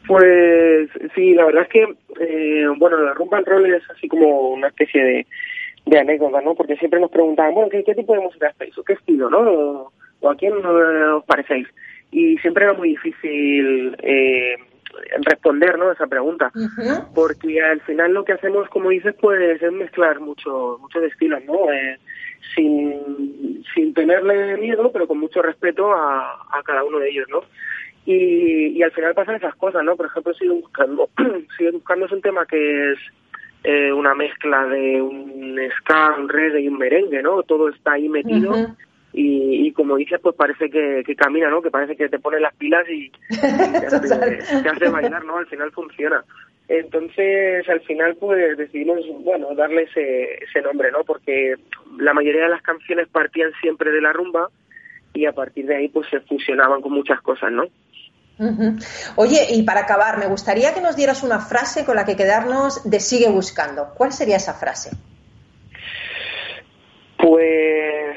Pues 0.09 0.89
sí, 1.13 1.35
la 1.35 1.45
verdad 1.45 1.61
es 1.61 1.69
que, 1.69 1.95
eh, 2.19 2.65
bueno, 2.79 2.97
la 2.97 3.13
rumba 3.13 3.37
and 3.37 3.47
roll 3.47 3.71
es 3.71 3.83
así 3.91 4.07
como 4.07 4.49
una 4.49 4.69
especie 4.69 5.03
de, 5.03 5.27
de 5.85 5.99
anécdota, 5.99 6.41
¿no? 6.41 6.55
Porque 6.55 6.77
siempre 6.77 6.99
nos 6.99 7.11
preguntaban, 7.11 7.53
bueno, 7.53 7.69
¿qué, 7.69 7.83
qué 7.83 7.93
tipo 7.93 8.15
de 8.15 8.21
música 8.21 8.47
hacéis? 8.47 8.75
¿O 8.79 8.83
qué 8.83 8.93
estilo, 8.93 9.29
no? 9.29 9.37
O, 9.39 9.93
o 10.21 10.29
a 10.31 10.35
quién 10.35 10.53
eh, 10.53 11.03
os 11.13 11.23
parecéis? 11.25 11.67
Y 12.09 12.39
siempre 12.39 12.63
era 12.63 12.73
muy 12.73 12.89
difícil 12.89 13.95
eh, 13.99 14.55
responder, 15.21 15.77
¿no? 15.77 15.91
Esa 15.91 16.07
pregunta. 16.07 16.51
Porque 17.13 17.61
al 17.61 17.81
final 17.81 18.11
lo 18.11 18.25
que 18.25 18.33
hacemos, 18.33 18.67
como 18.69 18.89
dices, 18.89 19.13
pues 19.21 19.61
es 19.61 19.71
mezclar 19.71 20.19
mucho, 20.21 20.79
muchos 20.81 21.03
estilos, 21.03 21.45
¿no? 21.45 21.71
Eh, 21.71 21.99
sin, 22.55 23.63
sin 23.75 23.93
tenerle 23.93 24.57
miedo, 24.57 24.91
pero 24.91 25.05
con 25.05 25.19
mucho 25.19 25.43
respeto 25.43 25.93
a, 25.93 26.33
a 26.51 26.63
cada 26.63 26.83
uno 26.83 26.97
de 26.97 27.09
ellos, 27.09 27.27
¿no? 27.29 27.41
Y, 28.05 28.67
y 28.77 28.81
al 28.81 28.91
final 28.91 29.13
pasan 29.13 29.35
esas 29.35 29.55
cosas, 29.55 29.83
¿no? 29.83 29.95
Por 29.95 30.07
ejemplo, 30.07 30.33
sigo 30.33 30.55
buscando, 30.55 31.09
sigo 31.57 31.73
buscando 31.73 32.05
es 32.05 32.11
un 32.11 32.21
tema 32.21 32.45
que 32.45 32.91
es 32.93 32.99
eh, 33.63 33.91
una 33.91 34.15
mezcla 34.15 34.65
de 34.65 35.01
un 35.01 35.59
ska, 35.79 36.15
un 36.17 36.29
reggae 36.29 36.61
y 36.61 36.67
un 36.69 36.77
merengue, 36.77 37.21
¿no? 37.21 37.43
Todo 37.43 37.69
está 37.69 37.93
ahí 37.93 38.07
metido. 38.07 38.53
Y, 39.11 39.67
y 39.67 39.71
como 39.73 39.97
dices, 39.97 40.19
pues 40.21 40.35
parece 40.35 40.69
que, 40.69 41.03
que 41.05 41.15
camina, 41.15 41.49
¿no? 41.49 41.61
Que 41.61 41.71
parece 41.71 41.95
que 41.95 42.09
te 42.09 42.19
pone 42.19 42.39
las 42.39 42.55
pilas 42.55 42.87
y, 42.89 43.05
y 43.05 43.11
te, 43.29 43.85
hace, 43.87 44.61
te 44.63 44.69
hace 44.69 44.89
bailar, 44.89 45.25
¿no? 45.25 45.37
Al 45.37 45.47
final 45.47 45.71
funciona. 45.71 46.23
Entonces, 46.69 47.67
al 47.67 47.81
final, 47.81 48.15
pues 48.19 48.55
decidimos, 48.55 48.99
bueno, 49.23 49.55
darle 49.55 49.83
ese, 49.83 50.35
ese 50.43 50.61
nombre, 50.61 50.91
¿no? 50.91 51.03
Porque 51.03 51.55
la 51.97 52.13
mayoría 52.13 52.43
de 52.43 52.49
las 52.49 52.61
canciones 52.61 53.07
partían 53.07 53.51
siempre 53.59 53.91
de 53.91 54.01
la 54.01 54.13
rumba 54.13 54.49
y 55.15 55.25
a 55.25 55.33
partir 55.33 55.65
de 55.65 55.75
ahí, 55.75 55.89
pues 55.89 56.07
se 56.09 56.19
fusionaban 56.21 56.81
con 56.81 56.93
muchas 56.93 57.19
cosas, 57.21 57.51
¿no? 57.51 57.65
Oye, 59.17 59.47
y 59.51 59.63
para 59.63 59.81
acabar, 59.81 60.17
me 60.17 60.27
gustaría 60.27 60.73
que 60.73 60.81
nos 60.81 60.95
dieras 60.95 61.23
una 61.23 61.39
frase 61.39 61.85
con 61.85 61.95
la 61.95 62.05
que 62.05 62.15
quedarnos 62.15 62.89
de 62.89 62.99
sigue 62.99 63.29
buscando. 63.29 63.93
¿Cuál 63.97 64.13
sería 64.13 64.37
esa 64.37 64.53
frase? 64.53 64.91
Pues 67.17 68.15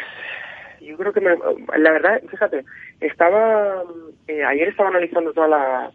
yo 0.80 0.96
creo 0.96 1.12
que 1.12 1.20
me, 1.20 1.30
la 1.76 1.90
verdad, 1.90 2.22
fíjate, 2.30 2.64
estaba 3.00 3.82
eh, 4.28 4.44
ayer 4.44 4.68
estaba 4.68 4.90
analizando 4.90 5.32
toda 5.32 5.48
la 5.48 5.92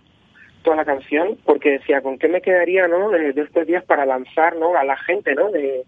toda 0.64 0.76
la 0.76 0.86
canción 0.86 1.38
porque 1.46 1.72
decía 1.72 2.02
con 2.02 2.18
qué 2.18 2.28
me 2.28 2.42
quedaría, 2.42 2.88
¿no? 2.88 3.10
De, 3.10 3.30
estos 3.30 3.66
días 3.66 3.86
para 3.86 4.06
lanzar, 4.06 4.58
¿no? 4.58 4.76
A 4.76 4.84
la 4.84 4.98
gente, 4.98 5.34
¿no? 5.36 5.50
De 5.52 5.86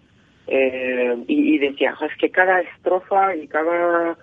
eh, 0.47 1.15
y, 1.27 1.55
y 1.55 1.57
decía, 1.59 1.93
"Jo, 1.95 2.05
es 2.05 2.15
que 2.17 2.31
cada 2.31 2.61
estrofa 2.61 3.35
y 3.35 3.47
cada 3.49 4.17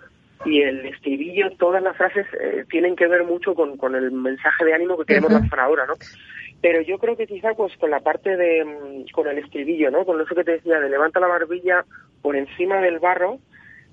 y 0.44 0.62
el 0.62 0.86
estribillo, 0.86 1.50
todas 1.58 1.82
las 1.82 1.96
frases 1.96 2.26
eh, 2.40 2.64
tienen 2.70 2.94
que 2.96 3.06
ver 3.08 3.24
mucho 3.24 3.54
con, 3.54 3.76
con 3.76 3.94
el 3.94 4.10
mensaje 4.12 4.64
de 4.64 4.74
ánimo 4.74 4.96
que 4.98 5.04
queremos 5.06 5.30
Ujú. 5.32 5.40
lanzar 5.40 5.60
ahora, 5.60 5.86
¿no? 5.86 5.94
Pero 6.60 6.80
yo 6.82 6.98
creo 6.98 7.16
que 7.16 7.26
quizá 7.26 7.54
pues 7.54 7.76
con 7.76 7.90
la 7.90 8.00
parte 8.00 8.36
de, 8.36 8.64
mm, 8.64 9.04
con 9.12 9.28
el 9.28 9.38
estribillo, 9.38 9.90
¿no? 9.90 10.04
Con 10.04 10.20
eso 10.20 10.34
que 10.34 10.44
te 10.44 10.52
decía 10.52 10.80
de 10.80 10.88
levanta 10.90 11.20
la 11.20 11.26
barbilla 11.26 11.84
por 12.22 12.36
encima 12.36 12.80
del 12.80 12.98
barro 12.98 13.38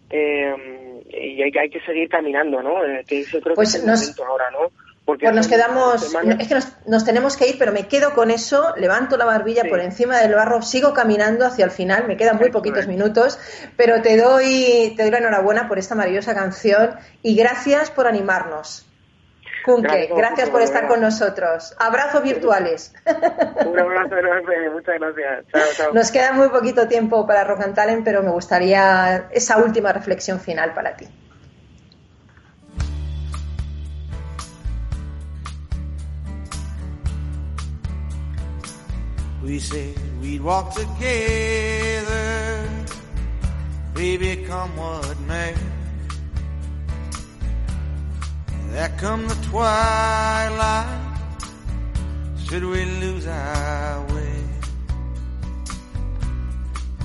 eh, 0.10 1.02
y 1.10 1.42
hay, 1.42 1.52
que- 1.52 1.60
hay 1.60 1.70
que 1.70 1.82
seguir 1.82 2.08
caminando, 2.10 2.62
¿no? 2.62 2.84
Eh, 2.86 3.04
que 3.08 3.22
eso 3.22 3.40
creo 3.42 3.56
Pues 3.56 3.72
que 3.74 3.78
es 3.78 3.84
el 3.84 3.90
nos- 3.90 4.00
momento 4.02 4.26
ahora, 4.26 4.52
¿no? 4.52 4.70
Porque 5.06 5.26
Pues 5.26 5.36
nos 5.36 5.48
quedamos, 5.50 6.16
es 6.40 6.48
que 6.48 6.56
nos, 6.56 6.68
nos 6.88 7.04
tenemos 7.04 7.36
que 7.36 7.48
ir, 7.48 7.58
pero 7.60 7.74
me 7.74 7.90
quedo 7.90 8.14
con 8.14 8.32
eso, 8.32 8.74
levanto 8.78 9.18
la 9.18 9.26
barbilla 9.26 9.64
Sí. 9.64 9.70
por 9.70 9.82
encima 9.82 10.18
del 10.20 10.34
barro, 10.34 10.62
sigo 10.62 10.94
caminando 10.94 11.46
hacia 11.46 11.66
el 11.66 11.72
final, 11.72 12.08
me 12.08 12.16
quedan 12.16 12.38
muy 12.38 12.52
poquitos 12.52 12.88
minutos, 12.88 13.38
pero 13.76 14.02
te 14.02 14.16
doy, 14.16 14.94
te 14.96 15.04
doy 15.04 15.12
la 15.12 15.18
enhorabuena 15.18 15.68
por 15.68 15.78
esta 15.78 15.94
maravillosa 15.96 16.34
canción 16.34 16.96
y 17.22 17.36
gracias 17.36 17.92
por 17.92 18.08
animarnos. 18.08 18.88
Kunke, 19.66 19.88
Gracias 19.88 20.18
gracias 20.18 20.50
por 20.50 20.62
estar 20.62 20.88
con 20.88 21.00
nosotros. 21.00 21.74
Abrazos 21.80 22.22
virtuales. 22.22 22.94
Un 23.66 23.80
abrazo 23.80 24.18
enorme, 24.18 24.70
muchas 24.72 24.96
gracias. 25.00 25.46
Chao, 25.54 25.62
chao. 25.78 25.94
Nos 25.94 26.12
queda 26.12 26.34
muy 26.34 26.50
poquito 26.50 26.88
tiempo 26.88 27.26
para 27.26 27.46
Rock 27.46 27.62
and 27.62 27.76
Talent, 27.76 28.04
pero 28.04 28.22
me 28.24 28.30
gustaría 28.32 29.28
esa 29.32 29.58
última 29.58 29.94
reflexión 29.94 30.40
final 30.42 30.74
para 30.74 30.96
ti. 30.98 31.08
We 39.54 39.60
said 39.60 39.96
we'd 40.20 40.42
walk 40.42 40.74
together, 40.74 42.68
baby, 43.94 44.44
come 44.48 44.76
what 44.76 45.20
may. 45.28 45.54
There 48.70 48.90
come 48.98 49.28
the 49.28 49.36
twilight, 49.52 51.20
should 52.46 52.64
we 52.64 52.84
lose 52.84 53.28
our 53.28 54.02
way? 54.16 54.44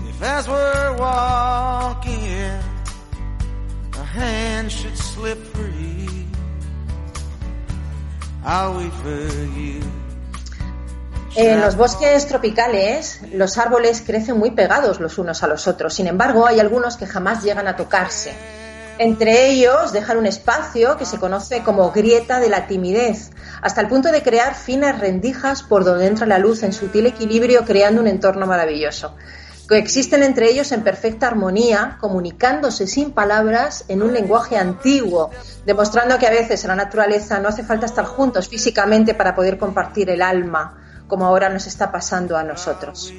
If 0.08 0.22
as 0.22 0.48
we're 0.48 0.96
walking, 0.96 2.62
a 3.92 4.04
hand 4.04 4.72
should 4.72 4.96
slip 4.96 5.36
free, 5.54 6.26
I'll 8.42 8.78
wait 8.78 8.92
for 8.94 9.44
you. 9.54 9.82
En 11.36 11.60
los 11.60 11.76
bosques 11.76 12.26
tropicales, 12.26 13.20
los 13.32 13.58
árboles 13.58 14.02
crecen 14.04 14.38
muy 14.38 14.50
pegados 14.50 14.98
los 14.98 15.18
unos 15.18 15.42
a 15.42 15.46
los 15.46 15.68
otros. 15.68 15.94
Sin 15.94 16.06
embargo, 16.06 16.46
hay 16.46 16.58
algunos 16.58 16.96
que 16.96 17.06
jamás 17.06 17.44
llegan 17.44 17.68
a 17.68 17.76
tocarse. 17.76 18.32
Entre 18.98 19.50
ellos 19.50 19.92
dejan 19.92 20.18
un 20.18 20.26
espacio 20.26 20.96
que 20.96 21.04
se 21.04 21.18
conoce 21.18 21.62
como 21.62 21.92
grieta 21.92 22.40
de 22.40 22.48
la 22.48 22.66
timidez, 22.66 23.30
hasta 23.62 23.80
el 23.80 23.86
punto 23.86 24.10
de 24.10 24.22
crear 24.22 24.56
finas 24.56 24.98
rendijas 24.98 25.62
por 25.62 25.84
donde 25.84 26.08
entra 26.08 26.26
la 26.26 26.38
luz 26.38 26.64
en 26.64 26.72
sutil 26.72 27.06
equilibrio, 27.06 27.64
creando 27.64 28.00
un 28.00 28.08
entorno 28.08 28.44
maravilloso. 28.46 29.14
Coexisten 29.68 30.24
entre 30.24 30.50
ellos 30.50 30.72
en 30.72 30.82
perfecta 30.82 31.28
armonía, 31.28 31.98
comunicándose 32.00 32.88
sin 32.88 33.12
palabras 33.12 33.84
en 33.86 34.02
un 34.02 34.12
lenguaje 34.12 34.56
antiguo, 34.56 35.30
demostrando 35.64 36.18
que 36.18 36.26
a 36.26 36.30
veces 36.30 36.64
en 36.64 36.68
la 36.68 36.76
naturaleza 36.76 37.38
no 37.38 37.50
hace 37.50 37.62
falta 37.62 37.86
estar 37.86 38.06
juntos 38.06 38.48
físicamente 38.48 39.14
para 39.14 39.36
poder 39.36 39.58
compartir 39.58 40.10
el 40.10 40.22
alma, 40.22 40.87
como 41.08 41.26
ahora 41.26 41.48
nos 41.48 41.66
está 41.66 41.90
pasando 41.90 42.36
a 42.36 42.44
nosotros. 42.44 43.12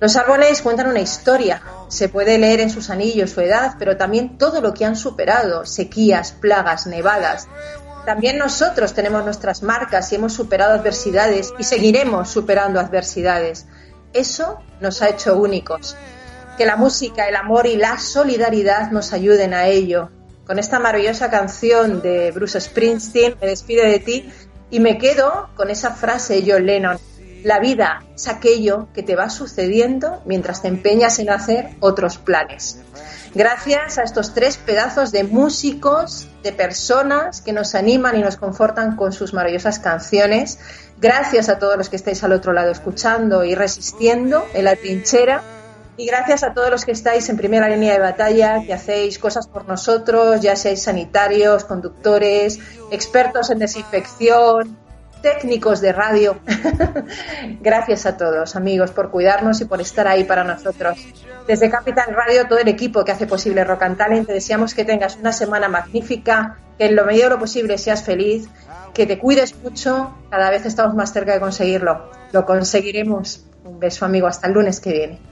Los 0.00 0.16
árboles 0.16 0.62
cuentan 0.62 0.88
una 0.88 1.00
historia, 1.00 1.62
se 1.88 2.08
puede 2.08 2.38
leer 2.38 2.60
en 2.60 2.70
sus 2.70 2.88
anillos 2.88 3.30
su 3.30 3.42
edad, 3.42 3.74
pero 3.78 3.98
también 3.98 4.38
todo 4.38 4.62
lo 4.62 4.72
que 4.72 4.86
han 4.86 4.96
superado, 4.96 5.66
sequías, 5.66 6.32
plagas, 6.32 6.86
nevadas. 6.86 7.48
También 8.06 8.38
nosotros 8.38 8.94
tenemos 8.94 9.24
nuestras 9.24 9.62
marcas 9.62 10.10
y 10.10 10.14
hemos 10.14 10.32
superado 10.32 10.72
adversidades 10.72 11.52
y 11.58 11.64
seguiremos 11.64 12.30
superando 12.30 12.80
adversidades. 12.80 13.66
Eso 14.14 14.60
nos 14.80 15.02
ha 15.02 15.10
hecho 15.10 15.36
únicos. 15.36 15.96
Que 16.56 16.64
la 16.64 16.76
música, 16.76 17.28
el 17.28 17.36
amor 17.36 17.66
y 17.66 17.76
la 17.76 17.98
solidaridad 17.98 18.90
nos 18.90 19.12
ayuden 19.12 19.52
a 19.52 19.66
ello. 19.66 20.08
Con 20.46 20.58
esta 20.58 20.78
maravillosa 20.78 21.30
canción 21.30 22.00
de 22.00 22.32
Bruce 22.32 22.58
Springsteen, 22.58 23.36
me 23.38 23.48
despido 23.48 23.84
de 23.84 23.98
ti 23.98 24.32
y 24.70 24.80
me 24.80 24.98
quedo 24.98 25.48
con 25.56 25.70
esa 25.70 25.92
frase 25.92 26.40
de 26.40 26.52
John 26.52 26.66
Lennon. 26.66 26.98
La 27.42 27.58
vida 27.58 28.04
es 28.14 28.28
aquello 28.28 28.88
que 28.92 29.02
te 29.02 29.16
va 29.16 29.30
sucediendo 29.30 30.22
mientras 30.26 30.62
te 30.62 30.68
empeñas 30.68 31.18
en 31.18 31.30
hacer 31.30 31.70
otros 31.80 32.18
planes. 32.18 32.80
Gracias 33.34 33.96
a 33.96 34.02
estos 34.02 34.34
tres 34.34 34.56
pedazos 34.56 35.12
de 35.12 35.24
músicos, 35.24 36.28
de 36.42 36.52
personas 36.52 37.40
que 37.40 37.52
nos 37.52 37.74
animan 37.74 38.16
y 38.16 38.22
nos 38.22 38.36
confortan 38.36 38.96
con 38.96 39.12
sus 39.12 39.32
maravillosas 39.32 39.78
canciones. 39.78 40.58
Gracias 41.00 41.48
a 41.48 41.58
todos 41.58 41.78
los 41.78 41.88
que 41.88 41.96
estáis 41.96 42.22
al 42.24 42.32
otro 42.32 42.52
lado 42.52 42.70
escuchando 42.70 43.44
y 43.44 43.54
resistiendo 43.54 44.44
en 44.52 44.64
la 44.64 44.76
trinchera. 44.76 45.42
Y 46.00 46.06
gracias 46.06 46.42
a 46.44 46.54
todos 46.54 46.70
los 46.70 46.86
que 46.86 46.92
estáis 46.92 47.28
en 47.28 47.36
primera 47.36 47.68
línea 47.68 47.92
de 47.92 47.98
batalla, 47.98 48.64
que 48.64 48.72
hacéis 48.72 49.18
cosas 49.18 49.46
por 49.46 49.68
nosotros, 49.68 50.40
ya 50.40 50.56
seáis 50.56 50.84
sanitarios, 50.84 51.66
conductores, 51.66 52.58
expertos 52.90 53.50
en 53.50 53.58
desinfección, 53.58 54.78
técnicos 55.20 55.82
de 55.82 55.92
radio. 55.92 56.40
Gracias 57.60 58.06
a 58.06 58.16
todos, 58.16 58.56
amigos, 58.56 58.92
por 58.92 59.10
cuidarnos 59.10 59.60
y 59.60 59.66
por 59.66 59.82
estar 59.82 60.08
ahí 60.08 60.24
para 60.24 60.42
nosotros. 60.42 60.96
Desde 61.46 61.68
Capital 61.68 62.14
Radio, 62.14 62.48
todo 62.48 62.60
el 62.60 62.68
equipo 62.68 63.04
que 63.04 63.12
hace 63.12 63.26
posible 63.26 63.62
Rock 63.64 63.82
and 63.82 63.98
Talent, 63.98 64.26
te 64.26 64.32
deseamos 64.32 64.72
que 64.72 64.86
tengas 64.86 65.16
una 65.16 65.34
semana 65.34 65.68
magnífica, 65.68 66.60
que 66.78 66.86
en 66.86 66.96
lo 66.96 67.04
medio 67.04 67.24
de 67.24 67.28
lo 67.28 67.38
posible 67.38 67.76
seas 67.76 68.02
feliz, 68.02 68.48
que 68.94 69.04
te 69.04 69.18
cuides 69.18 69.54
mucho. 69.62 70.14
Cada 70.30 70.48
vez 70.48 70.64
estamos 70.64 70.94
más 70.94 71.12
cerca 71.12 71.34
de 71.34 71.40
conseguirlo. 71.40 72.10
Lo 72.32 72.46
conseguiremos. 72.46 73.44
Un 73.64 73.78
beso, 73.78 74.06
amigo. 74.06 74.26
Hasta 74.26 74.46
el 74.46 74.54
lunes 74.54 74.80
que 74.80 74.92
viene. 74.92 75.29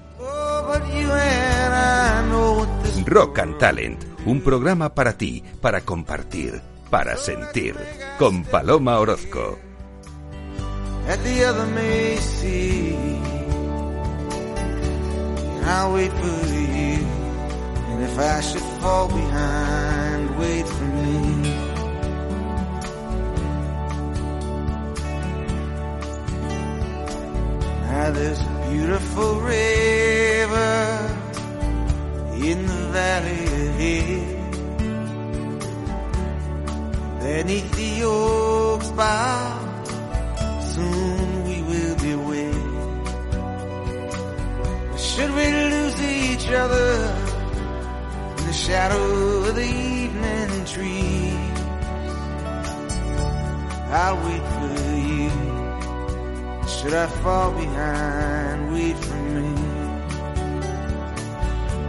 Rock 3.06 3.38
and 3.38 3.58
Talent, 3.58 4.04
un 4.26 4.42
programa 4.42 4.94
para 4.94 5.16
ti, 5.16 5.42
para 5.62 5.80
compartir, 5.80 6.60
para 6.90 7.16
sentir, 7.16 7.74
con 8.18 8.44
Paloma 8.44 8.98
Orozco. 8.98 9.58
Now 15.62 15.96
beautiful 28.70 29.40
river 30.48 31.16
in 32.34 32.66
the 32.66 32.80
valley. 32.92 34.24
Beneath 37.20 37.70
the 37.76 38.02
oaks 38.04 38.90
bough 38.92 39.58
soon 40.72 41.44
we 41.44 41.56
will 41.70 41.96
be 42.04 42.14
wed. 42.28 42.54
Should 44.98 45.32
we 45.38 45.46
lose 45.72 45.98
each 46.02 46.48
other 46.50 46.90
in 48.38 48.44
the 48.46 48.52
shadow 48.52 49.04
of 49.48 49.54
the 49.54 49.70
evening 49.94 50.64
trees? 50.64 51.56
I'll 53.90 54.16
wait 54.26 54.44
for 54.54 54.72
you. 55.10 55.30
Should 56.68 56.94
I 56.94 57.06
fall 57.22 57.50
behind, 57.52 58.57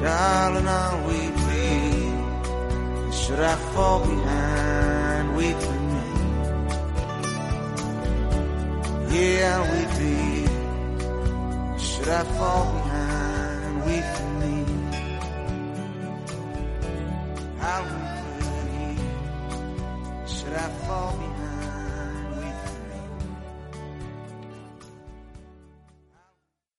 Darling, 0.01 0.67
I'll 0.67 1.07
wait 1.07 1.33
for 1.43 1.53
you. 1.53 3.11
Should 3.11 3.39
I 3.39 3.55
fall 3.73 3.99
behind, 3.99 5.35
wait 5.35 5.57
for 5.61 5.79
me. 5.91 6.01
Yeah, 9.11 9.55
I'll 9.55 9.67
wait 9.73 9.89
for 9.97 10.03
you. 10.03 10.47
Should 11.77 12.07
I 12.07 12.23
fall 12.37 12.65
behind, 12.73 13.85
wait 13.85 14.05
for 14.15 14.29
me. 14.41 14.55
I'll 17.61 18.18